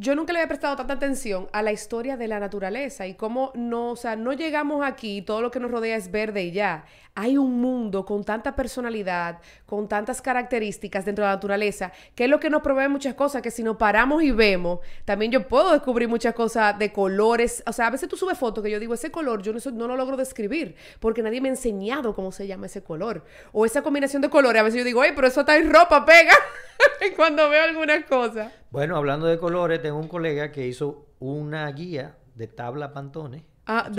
Yo 0.00 0.14
nunca 0.14 0.32
le 0.32 0.38
había 0.38 0.48
prestado 0.48 0.76
tanta 0.76 0.94
atención 0.94 1.46
a 1.52 1.60
la 1.60 1.72
historia 1.72 2.16
de 2.16 2.26
la 2.26 2.40
naturaleza 2.40 3.06
y 3.06 3.16
cómo 3.16 3.52
no, 3.54 3.90
o 3.90 3.96
sea, 3.96 4.16
no 4.16 4.32
llegamos 4.32 4.82
aquí 4.82 5.18
y 5.18 5.22
todo 5.22 5.42
lo 5.42 5.50
que 5.50 5.60
nos 5.60 5.70
rodea 5.70 5.94
es 5.94 6.10
verde 6.10 6.42
y 6.44 6.52
ya. 6.52 6.86
Hay 7.14 7.36
un 7.36 7.60
mundo 7.60 8.06
con 8.06 8.24
tanta 8.24 8.56
personalidad, 8.56 9.40
con 9.66 9.88
tantas 9.88 10.22
características 10.22 11.04
dentro 11.04 11.24
de 11.24 11.28
la 11.28 11.34
naturaleza, 11.34 11.92
que 12.14 12.24
es 12.24 12.30
lo 12.30 12.40
que 12.40 12.48
nos 12.48 12.62
provee 12.62 12.88
muchas 12.88 13.12
cosas, 13.12 13.42
que 13.42 13.50
si 13.50 13.62
nos 13.62 13.76
paramos 13.76 14.22
y 14.22 14.30
vemos, 14.30 14.78
también 15.04 15.32
yo 15.32 15.46
puedo 15.46 15.70
descubrir 15.72 16.08
muchas 16.08 16.32
cosas 16.32 16.78
de 16.78 16.94
colores. 16.94 17.62
O 17.66 17.72
sea, 17.74 17.88
a 17.88 17.90
veces 17.90 18.08
tú 18.08 18.16
subes 18.16 18.38
fotos 18.38 18.64
que 18.64 18.70
yo 18.70 18.80
digo, 18.80 18.94
ese 18.94 19.10
color 19.10 19.42
yo 19.42 19.52
no, 19.52 19.58
no 19.72 19.86
lo 19.86 19.96
logro 19.98 20.16
describir, 20.16 20.76
porque 20.98 21.20
nadie 21.20 21.42
me 21.42 21.48
ha 21.48 21.52
enseñado 21.52 22.14
cómo 22.14 22.32
se 22.32 22.46
llama 22.46 22.64
ese 22.64 22.82
color. 22.82 23.22
O 23.52 23.66
esa 23.66 23.82
combinación 23.82 24.22
de 24.22 24.30
colores, 24.30 24.60
a 24.60 24.62
veces 24.62 24.78
yo 24.78 24.84
digo, 24.84 25.02
ay, 25.02 25.12
pero 25.14 25.26
eso 25.26 25.40
está 25.40 25.58
en 25.58 25.70
ropa, 25.70 26.06
pega. 26.06 26.32
Cuando 27.16 27.50
veo 27.50 27.64
alguna 27.64 28.02
cosa. 28.06 28.50
Bueno, 28.70 28.96
hablando 28.96 29.26
de 29.26 29.36
colores, 29.38 29.82
tengo 29.90 29.98
un 30.00 30.08
colega 30.08 30.52
que 30.52 30.66
hizo 30.68 31.08
una 31.18 31.68
guía 31.72 32.16
de 32.36 32.46
tabla 32.46 32.92
Pantone. 32.92 33.44
Ah, 33.66 33.90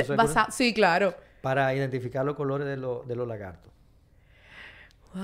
sí, 0.49 0.73
claro. 0.73 1.13
para 1.41 1.73
identificar 1.75 2.23
los 2.25 2.35
colores 2.35 2.65
de, 2.67 2.77
los- 2.77 3.05
de 3.07 3.15
los 3.15 3.27
lagartos. 3.27 3.71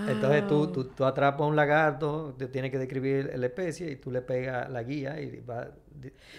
Entonces 0.07 0.45
tú, 0.47 0.67
tú, 0.67 0.83
tú 0.89 1.05
atrapas 1.05 1.47
un 1.47 1.55
lagarto, 1.55 2.35
te 2.37 2.47
tienes 2.47 2.71
que 2.71 2.77
describir 2.77 3.31
la 3.37 3.45
especie 3.45 3.89
y 3.91 3.95
tú 3.95 4.11
le 4.11 4.21
pegas 4.21 4.69
la 4.69 4.83
guía 4.83 5.21
y 5.21 5.39
va... 5.39 5.69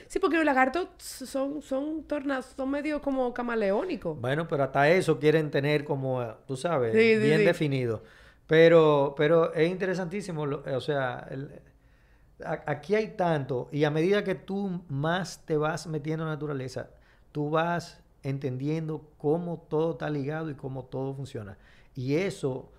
Sí, 0.06 0.18
porque 0.18 0.36
los 0.36 0.44
lagartos 0.44 0.88
son, 0.98 1.62
son 1.62 2.04
tornas, 2.04 2.52
son 2.54 2.70
medio 2.70 3.00
como 3.00 3.32
camaleónicos. 3.32 4.20
Bueno, 4.20 4.46
pero 4.46 4.64
hasta 4.64 4.90
eso 4.90 5.18
quieren 5.18 5.50
tener 5.50 5.84
como, 5.84 6.22
eh, 6.22 6.34
tú 6.46 6.56
sabes, 6.56 6.92
Sí, 6.92 7.14
sí, 7.14 7.18
bien 7.18 7.38
sí. 7.38 7.44
definido. 7.46 8.02
Pero, 8.46 9.14
pero 9.16 9.54
es 9.54 9.70
interesantísimo, 9.70 10.44
lo- 10.44 10.62
o 10.76 10.80
sea, 10.80 11.26
el- 11.30 11.50
a- 11.50 11.67
aquí 12.44 12.94
hay 12.94 13.08
tanto 13.08 13.68
y 13.72 13.84
a 13.84 13.90
medida 13.90 14.24
que 14.24 14.34
tú 14.34 14.82
más 14.88 15.44
te 15.44 15.56
vas 15.56 15.86
metiendo 15.86 16.24
en 16.24 16.28
la 16.28 16.34
naturaleza, 16.34 16.90
tú 17.32 17.50
vas 17.50 18.00
entendiendo 18.22 19.08
cómo 19.18 19.58
todo 19.68 19.92
está 19.92 20.10
ligado 20.10 20.50
y 20.50 20.54
cómo 20.54 20.84
todo 20.84 21.14
funciona. 21.14 21.56
Y 21.94 22.16
eso 22.16 22.70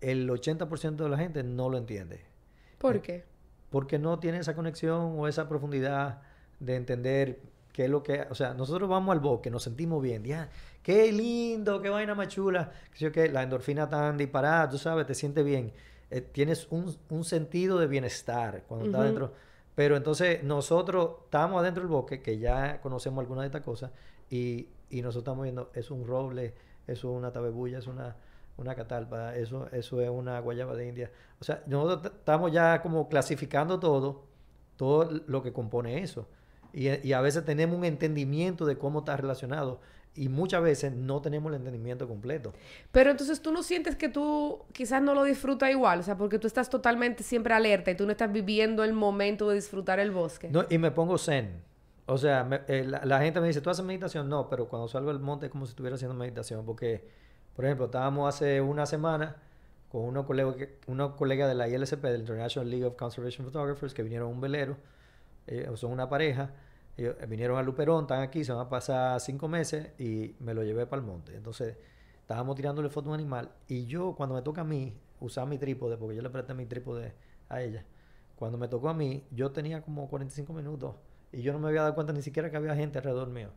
el 0.00 0.28
80% 0.28 0.96
de 0.96 1.08
la 1.08 1.18
gente 1.18 1.42
no 1.42 1.68
lo 1.68 1.78
entiende. 1.78 2.20
¿Por 2.78 3.00
qué? 3.00 3.24
Porque 3.70 3.98
no 3.98 4.18
tiene 4.18 4.38
esa 4.38 4.54
conexión 4.54 5.18
o 5.18 5.26
esa 5.26 5.48
profundidad 5.48 6.20
de 6.60 6.76
entender 6.76 7.40
qué 7.72 7.84
es 7.84 7.90
lo 7.90 8.02
que... 8.02 8.26
O 8.30 8.34
sea, 8.34 8.54
nosotros 8.54 8.88
vamos 8.88 9.12
al 9.12 9.20
bosque, 9.20 9.50
nos 9.50 9.62
sentimos 9.62 10.02
bien. 10.02 10.22
Ya, 10.24 10.50
qué 10.82 11.10
lindo, 11.10 11.80
qué 11.80 11.88
vaina 11.88 12.14
más 12.14 12.28
chula. 12.28 12.72
Que 12.92 13.28
la 13.28 13.42
endorfina 13.42 13.88
tan 13.88 14.16
disparada, 14.16 14.68
tú 14.68 14.78
sabes, 14.78 15.06
te 15.06 15.14
sientes 15.14 15.44
bien. 15.44 15.72
Eh, 16.14 16.20
tienes 16.20 16.68
un, 16.70 16.96
un 17.10 17.24
sentido 17.24 17.80
de 17.80 17.88
bienestar 17.88 18.62
cuando 18.68 18.86
estás 18.86 19.00
Ujú. 19.00 19.06
dentro. 19.08 19.32
Pero 19.74 19.96
entonces 19.96 20.44
nosotros 20.44 21.16
estamos 21.24 21.60
adentro 21.60 21.82
del 21.82 21.90
bosque, 21.90 22.22
que 22.22 22.38
ya 22.38 22.80
conocemos 22.80 23.20
algunas 23.20 23.42
de 23.42 23.46
estas 23.46 23.62
cosas, 23.62 23.90
y, 24.30 24.68
y 24.90 25.02
nosotros 25.02 25.22
estamos 25.22 25.42
viendo, 25.42 25.70
es 25.74 25.90
un 25.90 26.06
roble, 26.06 26.54
eso 26.86 27.10
es 27.10 27.16
una 27.18 27.32
tabebulla, 27.32 27.78
es 27.78 27.88
una, 27.88 28.14
una 28.56 28.76
catalpa, 28.76 29.34
eso, 29.34 29.66
eso 29.72 30.00
es 30.00 30.08
una 30.08 30.38
guayaba 30.38 30.76
de 30.76 30.86
India. 30.86 31.10
O 31.40 31.44
sea, 31.44 31.64
nosotros 31.66 32.12
estamos 32.16 32.52
ya 32.52 32.80
como 32.80 33.08
clasificando 33.08 33.80
todo, 33.80 34.22
todo 34.76 35.10
lo 35.26 35.42
que 35.42 35.52
compone 35.52 36.00
eso. 36.00 36.28
Y, 36.72 37.04
y 37.04 37.12
a 37.12 37.20
veces 37.20 37.44
tenemos 37.44 37.76
un 37.76 37.84
entendimiento 37.84 38.66
de 38.66 38.78
cómo 38.78 39.00
está 39.00 39.16
relacionado, 39.16 39.80
y 40.16 40.28
muchas 40.28 40.62
veces 40.62 40.92
no 40.92 41.20
tenemos 41.20 41.50
el 41.50 41.56
entendimiento 41.56 42.06
completo. 42.06 42.52
Pero 42.92 43.10
entonces 43.10 43.40
tú 43.42 43.50
no 43.52 43.62
sientes 43.62 43.96
que 43.96 44.08
tú 44.08 44.62
quizás 44.72 45.02
no 45.02 45.14
lo 45.14 45.24
disfrutas 45.24 45.70
igual, 45.70 46.00
o 46.00 46.02
sea, 46.02 46.16
porque 46.16 46.38
tú 46.38 46.46
estás 46.46 46.70
totalmente 46.70 47.22
siempre 47.22 47.52
alerta 47.54 47.90
y 47.90 47.96
tú 47.96 48.06
no 48.06 48.12
estás 48.12 48.32
viviendo 48.32 48.84
el 48.84 48.92
momento 48.92 49.48
de 49.48 49.56
disfrutar 49.56 49.98
el 49.98 50.10
bosque. 50.12 50.48
No, 50.50 50.64
y 50.70 50.78
me 50.78 50.90
pongo 50.92 51.18
zen. 51.18 51.62
O 52.06 52.18
sea, 52.18 52.44
me- 52.44 52.60
eh, 52.68 52.84
la, 52.84 53.04
la 53.04 53.20
gente 53.20 53.40
me 53.40 53.46
dice, 53.48 53.60
¿tú 53.60 53.70
haces 53.70 53.84
meditación? 53.84 54.28
No, 54.28 54.48
pero 54.48 54.68
cuando 54.68 54.86
salgo 54.88 55.10
al 55.10 55.20
monte 55.20 55.46
es 55.46 55.52
como 55.52 55.66
si 55.66 55.70
estuviera 55.70 55.96
haciendo 55.96 56.14
meditación. 56.14 56.64
Porque, 56.66 57.08
por 57.56 57.64
ejemplo, 57.64 57.86
estábamos 57.86 58.32
hace 58.32 58.60
una 58.60 58.84
semana 58.86 59.36
con 59.88 60.02
unos 60.02 60.26
colegas, 60.26 60.54
colegas 61.16 61.48
de 61.48 61.54
la 61.54 61.66
ILSP, 61.68 62.02
del 62.02 62.20
International 62.20 62.68
League 62.70 62.84
of 62.84 62.94
Conservation 62.96 63.46
Photographers, 63.46 63.94
que 63.94 64.02
vinieron 64.02 64.28
a 64.28 64.30
un 64.30 64.40
velero. 64.40 64.76
Ellos 65.46 65.80
son 65.80 65.92
una 65.92 66.08
pareja. 66.08 66.50
Ellos 66.96 67.16
eh, 67.20 67.26
vinieron 67.26 67.58
a 67.58 67.62
Luperón, 67.62 68.04
están 68.04 68.22
aquí, 68.22 68.44
se 68.44 68.52
van 68.52 68.66
a 68.66 68.68
pasar 68.68 69.20
cinco 69.20 69.48
meses 69.48 69.98
y 69.98 70.34
me 70.40 70.54
lo 70.54 70.62
llevé 70.62 70.86
para 70.86 71.00
el 71.00 71.06
monte. 71.06 71.36
Entonces, 71.36 71.76
estábamos 72.20 72.56
tirándole 72.56 72.88
foto 72.88 73.10
a 73.10 73.14
un 73.14 73.20
animal. 73.20 73.50
Y 73.68 73.86
yo, 73.86 74.14
cuando 74.14 74.34
me 74.34 74.42
toca 74.42 74.62
a 74.62 74.64
mí 74.64 74.96
usar 75.20 75.46
mi 75.46 75.58
trípode, 75.58 75.96
porque 75.96 76.16
yo 76.16 76.22
le 76.22 76.30
presté 76.30 76.54
mi 76.54 76.66
trípode 76.66 77.12
a 77.48 77.62
ella, 77.62 77.84
cuando 78.36 78.58
me 78.58 78.68
tocó 78.68 78.88
a 78.88 78.94
mí, 78.94 79.24
yo 79.30 79.52
tenía 79.52 79.82
como 79.82 80.08
45 80.08 80.52
minutos 80.52 80.94
y 81.32 81.42
yo 81.42 81.52
no 81.52 81.58
me 81.58 81.68
había 81.68 81.82
dado 81.82 81.94
cuenta 81.94 82.12
ni 82.12 82.22
siquiera 82.22 82.50
que 82.50 82.56
había 82.56 82.74
gente 82.74 82.98
alrededor 82.98 83.28
mío. 83.28 83.48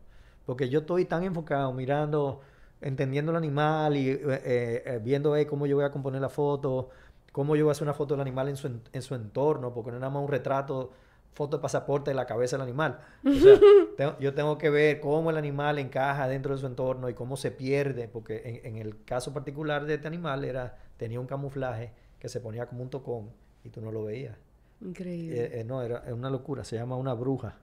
Porque 0.45 0.69
yo 0.69 0.79
estoy 0.79 1.05
tan 1.05 1.23
enfocado 1.23 1.73
mirando, 1.73 2.41
entendiendo 2.81 3.31
el 3.31 3.37
animal 3.37 3.97
y 3.97 4.09
eh, 4.09 4.19
eh, 4.23 4.83
eh, 4.85 4.99
viendo 5.03 5.35
cómo 5.47 5.65
yo 5.65 5.75
voy 5.75 5.85
a 5.85 5.91
componer 5.91 6.21
la 6.21 6.29
foto, 6.29 6.89
cómo 7.31 7.55
yo 7.55 7.65
voy 7.65 7.71
a 7.71 7.73
hacer 7.73 7.83
una 7.83 7.93
foto 7.93 8.13
del 8.13 8.21
animal 8.21 8.49
en 8.49 8.57
su, 8.57 8.79
en 8.91 9.01
su 9.01 9.15
entorno, 9.15 9.73
porque 9.73 9.91
no 9.91 9.97
es 9.97 10.01
nada 10.01 10.11
más 10.11 10.23
un 10.23 10.29
retrato, 10.29 10.91
foto 11.33 11.57
de 11.57 11.61
pasaporte 11.61 12.11
de 12.11 12.15
la 12.15 12.25
cabeza 12.25 12.55
del 12.57 12.63
animal. 12.63 12.99
O 13.25 13.31
sea, 13.33 13.59
tengo- 13.97 14.17
yo 14.19 14.33
tengo 14.33 14.57
que 14.57 14.69
ver 14.69 14.99
cómo 14.99 15.29
el 15.29 15.37
animal 15.37 15.77
encaja 15.79 16.27
dentro 16.27 16.53
de 16.55 16.59
su 16.59 16.65
entorno 16.67 17.09
y 17.09 17.13
cómo 17.13 17.37
se 17.37 17.51
pierde, 17.51 18.07
porque 18.07 18.61
en, 18.63 18.75
en 18.75 18.81
el 18.81 19.03
caso 19.05 19.33
particular 19.33 19.85
de 19.85 19.95
este 19.95 20.07
animal 20.07 20.43
era, 20.45 20.77
tenía 20.97 21.19
un 21.19 21.27
camuflaje 21.27 21.91
que 22.19 22.27
se 22.29 22.39
ponía 22.39 22.65
como 22.65 22.81
un 22.83 22.89
tocón 22.89 23.29
y 23.63 23.69
tú 23.69 23.81
no 23.81 23.91
lo 23.91 24.03
veías. 24.03 24.35
Increíble. 24.81 25.43
Eh, 25.43 25.59
eh, 25.59 25.63
no, 25.63 25.81
era, 25.83 26.03
una 26.13 26.29
locura. 26.29 26.63
Se 26.63 26.75
llama 26.75 26.95
una 26.95 27.13
bruja. 27.13 27.55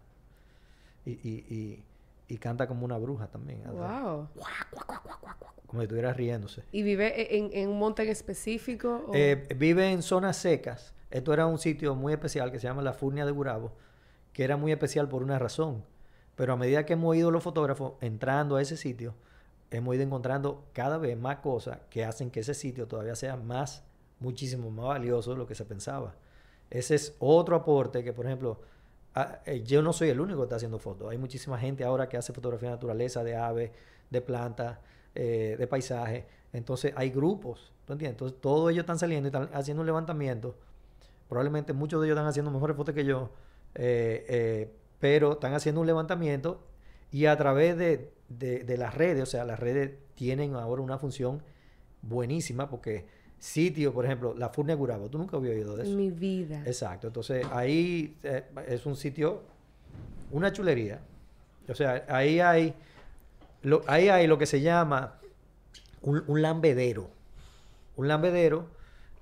Y, 1.05 1.13
y, 1.13 1.45
y, 1.49 1.85
y 2.29 2.39
canta 2.39 2.67
como 2.67 2.85
una 2.85 2.97
bruja 2.99 3.27
también. 3.27 3.63
wow. 3.65 4.29
Como 5.67 5.81
si 5.83 5.85
estuviera 5.85 6.13
riéndose. 6.13 6.63
¿Y 6.73 6.83
vive 6.83 7.37
en, 7.37 7.51
en 7.53 7.69
un 7.71 7.79
monte 7.79 8.03
en 8.05 8.09
específico? 8.11 9.05
o- 9.09 9.15
Eh, 9.15 9.47
vive 9.57 9.91
en 9.91 10.03
zonas 10.03 10.37
secas. 10.37 10.93
Esto 11.15 11.33
era 11.33 11.47
un 11.47 11.61
sitio 11.61 11.95
muy 11.95 12.13
especial 12.13 12.51
que 12.51 12.59
se 12.59 12.67
llama 12.67 12.83
la 12.83 12.93
Furnia 12.93 13.25
de 13.25 13.31
Gurabo, 13.31 13.71
que 14.33 14.43
era 14.43 14.57
muy 14.57 14.73
especial 14.73 15.09
por 15.09 15.23
una 15.23 15.39
razón. 15.39 15.85
Pero 16.35 16.55
a 16.55 16.57
medida 16.57 16.85
que 16.85 16.95
hemos 16.95 17.15
ido 17.15 17.31
los 17.31 17.45
fotógrafos 17.45 17.93
entrando 18.01 18.57
a 18.57 18.63
ese 18.63 18.77
sitio, 18.77 19.15
hemos 19.71 19.95
ido 19.95 20.03
encontrando 20.03 20.65
cada 20.73 20.99
vez 20.99 21.17
más 21.17 21.37
cosas 21.37 21.79
que 21.89 22.05
hacen 22.05 22.33
que 22.33 22.41
ese 22.41 22.53
sitio 22.53 22.89
todavía 22.89 23.15
sea 23.15 23.37
más, 23.37 23.85
muchísimo 24.19 24.73
más 24.73 24.87
valioso 24.87 25.31
de 25.31 25.37
lo 25.37 25.47
que 25.47 25.55
se 25.55 25.65
pensaba. 25.65 26.17
Ese 26.69 26.97
es 26.97 27.15
otro 27.21 27.55
aporte 27.55 28.03
que, 28.03 28.13
por 28.13 28.27
ejemplo, 28.27 28.61
eh, 29.47 29.63
yo 29.65 29.83
no 29.83 29.93
soy 29.93 30.09
el 30.09 30.21
único 30.21 30.41
que 30.41 30.45
está 30.47 30.57
haciendo 30.57 30.81
fotos. 30.81 31.13
Hay 31.13 31.19
muchísima 31.19 31.57
gente 31.61 31.85
ahora 31.85 32.09
que 32.09 32.17
hace 32.17 32.33
fotografía 32.33 32.71
de 32.71 32.75
naturaleza, 32.75 33.23
de 33.23 33.37
aves, 33.37 33.71
de 34.11 34.21
plantas, 34.21 34.81
eh, 35.15 35.55
de 35.57 35.67
paisajes. 35.69 36.25
Entonces 36.53 36.93
hay 36.97 37.11
grupos, 37.11 37.73
¿tú 37.85 37.93
entiendes? 37.93 38.15
Entonces 38.15 38.41
todos 38.41 38.73
ellos 38.73 38.83
están 38.83 38.99
saliendo 38.99 39.29
y 39.29 39.31
están 39.31 39.49
haciendo 39.55 39.83
un 39.83 39.87
levantamiento. 39.87 40.57
Probablemente 41.29 41.73
muchos 41.73 42.01
de 42.01 42.07
ellos 42.09 42.17
están 42.17 42.29
haciendo 42.29 42.51
mejores 42.51 42.77
fotos 42.77 42.95
que 42.95 43.05
yo, 43.05 43.31
eh, 43.75 44.25
eh, 44.29 44.71
pero 45.01 45.33
están 45.33 45.55
haciendo 45.55 45.81
un 45.81 45.87
levantamiento 45.87 46.61
y 47.11 47.27
a 47.27 47.37
través 47.37 47.77
de, 47.77 48.13
de- 48.29 48.65
de 48.65 48.77
las 48.79 48.95
redes, 48.95 49.23
o 49.23 49.27
sea, 49.27 49.45
las 49.45 49.59
redes 49.59 49.93
tienen 50.15 50.55
ahora 50.55 50.83
una 50.83 50.99
función 50.99 51.43
buenísima 52.03 52.69
porque 52.69 53.05
sitio, 53.39 53.93
por 53.93 54.05
ejemplo, 54.05 54.35
la 54.35 54.49
Furnia 54.51 54.75
Gurabo, 54.75 55.09
tú 55.09 55.19
nunca 55.19 55.37
habías 55.37 55.55
oído 55.55 55.77
de 55.77 55.83
eso. 55.83 55.91
En 55.93 55.97
mi 55.97 56.11
vida. 56.11 56.63
Exacto, 56.67 57.07
entonces 57.09 57.47
ahí 57.53 58.17
eh, 58.23 58.45
es 58.69 58.87
un 58.87 58.97
sitio, 58.97 59.43
una 60.31 60.53
chulería. 60.53 61.01
O 61.69 61.75
sea, 61.75 62.05
ahí 62.09 62.41
hay 62.41 62.75
lo, 63.63 63.83
ahí 63.87 64.09
hay 64.09 64.27
lo 64.27 64.37
que 64.39 64.47
se 64.47 64.61
llama 64.61 65.15
un, 66.03 66.23
un 66.27 66.43
lambedero. 66.43 67.09
Un 67.97 68.09
lambedero 68.09 68.67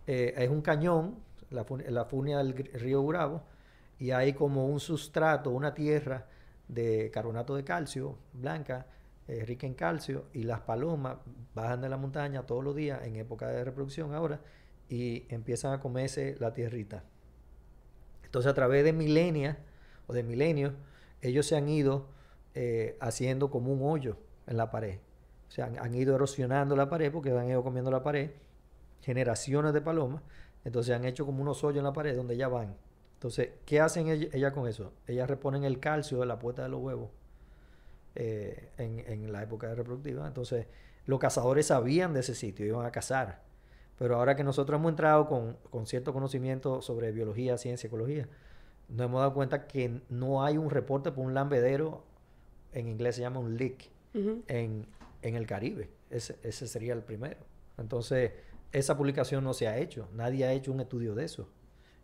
eh, 0.06 0.34
es 0.36 0.48
un 0.50 0.62
cañón, 0.62 1.14
la, 1.52 1.66
la 1.88 2.04
funia 2.04 2.38
del 2.38 2.54
río 2.54 3.00
Gurabo, 3.00 3.42
y 3.98 4.10
hay 4.10 4.32
como 4.32 4.66
un 4.66 4.80
sustrato, 4.80 5.50
una 5.50 5.74
tierra 5.74 6.26
de 6.68 7.10
carbonato 7.12 7.54
de 7.54 7.64
calcio 7.64 8.18
blanca, 8.32 8.86
eh, 9.28 9.44
rica 9.44 9.66
en 9.66 9.74
calcio, 9.74 10.24
y 10.32 10.42
las 10.42 10.60
palomas 10.60 11.18
bajan 11.54 11.80
de 11.80 11.88
la 11.88 11.96
montaña 11.96 12.44
todos 12.44 12.64
los 12.64 12.74
días 12.74 13.04
en 13.04 13.16
época 13.16 13.48
de 13.48 13.64
reproducción 13.64 14.14
ahora 14.14 14.40
y 14.88 15.26
empiezan 15.28 15.72
a 15.72 15.80
comerse 15.80 16.36
la 16.40 16.52
tierrita. 16.52 17.04
Entonces 18.24 18.50
a 18.50 18.54
través 18.54 18.84
de 18.84 18.92
milenias 18.92 19.56
o 20.06 20.12
de 20.12 20.22
milenios, 20.22 20.72
ellos 21.20 21.46
se 21.46 21.56
han 21.56 21.68
ido 21.68 22.08
eh, 22.54 22.96
haciendo 23.00 23.50
como 23.50 23.72
un 23.72 23.88
hoyo 23.88 24.16
en 24.46 24.56
la 24.56 24.70
pared. 24.70 24.98
O 25.48 25.50
sea, 25.50 25.66
han, 25.66 25.78
han 25.78 25.94
ido 25.94 26.14
erosionando 26.14 26.74
la 26.74 26.88
pared 26.88 27.12
porque 27.12 27.30
han 27.30 27.48
ido 27.48 27.62
comiendo 27.62 27.90
la 27.90 28.02
pared, 28.02 28.30
generaciones 29.00 29.72
de 29.72 29.80
palomas, 29.80 30.22
entonces 30.64 30.94
han 30.94 31.04
hecho 31.04 31.26
como 31.26 31.42
unos 31.42 31.62
hoyos 31.64 31.78
en 31.78 31.84
la 31.84 31.92
pared 31.92 32.16
donde 32.16 32.34
ellas 32.34 32.50
van. 32.50 32.76
Entonces, 33.14 33.50
¿qué 33.66 33.80
hacen 33.80 34.06
ell- 34.08 34.30
ellas 34.32 34.52
con 34.52 34.66
eso? 34.68 34.92
Ellas 35.06 35.28
reponen 35.28 35.64
el 35.64 35.78
calcio 35.80 36.20
de 36.20 36.26
la 36.26 36.38
puesta 36.38 36.62
de 36.64 36.68
los 36.68 36.80
huevos 36.80 37.10
eh, 38.14 38.70
en, 38.78 38.98
en 39.00 39.32
la 39.32 39.42
época 39.42 39.74
reproductiva. 39.74 40.26
Entonces, 40.26 40.66
los 41.06 41.18
cazadores 41.18 41.66
sabían 41.66 42.12
de 42.14 42.20
ese 42.20 42.34
sitio, 42.34 42.66
iban 42.66 42.84
a 42.86 42.90
cazar. 42.92 43.42
Pero 43.98 44.16
ahora 44.16 44.34
que 44.36 44.44
nosotros 44.44 44.78
hemos 44.78 44.90
entrado 44.90 45.28
con, 45.28 45.56
con 45.70 45.86
cierto 45.86 46.12
conocimiento 46.12 46.82
sobre 46.82 47.12
biología, 47.12 47.56
ciencia, 47.58 47.86
ecología, 47.86 48.28
nos 48.88 49.06
hemos 49.06 49.20
dado 49.20 49.32
cuenta 49.34 49.66
que 49.66 50.00
no 50.08 50.44
hay 50.44 50.58
un 50.58 50.70
reporte 50.70 51.12
por 51.12 51.24
un 51.24 51.34
lambedero, 51.34 52.02
en 52.72 52.88
inglés 52.88 53.16
se 53.16 53.22
llama 53.22 53.38
un 53.40 53.56
leak, 53.56 53.90
en, 54.48 54.86
en 55.22 55.36
el 55.36 55.46
Caribe. 55.46 55.88
Ese, 56.10 56.36
ese 56.42 56.66
sería 56.66 56.92
el 56.92 57.02
primero. 57.02 57.38
Entonces, 57.78 58.32
esa 58.72 58.96
publicación 58.96 59.44
no 59.44 59.54
se 59.54 59.68
ha 59.68 59.78
hecho. 59.78 60.08
Nadie 60.14 60.44
ha 60.44 60.52
hecho 60.52 60.72
un 60.72 60.80
estudio 60.80 61.14
de 61.14 61.24
eso. 61.24 61.48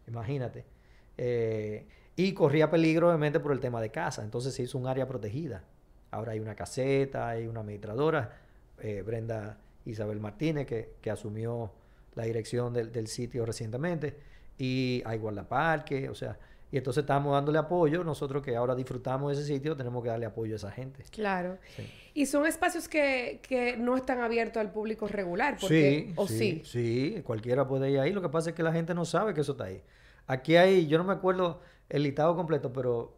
Imagínate. 0.07 0.65
Eh, 1.17 1.87
y 2.17 2.33
corría 2.33 2.71
peligro, 2.71 3.09
obviamente, 3.09 3.41
por 3.41 3.53
el 3.53 3.61
tema 3.61 3.81
de 3.81 3.91
casa. 3.91 4.23
Entonces 4.23 4.55
se 4.55 4.63
hizo 4.63 4.79
un 4.79 4.87
área 4.87 5.07
protegida. 5.07 5.65
Ahora 6.11 6.33
hay 6.33 6.41
una 6.41 6.55
caseta, 6.55 7.29
hay 7.29 7.47
una 7.47 7.61
administradora, 7.61 8.39
eh, 8.81 9.03
Brenda 9.03 9.59
Isabel 9.85 10.21
Martínez, 10.21 10.67
que, 10.67 10.95
que 11.01 11.11
asumió 11.11 11.73
la 12.15 12.25
dirección 12.25 12.73
del, 12.73 12.93
del 12.93 13.07
sitio 13.07 13.47
recientemente. 13.47 14.17
Y 14.59 15.03
hay 15.05 15.19
guardaparque, 15.19 16.09
o 16.09 16.15
sea, 16.15 16.39
y 16.71 16.77
entonces 16.79 17.03
estamos 17.03 17.33
dándole 17.33 17.59
apoyo. 17.59 18.05
Nosotros 18.05 18.43
que 18.43 18.55
ahora 18.57 18.75
disfrutamos 18.75 19.35
de 19.35 19.43
ese 19.43 19.53
sitio, 19.55 19.77
tenemos 19.77 20.03
que 20.03 20.11
darle 20.11 20.27
apoyo 20.27 20.55
a 20.55 20.57
esa 20.57 20.71
gente. 20.71 21.03
Claro. 21.11 21.59
Sí. 21.77 21.91
Y 22.15 22.27
son 22.27 22.47
espacios 22.47 22.89
que, 22.89 23.41
que 23.47 23.77
no 23.77 23.97
están 23.97 24.21
abiertos 24.21 24.61
al 24.61 24.71
público 24.73 25.07
regular. 25.09 25.57
Porque, 25.61 26.05
Sí, 26.09 26.13
¿O 26.17 26.27
sí, 26.29 26.63
sí? 26.65 27.15
sí, 27.15 27.23
cualquiera 27.23 27.67
puede 27.67 27.91
ir 27.91 28.01
ahí. 28.01 28.13
Lo 28.13 28.21
que 28.23 28.29
pasa 28.29 28.51
es 28.51 28.57
que 28.57 28.63
la 28.63 28.73
gente 28.73 28.93
no 28.95 29.05
sabe 29.05 29.35
que 29.35 29.41
eso 29.41 29.53
está 29.53 29.65
ahí. 29.65 29.83
Aquí 30.27 30.57
hay, 30.57 30.87
yo 30.87 30.99
no 30.99 31.05
me 31.05 31.13
acuerdo 31.15 31.61
el 31.89 32.03
listado 32.03 32.37
completo, 32.37 32.71
pero, 32.73 33.17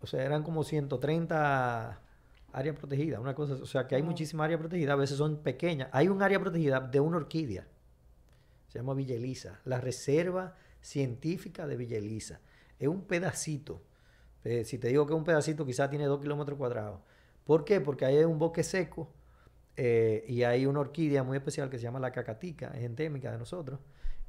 o 0.00 0.06
sea, 0.06 0.24
eran 0.24 0.42
como 0.42 0.64
130 0.64 2.00
áreas 2.52 2.76
protegidas, 2.76 3.20
una 3.20 3.34
cosa, 3.34 3.54
o 3.54 3.66
sea, 3.66 3.86
que 3.86 3.94
hay 3.94 4.02
Wow. 4.02 4.10
muchísimas 4.10 4.46
áreas 4.46 4.58
protegidas, 4.58 4.94
a 4.94 4.96
veces 4.96 5.16
son 5.16 5.36
pequeñas. 5.42 5.88
Hay 5.92 6.08
un 6.08 6.20
área 6.22 6.40
protegida 6.40 6.80
de 6.80 6.98
una 6.98 7.18
orquídea, 7.18 7.66
se 8.68 8.78
llama 8.78 8.94
Villa 8.94 9.14
Elisa, 9.14 9.60
la 9.64 9.80
Reserva 9.80 10.56
Científica 10.80 11.66
de 11.66 11.76
Villa 11.76 11.98
Elisa. 11.98 12.40
Es 12.78 12.88
un 12.88 13.02
pedacito. 13.02 13.82
Eh, 14.44 14.64
si 14.64 14.78
te 14.78 14.88
digo 14.88 15.06
que 15.06 15.12
es 15.12 15.18
un 15.18 15.24
pedacito, 15.24 15.66
quizás 15.66 15.90
tiene 15.90 16.06
dos 16.06 16.20
kilómetros 16.20 16.56
cuadrados. 16.58 17.00
¿Por 17.44 17.64
qué? 17.64 17.80
Porque 17.80 18.04
hay 18.04 18.24
un 18.24 18.38
bosque 18.38 18.62
seco 18.62 19.10
eh, 19.76 20.24
y 20.28 20.42
hay 20.42 20.66
una 20.66 20.80
orquídea 20.80 21.22
muy 21.22 21.36
especial 21.36 21.70
que 21.70 21.78
se 21.78 21.84
llama 21.84 22.00
la 22.00 22.12
cacatica, 22.12 22.68
es 22.74 22.84
endémica 22.84 23.32
de 23.32 23.38
nosotros. 23.38 23.80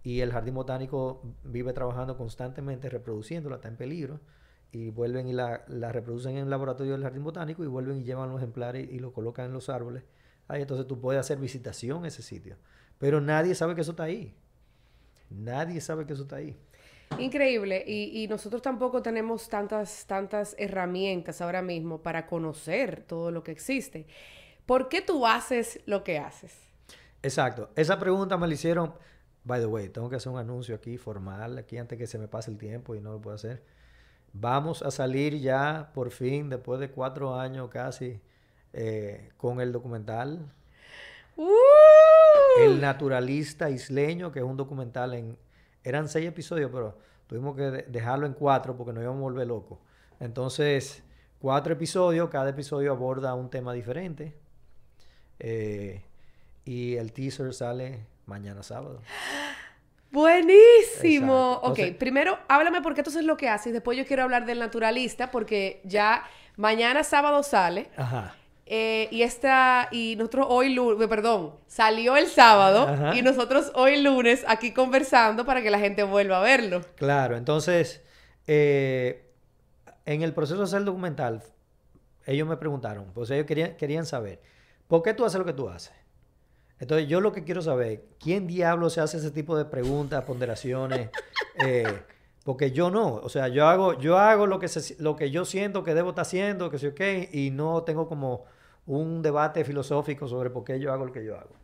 Y 0.04 0.22
el 0.22 0.32
jardín 0.32 0.56
botánico 0.56 1.22
vive 1.44 1.74
trabajando 1.74 2.18
constantemente, 2.18 2.90
reproduciéndola, 2.90 3.58
está 3.58 3.68
en 3.68 3.76
peligro. 3.76 4.20
Y 4.72 4.92
vuelven 4.92 5.28
y 5.28 5.34
la, 5.34 5.64
la 5.68 5.92
reproducen 5.92 6.38
en 6.38 6.44
el 6.44 6.50
laboratorio 6.50 6.94
del 6.94 7.02
jardín 7.02 7.24
botánico 7.24 7.64
y 7.64 7.68
vuelven 7.68 7.98
y 7.98 8.04
llevan 8.04 8.30
los 8.30 8.38
ejemplares 8.38 8.88
y 8.90 9.00
lo 9.00 9.12
colocan 9.12 9.48
en 9.48 9.54
los 9.54 9.68
árboles. 9.70 10.04
Ahí 10.48 10.62
entonces 10.62 10.88
tú 10.88 11.00
puedes 11.00 11.20
hacer 11.20 11.40
visitación 11.40 12.06
a 12.06 12.08
ese 12.08 12.22
sitio. 12.22 12.56
Pero 12.98 13.20
nadie 13.20 13.56
sabe 13.56 13.76
que 13.76 13.82
eso 13.82 13.92
está 13.92 14.04
ahí. 14.04 14.36
Nadie 15.30 15.82
sabe 15.82 16.06
que 16.06 16.14
eso 16.14 16.24
está 16.24 16.38
ahí. 16.38 16.60
Increíble. 17.18 17.84
Y, 17.86 18.24
y 18.24 18.28
nosotros 18.28 18.62
tampoco 18.62 19.02
tenemos 19.02 19.50
tantas, 19.50 20.06
tantas 20.06 20.56
herramientas 20.58 21.42
ahora 21.42 21.62
mismo 21.62 22.02
para 22.02 22.28
conocer 22.28 23.04
todo 23.04 23.32
lo 23.32 23.44
que 23.44 23.52
existe. 23.52 24.06
¿Por 24.66 24.88
qué 24.90 25.02
tú 25.02 25.26
haces 25.26 25.80
lo 25.86 26.04
que 26.04 26.20
haces? 26.20 26.56
Exacto. 27.24 27.70
Esa 27.76 28.00
pregunta 28.00 28.38
me 28.38 28.48
la 28.48 28.54
hicieron. 28.54 28.94
By 29.44 29.60
the 29.60 29.66
way, 29.66 29.90
tengo 29.90 30.10
que 30.10 30.18
hacer 30.18 30.32
un 30.32 30.38
anuncio 30.38 30.76
aquí 30.76 30.98
formal, 30.98 31.58
aquí 31.58 31.78
antes 31.78 31.98
que 31.98 32.06
se 32.08 32.20
me 32.20 32.28
pase 32.28 32.52
el 32.52 32.58
tiempo 32.58 32.94
y 32.94 33.02
no 33.02 33.14
lo 33.14 33.22
puedo 33.22 33.36
hacer. 33.36 33.64
Vamos 34.32 34.84
a 34.84 34.92
salir 34.92 35.40
ya 35.40 35.92
por 35.94 36.12
fin, 36.12 36.50
después 36.50 36.80
de 36.80 36.92
cuatro 36.92 37.36
años 37.36 37.70
casi, 37.70 38.22
eh, 38.74 39.30
con 39.38 39.60
el 39.60 39.72
documental 39.72 40.54
¡Uh! 41.40 41.48
El 42.60 42.82
Naturalista 42.82 43.70
Isleño, 43.70 44.30
que 44.32 44.40
es 44.40 44.46
un 44.46 44.58
documental 44.58 45.14
en... 45.14 45.38
Eran 45.90 46.08
seis 46.08 46.28
episodios, 46.28 46.70
pero 46.74 46.98
tuvimos 47.28 47.56
que 47.56 47.64
de- 47.64 47.84
dejarlo 47.84 48.26
en 48.26 48.34
cuatro 48.34 48.76
porque 48.78 48.94
nos 48.94 49.04
íbamos 49.04 49.20
a 49.20 49.24
volver 49.24 49.48
locos. 49.48 49.80
Entonces, 50.20 51.04
cuatro 51.40 51.74
episodios, 51.74 52.30
cada 52.30 52.50
episodio 52.50 52.92
aborda 52.92 53.34
un 53.34 53.50
tema 53.50 53.74
diferente. 53.74 54.36
Eh, 55.40 56.04
y 56.66 56.96
el 56.96 57.12
teaser 57.14 57.54
sale 57.54 58.06
mañana 58.26 58.62
sábado. 58.64 59.02
Buenísimo. 60.12 61.52
Exacto. 61.54 61.68
Ok, 61.72 61.80
Entonces- 61.80 61.96
primero 61.98 62.40
háblame 62.48 62.82
por 62.82 62.94
qué 62.94 63.02
entonces 63.02 63.24
lo 63.24 63.38
que 63.38 63.48
haces. 63.50 63.74
Después 63.74 63.98
yo 63.98 64.06
quiero 64.06 64.24
hablar 64.24 64.46
del 64.46 64.60
naturalista 64.60 65.30
porque 65.32 65.82
ya 65.84 66.24
mañana 66.58 67.04
sábado 67.04 67.44
sale. 67.44 67.90
Ajá. 67.96 68.36
Eh, 68.72 69.08
y 69.12 69.24
esta, 69.24 69.90
y 69.92 70.16
nosotros 70.16 70.46
hoy 70.50 70.74
lunes, 70.74 71.08
perdón, 71.08 71.56
salió 71.68 72.16
el 72.16 72.28
sábado 72.28 72.88
Ajá. 72.88 73.16
y 73.16 73.22
nosotros 73.24 73.72
hoy 73.74 74.02
lunes 74.02 74.46
aquí 74.48 74.72
conversando 74.72 75.44
para 75.46 75.62
que 75.64 75.72
la 75.72 75.80
gente 75.80 76.04
vuelva 76.04 76.38
a 76.38 76.42
verlo. 76.44 76.82
Claro, 76.96 77.36
entonces, 77.36 78.04
eh, 78.48 79.26
en 80.06 80.22
el 80.22 80.34
proceso 80.34 80.60
de 80.60 80.66
hacer 80.66 80.80
el 80.80 80.86
documental, 80.86 81.42
ellos 82.26 82.48
me 82.48 82.58
preguntaron, 82.58 83.12
pues 83.14 83.30
ellos 83.32 83.46
querían, 83.48 83.76
querían 83.76 84.06
saber, 84.06 84.40
¿por 84.88 85.02
qué 85.02 85.14
tú 85.16 85.26
haces 85.26 85.40
lo 85.40 85.46
que 85.46 85.54
tú 85.54 85.68
haces? 85.68 85.94
Entonces, 86.80 87.08
yo 87.10 87.20
lo 87.22 87.34
que 87.34 87.44
quiero 87.44 87.62
saber, 87.62 88.06
¿quién 88.20 88.48
diablo 88.48 88.90
se 88.90 89.02
hace 89.02 89.18
ese 89.18 89.32
tipo 89.32 89.58
de 89.58 89.66
preguntas, 89.66 90.24
ponderaciones? 90.24 91.10
Eh, 91.62 91.84
porque 92.46 92.72
yo 92.72 92.90
no, 92.90 93.16
o 93.16 93.28
sea, 93.28 93.50
yo 93.50 93.68
hago, 93.68 94.00
yo 94.00 94.18
hago 94.18 94.48
lo 94.48 94.60
que, 94.60 94.70
se- 94.70 94.96
lo 95.04 95.18
que 95.18 95.30
yo 95.30 95.44
siento 95.44 95.84
que 95.84 95.94
debo 95.94 96.10
estar 96.12 96.22
haciendo, 96.22 96.70
que 96.72 96.80
sé 96.80 96.94
qué, 96.94 97.30
y 97.34 97.52
no 97.52 97.84
tengo 97.84 98.08
como 98.08 98.46
un 98.86 99.22
debate 99.22 99.64
filosófico 99.64 100.28
sobre 100.28 100.50
por 100.50 100.64
qué 100.64 100.80
yo 100.80 100.92
hago 100.92 101.06
lo 101.06 101.12
que 101.12 101.24
yo 101.24 101.38
hago. 101.38 101.56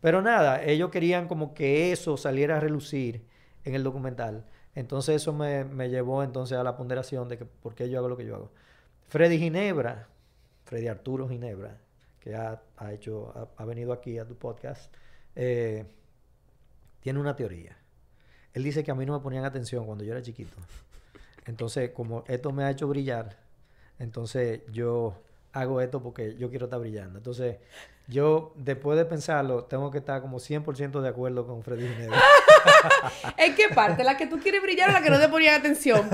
Pero 0.00 0.22
nada, 0.22 0.62
ellos 0.62 0.90
querían 0.90 1.26
como 1.26 1.54
que 1.54 1.92
eso 1.92 2.16
saliera 2.16 2.58
a 2.58 2.60
relucir 2.60 3.24
en 3.64 3.74
el 3.74 3.82
documental. 3.82 4.44
Entonces 4.74 5.16
eso 5.16 5.32
me, 5.32 5.64
me 5.64 5.88
llevó 5.88 6.22
entonces 6.22 6.58
a 6.58 6.62
la 6.62 6.76
ponderación 6.76 7.28
de 7.28 7.38
que 7.38 7.44
por 7.46 7.74
qué 7.74 7.88
yo 7.88 7.98
hago 7.98 8.08
lo 8.08 8.16
que 8.16 8.26
yo 8.26 8.36
hago. 8.36 8.50
Freddy 9.08 9.38
Ginebra, 9.38 10.08
Freddy 10.64 10.88
Arturo 10.88 11.28
Ginebra, 11.28 11.78
que 12.20 12.34
ha, 12.34 12.60
ha 12.76 12.92
hecho, 12.92 13.32
ha, 13.56 13.64
venido 13.64 13.92
aquí 13.92 14.18
a 14.18 14.26
tu 14.26 14.36
podcast, 14.36 14.92
eh, 15.34 15.84
tiene 17.00 17.20
una 17.20 17.36
teoría. 17.36 17.76
Él 18.52 18.64
dice 18.64 18.82
que 18.82 18.90
a 18.90 18.94
mí 18.94 19.06
no 19.06 19.12
me 19.12 19.20
ponían 19.20 19.44
atención 19.44 19.86
cuando 19.86 20.02
yo 20.02 20.12
era 20.12 20.22
chiquito. 20.22 20.56
Entonces, 21.46 21.90
como 21.90 22.24
esto 22.26 22.52
me 22.52 22.64
ha 22.64 22.70
hecho 22.70 22.88
brillar, 22.88 23.36
entonces 23.98 24.62
yo 24.72 25.22
hago 25.60 25.80
esto 25.80 26.02
porque 26.02 26.36
yo 26.36 26.50
quiero 26.50 26.66
estar 26.66 26.78
brillando. 26.80 27.18
Entonces, 27.18 27.56
yo, 28.08 28.52
después 28.56 28.96
de 28.98 29.04
pensarlo, 29.04 29.64
tengo 29.64 29.90
que 29.90 29.98
estar 29.98 30.20
como 30.20 30.38
100% 30.38 31.00
de 31.00 31.08
acuerdo 31.08 31.46
con 31.46 31.62
Freddy 31.62 31.88
Ginebra. 31.88 32.20
¿En 33.36 33.54
qué 33.54 33.68
parte? 33.74 34.04
¿La 34.04 34.16
que 34.16 34.26
tú 34.26 34.38
quieres 34.38 34.62
brillar 34.62 34.90
o 34.90 34.92
la 34.92 35.02
que 35.02 35.10
no 35.10 35.18
te 35.18 35.28
ponían 35.28 35.54
atención? 35.58 36.08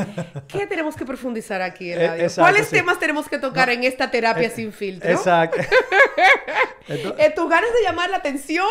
¿Qué 0.48 0.66
tenemos 0.66 0.96
que 0.96 1.04
profundizar 1.04 1.60
aquí 1.60 1.92
en 1.92 2.00
Eh, 2.00 2.06
radio? 2.08 2.22
exacto, 2.24 2.50
¿Cuáles 2.50 2.68
sí. 2.68 2.76
temas 2.76 2.98
tenemos 2.98 3.28
que 3.28 3.38
tocar 3.38 3.68
en 3.70 3.84
esta 3.84 4.10
terapia 4.10 4.46
Eh, 4.48 4.50
sin 4.50 4.72
filtro? 4.72 5.10
Exacto. 5.10 5.58
Ento- 6.88 7.14
¿Eh, 7.18 7.32
¿Tus 7.34 7.48
ganas 7.48 7.70
de 7.72 7.82
llamar 7.82 8.10
la 8.10 8.16
atención 8.18 8.66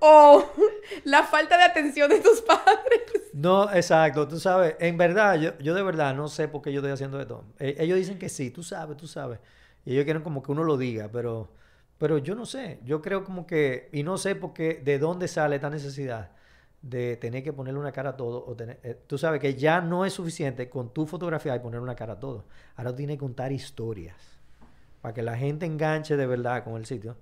o 0.00 0.44
la 1.04 1.22
falta 1.24 1.56
de 1.56 1.64
atención 1.64 2.08
de 2.10 2.20
tus 2.20 2.40
padres? 2.42 3.02
No, 3.32 3.72
exacto, 3.72 4.26
tú 4.26 4.38
sabes, 4.40 4.76
en 4.80 4.96
verdad, 4.96 5.36
yo, 5.36 5.56
yo 5.58 5.74
de 5.74 5.82
verdad 5.82 6.14
no 6.14 6.28
sé 6.28 6.48
por 6.48 6.62
qué 6.62 6.72
yo 6.72 6.80
estoy 6.80 6.92
haciendo 6.92 7.20
esto. 7.20 7.44
Eh, 7.58 7.76
ellos 7.78 7.96
dicen 7.98 8.18
que 8.18 8.28
sí, 8.28 8.50
tú 8.50 8.62
sabes, 8.62 8.96
tú 8.96 9.06
sabes. 9.06 9.38
Y 9.86 9.92
ellos 9.92 10.04
quieren 10.04 10.22
como 10.22 10.42
que 10.42 10.52
uno 10.52 10.64
lo 10.64 10.76
diga, 10.76 11.08
pero, 11.10 11.48
pero 11.96 12.18
yo 12.18 12.34
no 12.34 12.44
sé. 12.44 12.80
Yo 12.84 13.00
creo 13.00 13.24
como 13.24 13.46
que, 13.46 13.88
y 13.92 14.02
no 14.02 14.18
sé 14.18 14.34
por 14.36 14.52
qué, 14.52 14.82
de 14.84 14.98
dónde 14.98 15.28
sale 15.28 15.56
esta 15.56 15.70
necesidad 15.70 16.32
de 16.82 17.16
tener 17.16 17.42
que 17.42 17.52
ponerle 17.52 17.80
una 17.80 17.92
cara 17.92 18.10
a 18.10 18.16
todo. 18.16 18.44
O 18.46 18.54
tener, 18.54 18.78
eh, 18.82 18.98
tú 19.06 19.16
sabes 19.16 19.40
que 19.40 19.54
ya 19.54 19.80
no 19.80 20.04
es 20.04 20.12
suficiente 20.12 20.68
con 20.68 20.92
tu 20.92 21.06
fotografía 21.06 21.56
y 21.56 21.60
poner 21.60 21.80
una 21.80 21.94
cara 21.96 22.14
a 22.14 22.20
todo. 22.20 22.44
Ahora 22.74 22.90
tú 22.90 22.96
tienes 22.98 23.14
que 23.16 23.20
contar 23.20 23.50
historias. 23.52 24.16
Para 25.00 25.14
que 25.14 25.22
la 25.22 25.36
gente 25.36 25.64
enganche 25.66 26.16
de 26.16 26.26
verdad 26.26 26.64
con 26.64 26.74
el 26.76 26.84
sitio, 26.84 27.16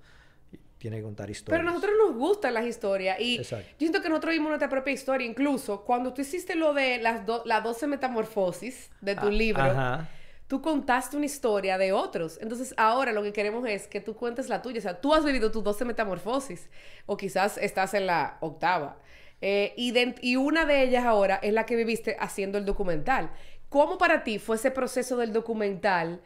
tiene 0.79 0.97
que 0.97 1.03
contar 1.03 1.29
historias. 1.29 1.59
Pero 1.59 1.69
a 1.69 1.71
nosotros 1.73 1.95
nos 2.07 2.15
gustan 2.17 2.53
las 2.55 2.65
historias 2.65 3.19
y 3.19 3.37
Exacto. 3.37 3.65
yo 3.71 3.75
siento 3.77 4.01
que 4.01 4.09
nosotros 4.09 4.33
vimos 4.33 4.49
nuestra 4.49 4.69
propia 4.69 4.93
historia. 4.93 5.25
Incluso 5.27 5.81
cuando 5.85 6.13
tú 6.13 6.21
hiciste 6.21 6.55
lo 6.55 6.73
de 6.73 6.97
las, 6.99 7.25
do- 7.25 7.43
las 7.45 7.63
12 7.63 7.85
metamorfosis 7.87 8.89
de 9.01 9.15
tu 9.15 9.27
Ah, 9.27 9.31
libro, 9.31 9.61
Ajá. 9.63 10.09
Tú 10.47 10.61
contaste 10.61 11.17
una 11.17 11.25
historia 11.25 11.77
de 11.77 11.91
otros. 11.91 12.37
Entonces 12.41 12.73
ahora 12.77 13.11
lo 13.11 13.23
que 13.23 13.33
queremos 13.33 13.67
es 13.67 13.87
que 13.87 14.01
tú 14.01 14.15
cuentes 14.15 14.49
la 14.49 14.61
tuya. 14.61 14.79
O 14.79 14.81
sea, 14.81 15.01
tú 15.01 15.13
has 15.13 15.25
vivido 15.25 15.51
tus 15.51 15.63
12 15.63 15.85
metamorfosis 15.85 16.69
o 17.05 17.17
quizás 17.17 17.57
estás 17.57 17.93
en 17.93 18.07
la 18.07 18.37
octava. 18.41 18.97
Eh, 19.41 19.73
y, 19.77 20.35
una 20.37 20.65
de 20.65 20.83
ellas 20.83 21.05
ahora 21.05 21.35
es 21.35 21.53
la 21.53 21.65
que 21.65 21.75
viviste 21.75 22.15
haciendo 22.19 22.57
el 22.57 22.65
documental. 22.65 23.31
¿Cómo 23.69 23.97
para 23.97 24.23
ti 24.23 24.39
fue 24.39 24.55
ese 24.55 24.71
proceso 24.71 25.17
del 25.17 25.33
documental 25.33 26.21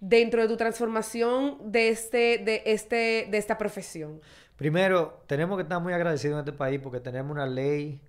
dentro 0.00 0.42
de 0.42 0.48
tu 0.48 0.56
transformación 0.56 1.58
de, 1.64 1.88
este, 1.88 2.38
de, 2.38 2.62
este, 2.66 3.26
de 3.30 3.38
esta 3.38 3.58
profesión? 3.58 4.20
Primero, 4.56 5.22
tenemos 5.26 5.56
que 5.56 5.62
estar 5.64 5.80
muy 5.80 5.92
agradecidos 5.92 6.34
en 6.34 6.38
este 6.40 6.52
país 6.52 6.80
porque 6.80 7.00
tenemos 7.00 7.32
una 7.32 7.46
ley 7.46 8.00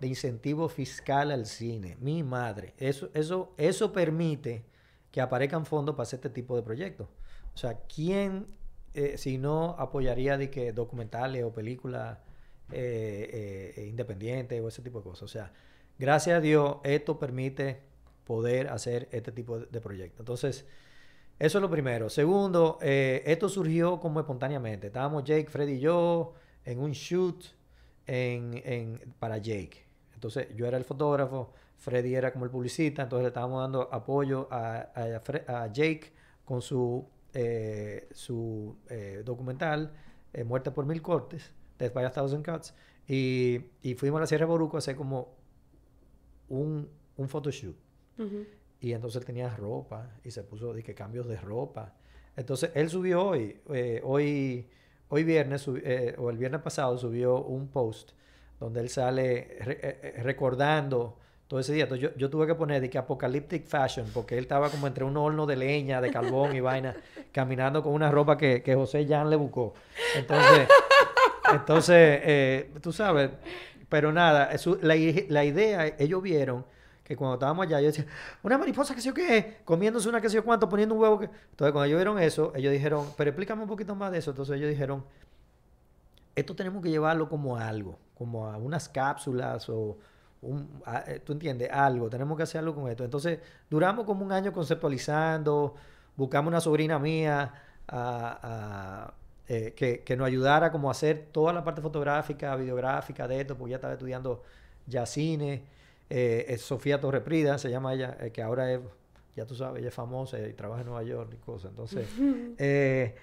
de 0.00 0.08
incentivo 0.08 0.68
fiscal 0.68 1.30
al 1.30 1.46
cine. 1.46 1.96
Mi 2.00 2.24
madre. 2.24 2.74
Eso, 2.78 3.08
eso, 3.14 3.54
eso 3.56 3.92
permite 3.92 4.64
que 5.12 5.20
aparezcan 5.20 5.66
fondos 5.66 5.94
para 5.94 6.04
hacer 6.04 6.16
este 6.16 6.30
tipo 6.30 6.56
de 6.56 6.62
proyectos. 6.62 7.06
O 7.54 7.58
sea, 7.58 7.78
¿quién, 7.94 8.46
eh, 8.94 9.18
si 9.18 9.38
no, 9.38 9.76
apoyaría 9.78 10.38
de 10.38 10.50
que 10.50 10.72
documentales 10.72 11.44
o 11.44 11.52
películas 11.52 12.18
eh, 12.72 13.74
eh, 13.76 13.86
independientes 13.86 14.60
o 14.60 14.68
ese 14.68 14.82
tipo 14.82 14.98
de 14.98 15.04
cosas? 15.04 15.22
O 15.24 15.28
sea, 15.28 15.52
gracias 15.98 16.38
a 16.38 16.40
Dios, 16.40 16.78
esto 16.82 17.18
permite 17.18 17.80
poder 18.24 18.68
hacer 18.68 19.08
este 19.12 19.32
tipo 19.32 19.60
de, 19.60 19.80
proyectos. 19.80 20.20
Entonces, 20.20 20.64
eso 21.38 21.58
es 21.58 21.62
lo 21.62 21.70
primero. 21.70 22.08
Segundo, 22.08 22.78
esto 22.80 23.48
surgió 23.48 24.00
como 24.00 24.20
espontáneamente. 24.20 24.86
Estábamos 24.86 25.24
Jake, 25.24 25.50
Freddy 25.50 25.72
y 25.72 25.80
yo 25.80 26.34
en 26.64 26.78
un 26.78 26.92
shoot 26.92 27.44
en- 28.06 29.14
para 29.18 29.38
Jake. 29.38 29.84
Entonces 30.14 30.48
yo 30.54 30.66
era 30.66 30.78
el 30.78 30.84
fotógrafo, 30.84 31.52
Freddy 31.82 32.14
era 32.14 32.32
como 32.32 32.44
el 32.44 32.50
publicista, 32.52 33.02
entonces 33.02 33.24
le 33.24 33.28
estábamos 33.28 33.60
dando 33.60 33.92
apoyo 33.92 34.46
a, 34.52 34.88
a, 34.94 35.66
Jake 35.72 36.12
con 36.44 36.62
su, 36.62 37.04
eh, 37.34 38.08
su 38.12 38.76
eh, 38.88 39.22
documental 39.24 39.92
eh, 40.32 40.44
Muerte 40.44 40.70
por 40.70 40.86
Mil 40.86 41.02
Cortes, 41.02 41.50
Death 41.80 41.92
by 41.92 42.04
a 42.04 42.12
Thousand 42.12 42.44
Cuts, 42.48 42.72
y, 43.08 43.60
y 43.82 43.94
fuimos 43.96 44.18
a 44.18 44.20
la 44.20 44.26
Sierra 44.28 44.46
de 44.46 44.50
Boruco 44.52 44.76
a 44.76 44.78
hacer 44.78 44.94
como 44.94 45.34
un, 46.48 46.88
un 47.16 47.28
photoshoot. 47.28 47.76
Y 48.80 48.92
entonces 48.92 49.20
él 49.20 49.26
tenía 49.26 49.48
ropa 49.56 50.08
y 50.22 50.30
se 50.30 50.44
puso 50.44 50.72
de 50.72 50.84
que 50.84 50.94
cambios 50.94 51.26
de 51.26 51.36
ropa. 51.36 51.94
Entonces 52.36 52.70
él 52.74 52.88
subió 52.90 53.26
hoy, 53.26 53.60
eh, 53.70 54.00
hoy, 54.04 54.68
hoy 55.08 55.24
viernes, 55.24 55.66
o 55.66 55.74
el 56.30 56.38
viernes 56.38 56.60
pasado 56.60 56.96
subió 56.96 57.42
un 57.42 57.68
post 57.68 58.12
donde 58.60 58.80
él 58.80 58.88
sale 58.88 59.56
re- 59.60 60.14
recordando 60.22 61.18
todo 61.52 61.60
ese 61.60 61.74
día. 61.74 61.82
Entonces 61.82 62.08
yo, 62.08 62.16
yo 62.16 62.30
tuve 62.30 62.46
que 62.46 62.54
poner 62.54 62.80
de 62.80 62.88
que 62.88 62.96
apocalyptic 62.96 63.66
fashion, 63.66 64.06
porque 64.14 64.38
él 64.38 64.44
estaba 64.44 64.70
como 64.70 64.86
entre 64.86 65.04
un 65.04 65.14
horno 65.18 65.44
de 65.44 65.54
leña, 65.56 66.00
de 66.00 66.10
carbón 66.10 66.56
y 66.56 66.60
vaina, 66.60 66.96
caminando 67.30 67.82
con 67.82 67.92
una 67.92 68.10
ropa 68.10 68.38
que, 68.38 68.62
que 68.62 68.74
José 68.74 69.06
Jan 69.06 69.28
le 69.28 69.36
buscó. 69.36 69.74
Entonces, 70.16 70.66
entonces 71.52 72.20
eh, 72.22 72.70
tú 72.80 72.90
sabes, 72.90 73.32
pero 73.90 74.10
nada, 74.14 74.50
eso- 74.50 74.78
la, 74.80 74.94
la 75.28 75.44
idea, 75.44 75.88
ellos 75.98 76.22
vieron 76.22 76.64
que 77.04 77.16
cuando 77.16 77.34
estábamos 77.34 77.66
allá, 77.66 77.80
yo 77.82 77.88
decía, 77.88 78.06
una 78.42 78.56
mariposa 78.56 78.94
que 78.94 79.02
sé 79.02 79.08
yo 79.08 79.14
qué, 79.14 79.58
comiéndose 79.66 80.08
una 80.08 80.22
que 80.22 80.30
sé 80.30 80.36
yo 80.36 80.44
cuánto, 80.44 80.70
poniendo 80.70 80.94
un 80.94 81.02
huevo 81.02 81.18
que... 81.18 81.26
Entonces 81.26 81.72
cuando 81.72 81.84
ellos 81.84 81.98
vieron 81.98 82.18
eso, 82.18 82.54
ellos 82.56 82.72
dijeron, 82.72 83.08
pero 83.14 83.28
explícame 83.28 83.60
un 83.60 83.68
poquito 83.68 83.94
más 83.94 84.10
de 84.10 84.20
eso. 84.20 84.30
Entonces 84.30 84.56
ellos 84.56 84.70
dijeron, 84.70 85.04
esto 86.34 86.56
tenemos 86.56 86.82
que 86.82 86.88
llevarlo 86.88 87.28
como 87.28 87.58
a 87.58 87.68
algo, 87.68 87.98
como 88.14 88.46
a 88.48 88.56
unas 88.56 88.88
cápsulas 88.88 89.68
o 89.68 89.98
un, 90.42 90.82
eh, 91.06 91.20
tú 91.24 91.32
entiendes, 91.32 91.70
algo, 91.72 92.10
tenemos 92.10 92.36
que 92.36 92.42
hacerlo 92.42 92.74
con 92.74 92.88
esto. 92.90 93.04
Entonces 93.04 93.38
duramos 93.70 94.04
como 94.04 94.24
un 94.24 94.32
año 94.32 94.52
conceptualizando, 94.52 95.74
buscamos 96.16 96.48
una 96.50 96.60
sobrina 96.60 96.98
mía 96.98 97.52
a- 97.88 98.38
a, 98.42 99.14
eh, 99.48 99.72
que, 99.76 100.00
que 100.00 100.16
nos 100.16 100.26
ayudara 100.26 100.70
como 100.72 100.88
a 100.88 100.92
hacer 100.92 101.28
toda 101.32 101.52
la 101.52 101.64
parte 101.64 101.80
fotográfica, 101.80 102.54
videográfica 102.56 103.26
de 103.28 103.40
esto, 103.40 103.56
porque 103.56 103.70
ella 103.70 103.76
estaba 103.76 103.94
estudiando 103.94 104.42
ya 104.86 105.06
cine. 105.06 105.62
Eh, 106.10 106.44
es 106.48 106.60
Sofía 106.62 107.00
Torreprida, 107.00 107.56
se 107.58 107.70
llama 107.70 107.94
ella, 107.94 108.16
eh, 108.20 108.30
que 108.30 108.42
ahora 108.42 108.70
es, 108.72 108.80
ya 109.36 109.46
tú 109.46 109.54
sabes, 109.54 109.80
ella 109.80 109.88
es 109.88 109.94
famosa 109.94 110.38
y 110.38 110.52
trabaja 110.52 110.82
en 110.82 110.86
Nueva 110.88 111.02
York 111.02 111.30
y 111.34 111.36
cosas. 111.36 111.70
Entonces, 111.70 112.06
eh, 112.58 113.14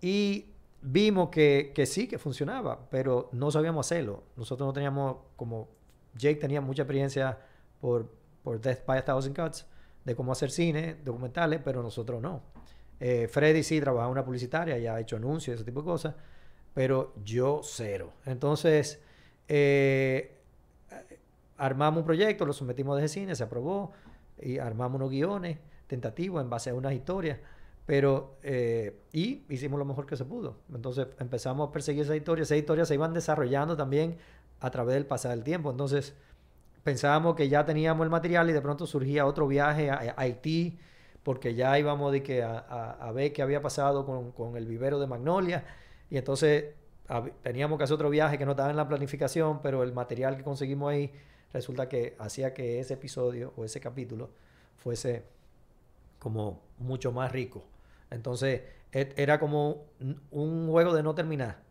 y 0.00 0.46
vimos 0.80 1.28
que, 1.28 1.72
que 1.74 1.84
sí, 1.86 2.06
que 2.08 2.18
funcionaba, 2.18 2.78
pero 2.90 3.28
no 3.32 3.50
sabíamos 3.50 3.86
hacerlo. 3.86 4.22
Nosotros 4.36 4.66
no 4.66 4.72
teníamos, 4.72 5.16
como 5.36 5.68
Jake 6.18 6.36
tenía 6.36 6.60
mucha 6.60 6.82
experiencia 6.82 7.38
por, 7.80 8.10
por 8.42 8.60
Death 8.60 8.84
by 8.84 8.98
a 8.98 9.04
Thousand 9.04 9.34
Cuts, 9.34 9.66
de 10.04 10.14
cómo 10.14 10.32
hacer 10.32 10.50
cine, 10.50 10.96
documentales, 11.04 11.60
pero 11.64 11.82
nosotros 11.82 12.20
no. 12.20 12.42
Eh, 13.00 13.28
Freddy 13.28 13.62
sí 13.62 13.80
trabaja 13.80 14.06
en 14.06 14.12
una 14.12 14.24
publicitaria, 14.24 14.76
ya 14.78 14.96
ha 14.96 15.00
hecho 15.00 15.16
anuncios, 15.16 15.54
ese 15.54 15.64
tipo 15.64 15.80
de 15.80 15.86
cosas, 15.86 16.14
pero 16.74 17.14
yo 17.24 17.60
cero. 17.62 18.12
Entonces, 18.26 19.00
eh, 19.46 20.36
armamos 21.56 22.00
un 22.00 22.04
proyecto, 22.04 22.44
lo 22.44 22.52
sometimos 22.52 22.96
desde 22.96 23.08
cine, 23.08 23.34
se 23.34 23.44
aprobó, 23.44 23.92
y 24.40 24.58
armamos 24.58 24.96
unos 24.96 25.10
guiones 25.10 25.58
tentativos 25.86 26.42
en 26.42 26.50
base 26.50 26.70
a 26.70 26.74
unas 26.74 26.92
historias, 26.92 27.38
pero, 27.86 28.36
eh, 28.42 29.00
y 29.12 29.44
hicimos 29.48 29.78
lo 29.78 29.84
mejor 29.84 30.06
que 30.06 30.16
se 30.16 30.24
pudo. 30.24 30.56
Entonces 30.74 31.08
empezamos 31.18 31.68
a 31.68 31.72
perseguir 31.72 32.02
esas 32.02 32.16
historias, 32.16 32.48
esas 32.48 32.58
historias 32.58 32.88
se 32.88 32.94
iban 32.94 33.14
desarrollando 33.14 33.76
también 33.76 34.18
a 34.60 34.70
través 34.70 34.94
del 34.94 35.06
pasar 35.06 35.32
del 35.32 35.44
tiempo. 35.44 35.70
Entonces 35.70 36.14
pensábamos 36.84 37.34
que 37.36 37.48
ya 37.48 37.64
teníamos 37.64 38.04
el 38.04 38.10
material 38.10 38.48
y 38.50 38.52
de 38.52 38.60
pronto 38.62 38.86
surgía 38.86 39.26
otro 39.26 39.46
viaje 39.48 39.90
a, 39.90 40.14
Haití, 40.16 40.78
porque 41.22 41.54
ya 41.54 41.78
íbamos 41.78 42.12
de 42.12 42.22
que 42.22 42.42
a, 42.42 42.58
a- 42.58 43.12
ver 43.12 43.32
qué 43.32 43.42
había 43.42 43.60
pasado 43.62 44.06
con, 44.06 44.32
con 44.32 44.56
el 44.56 44.66
vivero 44.66 44.98
de 45.00 45.06
Magnolia, 45.06 45.64
y 46.10 46.16
entonces 46.16 46.74
teníamos 47.42 47.78
que 47.78 47.84
hacer 47.84 47.94
otro 47.94 48.10
viaje 48.10 48.38
que 48.38 48.44
no 48.46 48.52
estaba 48.52 48.70
en 48.70 48.76
la 48.76 48.88
planificación, 48.88 49.60
pero 49.62 49.82
el 49.82 49.92
material 49.92 50.36
que 50.36 50.42
conseguimos 50.44 50.90
ahí 50.90 51.12
resulta 51.52 51.88
que 51.88 52.16
hacía 52.18 52.54
que 52.54 52.80
ese 52.80 52.94
episodio 52.94 53.52
o 53.56 53.64
ese 53.64 53.80
capítulo 53.80 54.30
fuese 54.76 55.24
como 56.18 56.60
mucho 56.78 57.12
más 57.12 57.32
rico. 57.32 57.64
Entonces 58.10 58.62
era 58.92 59.38
como 59.38 59.84
un 60.30 60.68
juego 60.70 60.94
de 60.94 61.02
no 61.02 61.14
terminar. 61.14 61.67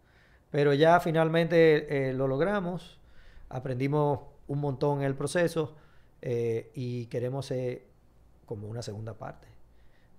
Pero 0.57 0.73
ya 0.73 0.99
finalmente 0.99 2.09
eh, 2.09 2.13
lo 2.13 2.27
logramos, 2.27 2.99
aprendimos 3.47 4.21
un 4.47 4.59
montón 4.59 5.01
en 5.01 5.05
el 5.05 5.13
proceso 5.13 5.75
eh, 6.23 6.71
y 6.73 7.05
queremos 7.05 7.45
hacer 7.45 7.83
como 8.47 8.67
una 8.67 8.81
segunda 8.81 9.13
parte. 9.13 9.47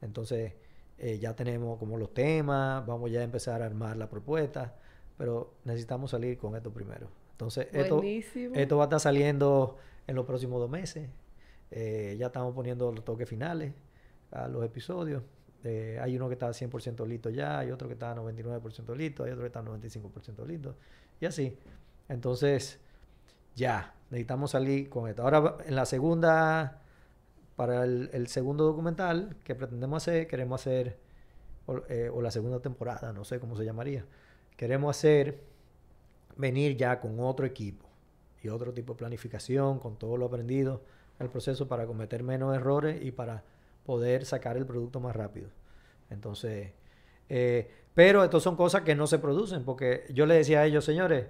Entonces 0.01 0.53
eh, 0.97 1.19
ya 1.19 1.35
tenemos 1.35 1.77
como 1.81 1.99
los 1.99 2.15
temas, 2.15 2.87
vamos 2.87 3.11
ya 3.11 3.19
a 3.19 3.25
empezar 3.25 3.63
a 3.63 3.67
armar 3.67 3.97
la 3.97 4.09
propuesta, 4.09 4.77
pero 5.17 5.55
necesitamos 5.65 6.13
salir 6.13 6.39
con 6.39 6.55
esto 6.55 6.73
primero. 6.73 7.09
Entonces 7.33 7.67
esto, 7.73 8.01
esto 8.05 8.77
va 8.77 8.85
a 8.85 8.87
estar 8.87 9.01
saliendo 9.01 9.77
en 10.07 10.15
los 10.15 10.25
próximos 10.25 10.61
dos 10.61 10.71
meses. 10.71 11.09
Ya 11.73 12.27
estamos 12.27 12.55
poniendo 12.55 12.93
los 12.93 13.05
toques 13.05 13.29
finales 13.29 13.73
a 14.31 14.47
los 14.47 14.65
episodios. 14.65 15.21
Hay 15.65 16.17
uno 16.17 16.29
que 16.29 16.35
está 16.35 16.49
100% 16.49 17.07
listo 17.07 17.31
ya, 17.31 17.59
hay 17.59 17.71
otro 17.71 17.89
que 17.89 17.95
está 17.95 18.15
99% 18.15 18.97
listo, 18.97 19.25
hay 19.25 19.33
otro 19.33 19.43
que 19.43 19.49
está 19.49 19.63
95% 19.63 20.47
listo. 20.47 20.77
Y 21.21 21.27
así. 21.27 21.57
Entonces, 22.09 22.79
ya, 23.55 23.95
necesitamos 24.11 24.53
salir 24.53 24.89
con 24.89 25.09
esto. 25.09 25.23
Ahora, 25.23 25.57
en 25.67 25.75
la 25.75 25.85
segunda, 25.85 26.81
para 27.57 27.85
el, 27.85 28.29
segundo 28.29 28.65
documental 28.65 29.37
que 29.45 29.55
pretendemos 29.55 30.03
hacer, 30.03 30.27
queremos 30.27 30.61
hacer, 30.61 30.97
o, 31.67 31.83
eh, 31.89 32.11
o 32.13 32.23
la 32.23 32.31
segunda 32.31 32.61
temporada, 32.61 33.13
no 33.13 33.25
sé 33.25 33.41
cómo 33.41 33.57
se 33.57 33.65
llamaría, 33.65 34.05
queremos 34.57 34.97
hacer, 34.97 35.43
venir 36.37 36.77
ya 36.77 37.01
con 37.01 37.21
otro 37.21 37.45
equipo. 37.45 37.87
y 38.43 38.49
otro 38.49 38.73
tipo 38.73 38.93
de 38.93 38.99
planificación 38.99 39.81
con 39.81 39.97
todo 39.99 40.17
lo 40.17 40.27
aprendido 40.27 40.83
en 41.19 41.27
el 41.27 41.31
proceso 41.31 41.67
para 41.67 41.87
cometer 41.87 42.23
menos 42.23 42.55
errores 42.55 43.05
y 43.05 43.11
para 43.11 43.43
poder 43.89 44.27
sacar 44.27 44.59
el 44.59 44.67
producto 44.67 45.01
más 45.01 45.17
rápido. 45.17 45.49
Entonces, 46.11 46.73
eh, 47.31 47.71
pero 47.95 48.23
estas 48.23 48.43
son 48.43 48.55
cosas 48.55 48.83
que 48.83 48.95
no 48.95 49.07
se 49.07 49.19
producen, 49.19 49.65
porque 49.65 50.05
yo 50.13 50.27
le 50.27 50.35
decía 50.35 50.61
a 50.61 50.67
ellos, 50.67 50.85
señores, 50.85 51.25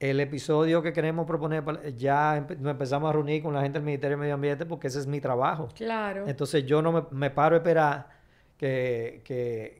el 0.00 0.18
episodio 0.18 0.82
que 0.82 0.92
queremos 0.92 1.24
proponer, 1.24 1.62
ya 1.96 2.44
nos 2.58 2.72
empezamos 2.72 3.08
a 3.08 3.12
reunir 3.12 3.44
con 3.44 3.54
la 3.54 3.62
gente 3.62 3.78
del 3.78 3.86
Ministerio 3.86 4.16
de 4.16 4.20
Medio 4.22 4.34
Ambiente 4.34 4.66
porque 4.66 4.88
ese 4.88 4.98
es 4.98 5.06
mi 5.06 5.20
trabajo. 5.20 5.68
Claro. 5.72 6.26
Entonces 6.26 6.66
yo 6.66 6.82
no 6.82 7.08
me, 7.12 7.30
paro 7.30 7.54
a 7.54 7.58
esperar 7.58 8.08
que, 8.56 9.22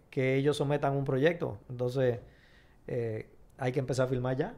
que, 0.08 0.36
ellos 0.36 0.56
sometan 0.56 0.96
un 0.96 1.04
proyecto. 1.04 1.58
Entonces 1.68 2.20
eh, 2.86 3.28
hay 3.58 3.72
que 3.72 3.80
empezar 3.80 4.06
a 4.06 4.08
filmar 4.08 4.36
ya 4.36 4.54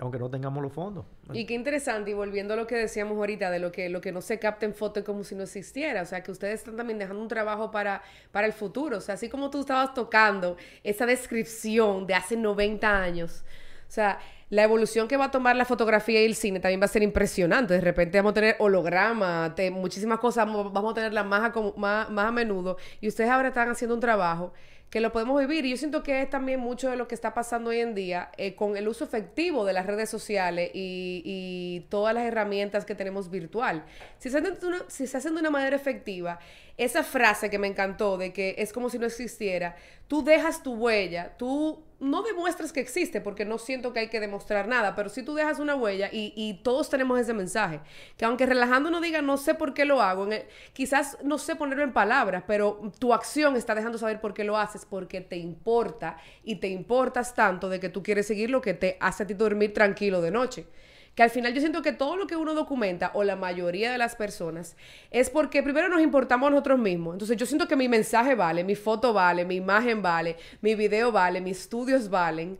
aunque 0.00 0.18
no 0.18 0.30
tengamos 0.30 0.62
los 0.62 0.72
fondos. 0.72 1.04
Y 1.32 1.46
qué 1.46 1.54
interesante, 1.54 2.10
y 2.10 2.14
volviendo 2.14 2.54
a 2.54 2.56
lo 2.56 2.66
que 2.66 2.76
decíamos 2.76 3.16
ahorita, 3.16 3.50
de 3.50 3.58
lo 3.58 3.70
que, 3.70 3.88
lo 3.88 4.00
que 4.00 4.12
no 4.12 4.20
se 4.20 4.38
capta 4.38 4.66
en 4.66 4.74
foto 4.74 5.04
como 5.04 5.22
si 5.24 5.34
no 5.34 5.42
existiera, 5.42 6.02
o 6.02 6.06
sea, 6.06 6.22
que 6.22 6.30
ustedes 6.32 6.60
están 6.60 6.76
también 6.76 6.98
dejando 6.98 7.22
un 7.22 7.28
trabajo 7.28 7.70
para, 7.70 8.02
para 8.32 8.46
el 8.46 8.52
futuro, 8.52 8.98
o 8.98 9.00
sea, 9.00 9.14
así 9.14 9.28
como 9.28 9.50
tú 9.50 9.60
estabas 9.60 9.94
tocando 9.94 10.56
esa 10.82 11.06
descripción 11.06 12.06
de 12.06 12.14
hace 12.14 12.36
90 12.36 13.02
años, 13.02 13.44
o 13.88 13.92
sea, 13.92 14.18
la 14.50 14.64
evolución 14.64 15.06
que 15.06 15.16
va 15.16 15.26
a 15.26 15.30
tomar 15.30 15.54
la 15.54 15.64
fotografía 15.64 16.22
y 16.22 16.26
el 16.26 16.34
cine 16.34 16.58
también 16.58 16.80
va 16.80 16.86
a 16.86 16.88
ser 16.88 17.04
impresionante. 17.04 17.74
De 17.74 17.80
repente 17.80 18.18
vamos 18.18 18.32
a 18.32 18.34
tener 18.34 18.56
holograma, 18.58 19.54
muchísimas 19.72 20.18
cosas, 20.18 20.44
vamos 20.46 20.90
a 20.90 20.94
tenerlas 20.94 21.24
más 21.24 21.52
más, 21.76 22.10
más 22.10 22.26
a 22.26 22.32
menudo. 22.32 22.76
Y 23.00 23.06
ustedes 23.06 23.30
ahora 23.30 23.48
están 23.48 23.68
haciendo 23.68 23.94
un 23.94 24.00
trabajo 24.00 24.52
que 24.90 25.00
lo 25.00 25.12
podemos 25.12 25.40
vivir. 25.40 25.64
Y 25.64 25.70
yo 25.70 25.76
siento 25.76 26.02
que 26.02 26.20
es 26.20 26.28
también 26.28 26.60
mucho 26.60 26.90
de 26.90 26.96
lo 26.96 27.08
que 27.08 27.14
está 27.14 27.32
pasando 27.32 27.70
hoy 27.70 27.80
en 27.80 27.94
día 27.94 28.30
eh, 28.36 28.54
con 28.54 28.76
el 28.76 28.88
uso 28.88 29.04
efectivo 29.04 29.64
de 29.64 29.72
las 29.72 29.86
redes 29.86 30.10
sociales 30.10 30.70
y, 30.74 31.22
y 31.24 31.86
todas 31.88 32.12
las 32.12 32.24
herramientas 32.24 32.84
que 32.84 32.94
tenemos 32.94 33.30
virtual. 33.30 33.84
Si 34.18 34.30
se, 34.30 34.38
hace 34.38 34.50
de 34.50 34.66
una, 34.66 34.84
si 34.88 35.06
se 35.06 35.16
hacen 35.16 35.34
de 35.34 35.40
una 35.40 35.50
manera 35.50 35.76
efectiva, 35.76 36.40
esa 36.76 37.04
frase 37.04 37.50
que 37.50 37.58
me 37.58 37.68
encantó 37.68 38.18
de 38.18 38.32
que 38.32 38.56
es 38.58 38.72
como 38.72 38.90
si 38.90 38.98
no 38.98 39.06
existiera, 39.06 39.76
tú 40.08 40.24
dejas 40.24 40.62
tu 40.62 40.74
huella, 40.74 41.36
tú 41.36 41.84
no 42.00 42.22
demuestras 42.22 42.72
que 42.72 42.80
existe 42.80 43.20
porque 43.20 43.44
no 43.44 43.58
siento 43.58 43.92
que 43.92 44.00
hay 44.00 44.08
que 44.08 44.20
demostrar 44.20 44.66
nada, 44.66 44.94
pero 44.96 45.08
si 45.08 45.22
tú 45.22 45.34
dejas 45.34 45.58
una 45.58 45.74
huella 45.74 46.08
y, 46.10 46.32
y 46.34 46.54
todos 46.62 46.88
tenemos 46.88 47.20
ese 47.20 47.34
mensaje, 47.34 47.80
que 48.16 48.24
aunque 48.24 48.46
relajando 48.46 48.90
no 48.90 49.00
diga 49.00 49.22
no 49.22 49.36
sé 49.36 49.54
por 49.54 49.74
qué 49.74 49.84
lo 49.84 50.00
hago, 50.00 50.28
quizás 50.72 51.18
no 51.22 51.38
sé 51.38 51.56
ponerlo 51.56 51.84
en 51.84 51.92
palabras, 51.92 52.44
pero 52.46 52.90
tu 52.98 53.12
acción 53.12 53.56
está 53.56 53.74
dejando 53.74 53.98
saber 53.98 54.20
por 54.20 54.34
qué 54.34 54.44
lo 54.44 54.56
haces, 54.56 54.86
porque 54.86 55.20
te 55.20 55.36
importa 55.36 56.16
y 56.42 56.56
te 56.56 56.68
importas 56.68 57.34
tanto 57.34 57.68
de 57.68 57.78
que 57.80 57.90
tú 57.90 58.02
quieres 58.02 58.26
seguir 58.26 58.50
lo 58.50 58.60
que 58.60 58.74
te 58.74 58.96
hace 59.00 59.22
a 59.22 59.26
ti 59.26 59.34
dormir 59.34 59.74
tranquilo 59.74 60.20
de 60.20 60.30
noche 60.30 60.66
que 61.14 61.22
al 61.22 61.30
final 61.30 61.52
yo 61.52 61.60
siento 61.60 61.82
que 61.82 61.92
todo 61.92 62.16
lo 62.16 62.26
que 62.26 62.36
uno 62.36 62.54
documenta, 62.54 63.10
o 63.14 63.24
la 63.24 63.36
mayoría 63.36 63.90
de 63.92 63.98
las 63.98 64.16
personas, 64.16 64.76
es 65.10 65.30
porque 65.30 65.62
primero 65.62 65.88
nos 65.88 66.00
importamos 66.00 66.46
a 66.46 66.50
nosotros 66.50 66.78
mismos. 66.78 67.14
Entonces 67.14 67.36
yo 67.36 67.46
siento 67.46 67.68
que 67.68 67.76
mi 67.76 67.88
mensaje 67.88 68.34
vale, 68.34 68.64
mi 68.64 68.74
foto 68.74 69.12
vale, 69.12 69.44
mi 69.44 69.56
imagen 69.56 70.02
vale, 70.02 70.36
mi 70.60 70.74
video 70.74 71.12
vale, 71.12 71.40
mis 71.40 71.60
estudios 71.60 72.08
valen. 72.08 72.58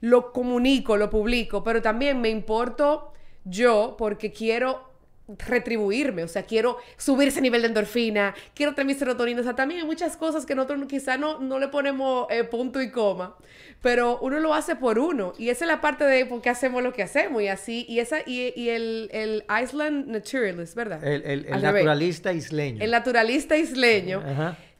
Lo 0.00 0.32
comunico, 0.32 0.96
lo 0.96 1.08
publico, 1.08 1.62
pero 1.62 1.80
también 1.80 2.20
me 2.20 2.28
importo 2.28 3.12
yo 3.44 3.94
porque 3.96 4.32
quiero 4.32 4.91
retribuirme, 5.38 6.24
o 6.24 6.28
sea, 6.28 6.42
quiero 6.42 6.78
subir 6.96 7.28
ese 7.28 7.40
nivel 7.40 7.62
de 7.62 7.68
endorfina, 7.68 8.34
quiero 8.54 8.74
tener 8.74 8.86
mi 8.86 8.94
serotonina, 8.94 9.40
o 9.40 9.44
sea, 9.44 9.54
también 9.54 9.80
hay 9.80 9.86
muchas 9.86 10.16
cosas 10.16 10.44
que 10.44 10.54
nosotros 10.54 10.80
quizá 10.88 11.16
no, 11.16 11.38
no 11.38 11.58
le 11.58 11.68
ponemos 11.68 12.26
eh, 12.30 12.44
punto 12.44 12.82
y 12.82 12.90
coma, 12.90 13.36
pero 13.80 14.18
uno 14.20 14.40
lo 14.40 14.52
hace 14.52 14.76
por 14.76 14.98
uno, 14.98 15.32
y 15.38 15.48
esa 15.48 15.64
es 15.64 15.68
la 15.68 15.80
parte 15.80 16.04
de 16.04 16.26
por 16.26 16.42
qué 16.42 16.50
hacemos 16.50 16.82
lo 16.82 16.92
que 16.92 17.02
hacemos, 17.02 17.40
y 17.42 17.48
así, 17.48 17.86
y 17.88 18.00
esa, 18.00 18.18
y, 18.26 18.52
y 18.56 18.70
el, 18.70 19.08
el 19.12 19.44
Island 19.62 20.08
Naturalist, 20.08 20.74
¿verdad? 20.74 21.02
El, 21.04 21.22
el, 21.22 21.46
el 21.46 21.62
naturalista 21.62 22.32
isleño. 22.32 22.82
El 22.82 22.90
naturalista 22.90 23.56
isleño. 23.56 24.22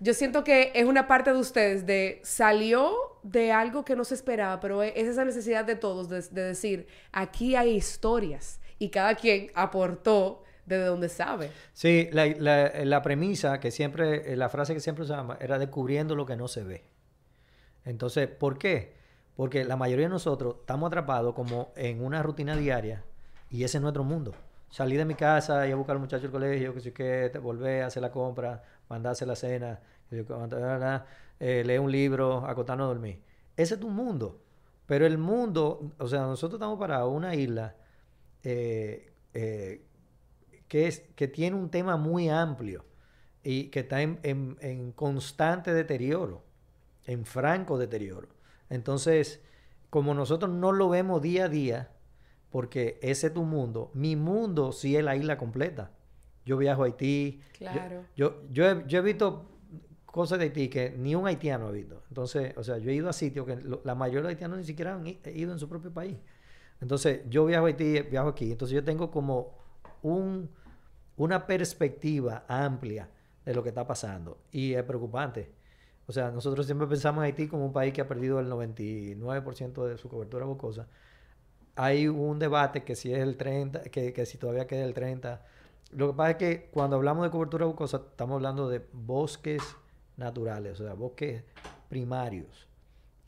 Yo 0.00 0.14
siento 0.14 0.42
que 0.42 0.72
es 0.74 0.84
una 0.84 1.06
parte 1.06 1.32
de 1.32 1.38
ustedes 1.38 1.86
de 1.86 2.20
salió 2.24 2.92
de 3.22 3.52
algo 3.52 3.84
que 3.84 3.94
no 3.94 4.04
se 4.04 4.14
esperaba, 4.14 4.58
pero 4.58 4.82
es 4.82 5.06
esa 5.06 5.24
necesidad 5.24 5.64
de 5.64 5.76
todos 5.76 6.08
de, 6.08 6.20
de 6.22 6.42
decir, 6.42 6.88
aquí 7.12 7.54
hay 7.54 7.76
historias 7.76 8.58
y 8.82 8.88
cada 8.88 9.14
quien 9.14 9.46
aportó 9.54 10.42
desde 10.66 10.86
donde 10.86 11.08
sabe. 11.08 11.52
Sí, 11.72 12.08
la, 12.10 12.26
la, 12.26 13.02
premisa 13.02 13.60
que 13.60 13.70
siempre, 13.70 14.32
eh, 14.32 14.36
la 14.36 14.48
frase 14.48 14.74
que 14.74 14.80
siempre 14.80 15.04
usamos 15.04 15.36
era 15.40 15.56
descubriendo 15.60 16.16
lo 16.16 16.26
que 16.26 16.34
no 16.34 16.48
se 16.48 16.64
ve. 16.64 16.82
Entonces, 17.84 18.26
¿por 18.26 18.58
qué? 18.58 18.94
Porque 19.36 19.64
la 19.64 19.76
mayoría 19.76 20.06
de 20.06 20.10
nosotros 20.10 20.56
estamos 20.62 20.88
atrapados 20.88 21.32
como 21.32 21.72
en 21.76 22.04
una 22.04 22.24
rutina 22.24 22.56
diaria 22.56 23.04
y 23.50 23.62
ese 23.62 23.78
es 23.78 23.82
nuestro 23.82 24.02
mundo. 24.02 24.34
Salí 24.68 24.96
de 24.96 25.04
mi 25.04 25.14
casa, 25.14 25.64
ir 25.68 25.74
a 25.74 25.76
buscar 25.76 25.94
al 25.94 26.00
muchacho 26.00 26.26
al 26.26 26.32
colegio, 26.32 26.74
que 26.74 26.80
sé 26.80 26.92
qué, 26.92 27.30
volver 27.40 27.84
a 27.84 27.86
hacer 27.86 28.02
la 28.02 28.10
compra, 28.10 28.64
mandarse 28.88 29.24
la 29.26 29.36
cena, 29.36 29.78
eh, 30.10 31.62
leer 31.64 31.78
un 31.78 31.92
libro, 31.92 32.44
acostarnos 32.44 32.86
a 32.86 32.88
dormir. 32.88 33.22
Ese 33.56 33.74
es 33.74 33.80
tu 33.80 33.90
mundo. 33.90 34.40
Pero 34.86 35.06
el 35.06 35.18
mundo, 35.18 35.92
o 35.98 36.08
sea, 36.08 36.22
nosotros 36.22 36.58
estamos 36.58 36.80
para 36.80 37.06
una 37.06 37.36
isla 37.36 37.76
eh, 38.44 39.12
eh, 39.34 39.84
que, 40.68 40.86
es, 40.86 41.00
que 41.14 41.28
tiene 41.28 41.56
un 41.56 41.70
tema 41.70 41.96
muy 41.96 42.28
amplio 42.28 42.84
y 43.42 43.64
que 43.64 43.80
está 43.80 44.00
en, 44.02 44.92
constante 44.94 45.72
deterioro, 45.74 46.44
en 47.06 47.24
franco 47.24 47.78
deterioro. 47.78 48.28
Entonces, 48.70 49.42
como 49.90 50.14
nosotros 50.14 50.50
no 50.50 50.72
lo 50.72 50.88
vemos 50.88 51.20
día 51.20 51.46
a 51.46 51.48
día, 51.48 51.90
porque 52.50 52.98
ese 53.02 53.28
es 53.28 53.34
tu 53.34 53.44
mundo, 53.44 53.90
mi 53.94 54.16
mundo 54.16 54.72
sí 54.72 54.96
es 54.96 55.04
la 55.04 55.16
isla 55.16 55.36
completa. 55.36 55.90
Yo 56.44 56.56
viajo 56.56 56.82
a 56.82 56.86
Haití. 56.86 57.40
Claro. 57.56 58.04
Yo, 58.16 58.42
yo, 58.50 58.66
he, 58.66 59.00
visto 59.00 59.48
cosas 60.04 60.38
de 60.38 60.46
Haití 60.46 60.68
que 60.68 60.90
ni 60.90 61.14
un 61.14 61.26
haitiano 61.26 61.68
ha 61.68 61.70
visto. 61.70 62.02
Entonces, 62.08 62.52
o 62.56 62.64
sea, 62.64 62.78
yo 62.78 62.90
he 62.90 62.94
ido 62.94 63.08
a 63.08 63.12
sitios 63.12 63.46
que 63.46 63.58
la 63.84 63.94
mayoría 63.94 64.18
de 64.18 64.22
los 64.22 64.30
haitianos 64.30 64.58
ni 64.58 64.64
siquiera 64.64 64.94
han 64.94 65.06
ido 65.06 65.52
en 65.52 65.58
su 65.58 65.68
propio 65.68 65.92
país. 65.92 66.16
Entonces, 66.82 67.20
yo 67.30 67.46
viajo 67.46 67.66
a 67.66 67.68
Haití, 67.68 68.02
viajo 68.02 68.28
aquí. 68.28 68.50
Entonces, 68.50 68.74
yo 68.74 68.82
tengo 68.82 69.10
como 69.12 69.56
un, 70.02 70.50
una 71.16 71.46
perspectiva 71.46 72.44
amplia 72.48 73.08
de 73.44 73.54
lo 73.54 73.62
que 73.62 73.68
está 73.68 73.86
pasando. 73.86 74.38
Y 74.50 74.74
es 74.74 74.82
preocupante. 74.82 75.52
O 76.08 76.12
sea, 76.12 76.32
nosotros 76.32 76.66
siempre 76.66 76.88
pensamos 76.88 77.22
en 77.22 77.26
Haití 77.26 77.46
como 77.46 77.64
un 77.64 77.72
país 77.72 77.94
que 77.94 78.00
ha 78.00 78.08
perdido 78.08 78.40
el 78.40 78.50
99% 78.50 79.86
de 79.86 79.96
su 79.96 80.08
cobertura 80.08 80.44
bocosa. 80.44 80.88
Hay 81.76 82.08
un 82.08 82.40
debate 82.40 82.82
que 82.82 82.96
si 82.96 83.12
es 83.12 83.20
el 83.20 83.36
30, 83.36 83.84
que, 83.84 84.12
que 84.12 84.26
si 84.26 84.36
todavía 84.36 84.66
queda 84.66 84.84
el 84.84 84.92
30. 84.92 85.40
Lo 85.92 86.08
que 86.08 86.16
pasa 86.16 86.30
es 86.32 86.36
que 86.36 86.68
cuando 86.72 86.96
hablamos 86.96 87.24
de 87.24 87.30
cobertura 87.30 87.64
bocosa, 87.64 87.98
estamos 88.10 88.34
hablando 88.34 88.68
de 88.68 88.84
bosques 88.92 89.62
naturales, 90.16 90.80
o 90.80 90.84
sea, 90.84 90.94
bosques 90.94 91.44
primarios 91.88 92.71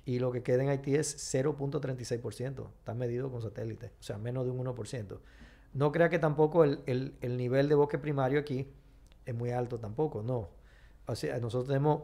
y 0.05 0.19
lo 0.19 0.31
que 0.31 0.43
queda 0.43 0.63
en 0.63 0.69
Haití 0.69 0.95
es 0.95 1.35
0.36%, 1.35 2.69
está 2.79 2.95
medido 2.95 3.31
con 3.31 3.41
satélite, 3.41 3.93
o 3.99 4.03
sea, 4.03 4.19
menos 4.19 4.45
de 4.45 4.51
un 4.51 4.65
1%. 4.65 5.19
No 5.73 5.93
crea 5.93 6.09
que 6.09 6.19
tampoco 6.19 6.65
el, 6.65 6.81
el, 6.87 7.15
el, 7.21 7.37
nivel 7.37 7.69
de 7.69 7.75
bosque 7.75 7.99
primario 7.99 8.39
aquí 8.39 8.69
es 9.25 9.35
muy 9.35 9.51
alto 9.51 9.79
tampoco, 9.79 10.23
no. 10.23 10.51
O 11.07 11.15
sea, 11.15 11.39
nosotros 11.39 11.69
tenemos 11.69 12.03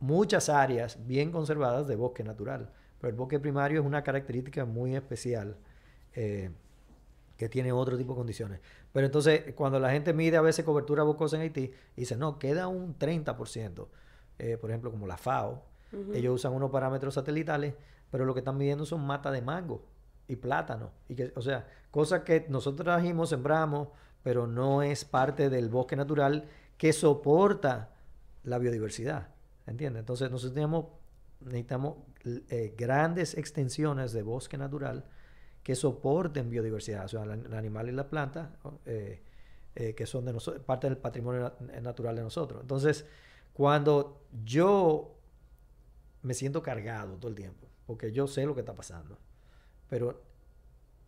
muchas 0.00 0.48
áreas 0.48 0.98
bien 1.06 1.30
conservadas 1.30 1.86
de 1.86 1.96
bosque 1.96 2.24
natural, 2.24 2.70
pero 3.00 3.10
el 3.10 3.16
bosque 3.16 3.38
primario 3.38 3.80
es 3.80 3.86
una 3.86 4.02
característica 4.02 4.64
muy 4.64 4.96
especial 4.96 5.56
eh, 6.14 6.50
que 7.36 7.48
tiene 7.48 7.72
otro 7.72 7.96
tipo 7.96 8.12
de 8.12 8.18
condiciones. 8.18 8.60
Pero 8.92 9.06
entonces, 9.06 9.54
cuando 9.54 9.78
la 9.78 9.90
gente 9.92 10.12
mide 10.12 10.36
a 10.36 10.42
veces 10.42 10.64
cobertura 10.64 11.04
bocosa 11.04 11.36
en 11.36 11.42
Haití, 11.42 11.72
dice, 11.96 12.16
no, 12.16 12.38
queda 12.38 12.68
un 12.68 12.98
30%, 12.98 13.86
eh, 14.38 14.58
por 14.58 14.70
ejemplo, 14.70 14.90
como 14.90 15.06
la 15.06 15.16
FAO, 15.16 15.69
ellos 16.14 16.34
usan 16.34 16.52
unos 16.52 16.70
parámetros 16.70 17.14
satelitales, 17.14 17.74
pero 18.10 18.24
lo 18.24 18.34
que 18.34 18.40
están 18.40 18.56
midiendo 18.56 18.86
son 18.86 19.06
matas 19.06 19.32
de 19.32 19.42
mango 19.42 19.84
y 20.28 20.36
plátano. 20.36 20.90
Y 21.08 21.14
que, 21.14 21.32
o 21.34 21.42
sea, 21.42 21.66
cosas 21.90 22.22
que 22.22 22.46
nosotros 22.48 22.84
trajimos, 22.84 23.28
sembramos, 23.28 23.88
pero 24.22 24.46
no 24.46 24.82
es 24.82 25.04
parte 25.04 25.50
del 25.50 25.68
bosque 25.68 25.96
natural 25.96 26.44
que 26.76 26.92
soporta 26.92 27.90
la 28.44 28.58
biodiversidad. 28.58 29.28
¿Entiendes? 29.66 30.00
Entonces 30.00 30.30
nosotros 30.30 30.54
tenemos, 30.54 30.86
necesitamos 31.40 31.96
eh, 32.24 32.74
grandes 32.76 33.36
extensiones 33.36 34.12
de 34.12 34.22
bosque 34.22 34.58
natural 34.58 35.04
que 35.62 35.74
soporten 35.74 36.50
biodiversidad, 36.50 37.04
o 37.04 37.08
sea, 37.08 37.22
el, 37.22 37.52
animal 37.54 37.88
y 37.88 37.92
la 37.92 38.08
planta, 38.08 38.56
eh, 38.86 39.22
eh, 39.74 39.94
que 39.94 40.06
son 40.06 40.24
de 40.24 40.32
nosotros, 40.32 40.64
parte 40.64 40.88
del 40.88 40.96
patrimonio 40.96 41.52
natural 41.82 42.16
de 42.16 42.22
nosotros. 42.22 42.62
Entonces, 42.62 43.06
cuando 43.52 44.22
yo 44.44 45.19
me 46.22 46.34
siento 46.34 46.62
cargado 46.62 47.16
todo 47.16 47.28
el 47.28 47.34
tiempo, 47.34 47.66
porque 47.86 48.12
yo 48.12 48.26
sé 48.26 48.44
lo 48.46 48.54
que 48.54 48.60
está 48.60 48.74
pasando. 48.74 49.18
Pero, 49.88 50.22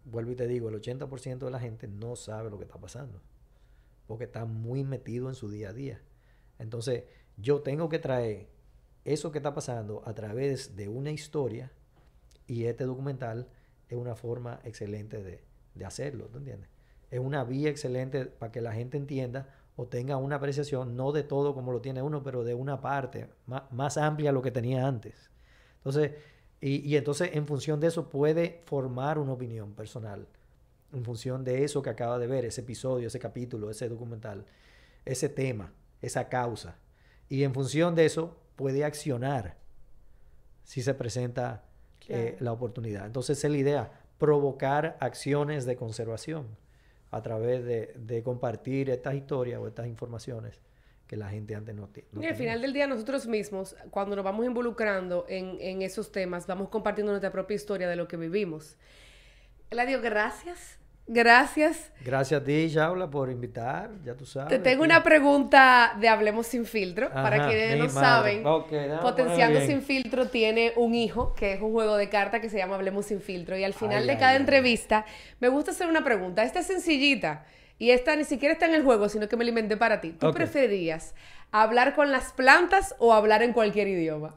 vuelvo 0.05 0.33
y 0.33 0.37
te 0.37 0.47
digo, 0.47 0.69
el 0.69 0.81
80% 0.81 1.39
de 1.39 1.51
la 1.51 1.61
gente 1.61 1.87
no 1.89 2.17
sabe 2.17 2.51
lo 2.51 2.59
que 2.59 2.65
está 2.65 2.79
pasando, 2.79 3.21
porque 4.07 4.25
está 4.25 4.45
muy 4.45 4.85
metido 4.85 5.29
en 5.29 5.35
su 5.35 5.51
día 5.51 5.71
a 5.71 5.73
día. 5.73 6.01
Entonces, 6.59 7.05
yo 7.37 7.61
tengo 7.61 7.89
que 7.89 7.99
traer 7.99 8.49
eso 9.05 9.33
que 9.33 9.39
está 9.39 9.55
pasando 9.55 10.03
a 10.07 10.15
través 10.15 10.77
de 10.77 10.89
una 10.89 11.11
historia 11.11 11.73
y 12.47 12.65
este 12.65 12.85
documental 12.85 13.49
es 13.89 13.97
una 13.97 14.15
forma 14.15 14.61
excelente 14.65 15.23
de, 15.23 15.43
de 15.75 15.85
hacerlo, 15.85 16.27
¿tú 16.27 16.39
entiendes? 16.39 16.69
Es 17.11 17.21
una 17.21 17.45
vía 17.45 17.69
excelente 17.69 18.27
para 18.27 18.53
que 18.53 18.61
la 18.61 18.73
gente 18.73 18.97
entienda 18.97 19.49
o 19.77 19.87
tenga 19.87 20.17
una 20.17 20.37
apreciación, 20.37 20.97
no 20.97 21.13
de 21.13 21.23
todo 21.23 21.55
como 21.55 21.73
lo 21.73 21.81
tiene 21.81 22.03
uno, 22.03 22.23
pero 22.23 22.45
de 22.45 22.55
una 22.55 22.81
parte 22.81 23.29
más, 23.47 23.63
más 23.73 23.97
amplia 23.97 24.31
a 24.31 24.33
lo 24.33 24.43
que 24.43 24.51
tenía 24.51 24.87
antes. 24.87 25.31
Entonces, 25.79 26.13
y, 26.61 26.87
y 26.89 26.97
entonces 26.97 27.31
en 27.33 27.47
función 27.47 27.81
de 27.81 27.89
eso 27.89 28.09
puede 28.09 28.63
formar 28.67 29.19
una 29.19 29.33
opinión 29.33 29.73
personal, 29.73 30.27
en 30.93 31.05
función 31.05 31.43
de 31.43 31.65
eso 31.65 31.81
que 31.83 31.91
acaba 31.91 32.19
de 32.19 32.27
ver, 32.27 32.45
ese 32.45 32.61
episodio, 32.61 33.09
ese 33.09 33.19
capítulo, 33.19 33.71
ese 33.71 33.89
documental, 33.89 34.45
ese 35.05 35.29
tema, 35.29 35.73
esa 36.03 36.29
causa. 36.29 36.77
Y 37.31 37.45
en 37.45 37.55
función 37.55 37.95
de 37.95 38.05
eso 38.05 38.37
puede 38.57 38.85
accionar 38.85 39.57
si 40.65 40.83
se 40.83 40.95
presenta 40.95 41.65
eh, 42.09 42.33
Claro. 42.33 42.37
la 42.45 42.53
oportunidad. 42.53 43.07
Entonces, 43.07 43.39
esa 43.39 43.47
es 43.47 43.53
la 43.53 43.59
idea, 43.59 43.93
provocar 44.19 44.97
acciones 45.01 45.65
de 45.65 45.77
conservación 45.77 46.47
a 47.13 47.23
través 47.23 47.65
de, 47.65 47.95
de 47.97 48.25
compartir 48.25 48.91
estas 48.91 49.15
historias 49.15 49.61
o 49.61 49.69
estas 49.69 49.87
informaciones 49.89 50.61
que 51.07 51.17
la 51.17 51.31
gente 51.31 51.55
antes 51.55 51.75
no, 51.77 51.91
no 52.13 52.23
Y 52.23 52.27
al 52.27 52.35
tenía. 52.35 52.35
final 52.35 52.63
del 52.63 52.73
día 52.73 52.87
nosotros 52.89 53.27
mismos, 53.29 53.77
cuando 53.91 54.17
nos 54.17 54.25
vamos 54.25 54.47
involucrando 54.47 55.27
en, 55.29 55.59
en 55.61 55.83
esos 55.83 56.11
temas, 56.13 56.47
vamos 56.49 56.71
compartiendo 56.71 57.13
nuestra 57.13 57.33
propia 57.33 57.55
historia 57.57 57.89
de 57.89 57.97
lo 57.97 58.09
que 58.09 58.17
vivimos. 58.17 58.79
Eladio, 59.71 60.01
gracias. 60.03 60.82
Gracias. 61.07 61.91
Gracias 62.05 62.41
a 62.41 62.45
ti, 62.45 62.69
Shaula, 62.69 63.11
por 63.11 63.29
invitar, 63.29 63.91
ya 64.05 64.15
tú 64.15 64.25
sabes. 64.25 64.49
Te 64.49 64.59
tengo 64.61 64.85
una 64.85 65.03
pregunta 65.03 65.97
de 66.01 66.09
Hablemos 66.09 66.47
sin 66.47 66.65
filtro. 66.65 67.11
para 67.13 67.49
quienes 67.49 67.77
no 67.79 67.89
madre. 68.01 68.43
saben, 68.43 69.01
Potenciando 69.01 69.61
sin 69.61 69.83
filtro 69.83 70.29
tiene 70.29 70.73
un 70.77 70.95
hijo, 70.95 71.35
que 71.35 71.55
es 71.55 71.61
un 71.61 71.73
juego 71.73 71.97
de 71.97 72.09
cartas 72.09 72.41
que 72.41 72.49
se 72.49 72.57
llama 72.59 72.77
Hablemos 72.77 73.07
sin 73.07 73.21
filtro. 73.21 73.59
Y 73.59 73.65
al 73.65 73.75
final 73.75 74.03
Ay, 74.03 74.07
de 74.07 74.13
ay, 74.13 74.19
cada 74.19 74.31
ay. 74.31 74.37
entrevista, 74.37 75.05
me 75.41 75.49
gusta 75.49 75.73
hacer 75.73 75.89
una 75.89 76.05
pregunta. 76.05 76.45
Esta 76.45 76.61
es 76.61 76.67
sencillita. 76.67 77.45
Y 77.79 77.91
esta 77.91 78.15
ni 78.15 78.25
siquiera 78.25 78.53
está 78.53 78.67
en 78.67 78.75
el 78.75 78.85
juego, 78.85 79.09
sino 79.09 79.29
que 79.29 79.37
me 79.37 79.43
la 79.45 79.49
inventé 79.51 79.77
para 79.77 80.01
ti. 80.01 80.13
¿Tú 80.13 80.29
Ok. 80.29 80.37
preferirías 80.37 81.15
hablar 81.51 81.95
con 81.95 82.13
las 82.13 82.33
plantas 82.33 82.95
o 83.01 83.13
hablar 83.13 83.43
en 83.43 83.53
cualquier 83.53 83.89
idioma? 83.89 84.37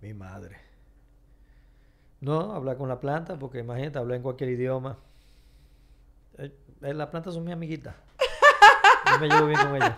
Mi 0.00 0.14
madre. 0.14 0.56
No, 2.20 2.52
hablar 2.52 2.76
con 2.76 2.88
la 2.88 3.00
planta, 3.00 3.38
porque 3.38 3.60
imagínate, 3.60 3.98
hablar 3.98 4.16
en 4.16 4.22
cualquier 4.22 4.50
idioma. 4.50 4.98
Eh, 6.36 6.52
eh, 6.82 6.94
las 6.94 7.08
plantas 7.08 7.34
son 7.34 7.44
mi 7.44 7.52
amiguita. 7.52 7.94
Yo 9.12 9.18
me 9.20 9.28
llevo 9.28 9.46
bien 9.46 9.60
con 9.60 9.76
ellas. 9.76 9.96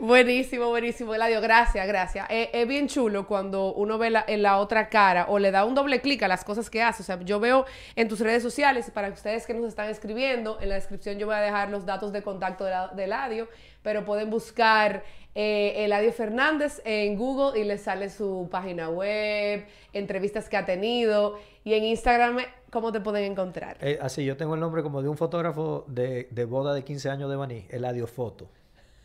Buenísimo, 0.00 0.70
buenísimo, 0.70 1.14
Eladio. 1.14 1.42
Gracias, 1.42 1.86
gracias. 1.86 2.26
Eh, 2.30 2.48
es 2.54 2.66
bien 2.66 2.88
chulo 2.88 3.26
cuando 3.26 3.74
uno 3.74 3.98
ve 3.98 4.08
la, 4.08 4.24
en 4.26 4.42
la 4.42 4.56
otra 4.56 4.88
cara 4.88 5.26
o 5.28 5.38
le 5.38 5.50
da 5.50 5.66
un 5.66 5.74
doble 5.74 6.00
clic 6.00 6.22
a 6.22 6.28
las 6.28 6.42
cosas 6.42 6.70
que 6.70 6.82
hace. 6.82 7.02
O 7.02 7.04
sea, 7.04 7.20
yo 7.20 7.38
veo 7.38 7.66
en 7.96 8.08
tus 8.08 8.20
redes 8.20 8.42
sociales, 8.42 8.90
para 8.90 9.10
ustedes 9.10 9.46
que 9.46 9.52
nos 9.52 9.66
están 9.66 9.90
escribiendo, 9.90 10.58
en 10.62 10.70
la 10.70 10.76
descripción 10.76 11.18
yo 11.18 11.26
voy 11.26 11.34
a 11.36 11.40
dejar 11.40 11.68
los 11.68 11.84
datos 11.84 12.14
de 12.14 12.22
contacto 12.22 12.64
de 12.64 13.04
Eladio, 13.04 13.48
pero 13.82 14.02
pueden 14.06 14.30
buscar 14.30 15.04
eh, 15.34 15.84
Eladio 15.84 16.14
Fernández 16.14 16.80
en 16.86 17.18
Google 17.18 17.60
y 17.60 17.64
les 17.64 17.82
sale 17.82 18.08
su 18.08 18.48
página 18.50 18.88
web, 18.88 19.66
entrevistas 19.92 20.48
que 20.48 20.56
ha 20.56 20.64
tenido. 20.64 21.38
Y 21.62 21.74
en 21.74 21.84
Instagram, 21.84 22.38
¿cómo 22.70 22.90
te 22.90 23.02
pueden 23.02 23.32
encontrar? 23.32 23.76
Eh, 23.82 23.98
así, 24.00 24.24
yo 24.24 24.38
tengo 24.38 24.54
el 24.54 24.60
nombre 24.60 24.82
como 24.82 25.02
de 25.02 25.10
un 25.10 25.18
fotógrafo 25.18 25.84
de, 25.88 26.26
de 26.30 26.44
boda 26.46 26.72
de 26.72 26.84
15 26.84 27.10
años 27.10 27.28
de 27.28 27.36
Baní, 27.36 27.66
Eladio 27.68 28.06
Foto. 28.06 28.48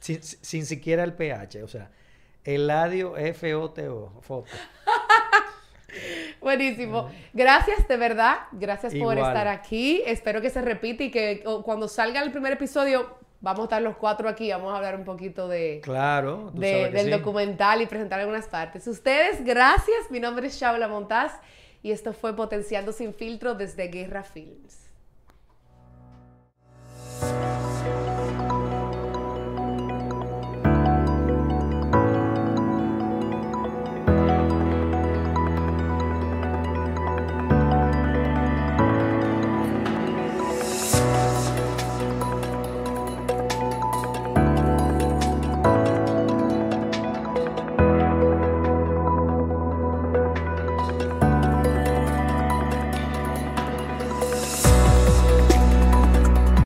Sin, 0.06 0.22
sin- 0.22 0.66
siquiera 0.68 1.04
el 1.04 1.14
PH, 1.14 1.64
o 1.64 1.68
sea, 1.68 1.90
Eladio 2.44 3.18
F-O-T-O, 3.18 4.22
foto. 4.22 4.52
Buenísimo. 6.42 7.10
Gracias, 7.34 7.88
de 7.88 7.98
verdad. 7.98 8.40
Gracias 8.52 8.94
por 8.96 9.18
estar 9.18 9.48
aquí. 9.48 10.04
Espero 10.06 10.42
que 10.42 10.50
se 10.50 10.62
repita 10.62 11.04
y 11.04 11.12
que 11.12 11.44
cuando 11.64 11.88
salga 11.88 12.22
el 12.22 12.32
primer 12.32 12.54
episodio, 12.54 13.18
vamos 13.42 13.62
a 13.62 13.64
estar 13.64 13.82
los 13.82 13.96
cuatro 13.98 14.30
aquí. 14.30 14.52
Vamos 14.52 14.72
a 14.74 14.78
hablar 14.78 14.96
un 14.96 15.06
poquito 15.06 15.48
de, 15.48 15.80
Claro, 15.84 16.52
de- 16.54 16.92
del 16.92 17.06
sí. 17.06 17.10
documental 17.12 17.82
y 17.82 17.86
presentar 17.88 18.20
algunas 18.20 18.48
partes. 18.48 18.86
Ustedes, 18.88 19.44
gracias. 19.44 20.12
Mi 20.12 20.20
nombre 20.20 20.48
es 20.48 20.60
Shaula 20.60 20.88
Montaz 20.88 21.34
y 21.82 21.92
esto 21.92 22.14
fue 22.14 22.36
Potenciando 22.36 22.92
Sin 22.92 23.14
Filtro 23.14 23.56
desde 23.56 23.88
Guerra 23.88 24.24
Films. 24.24 24.85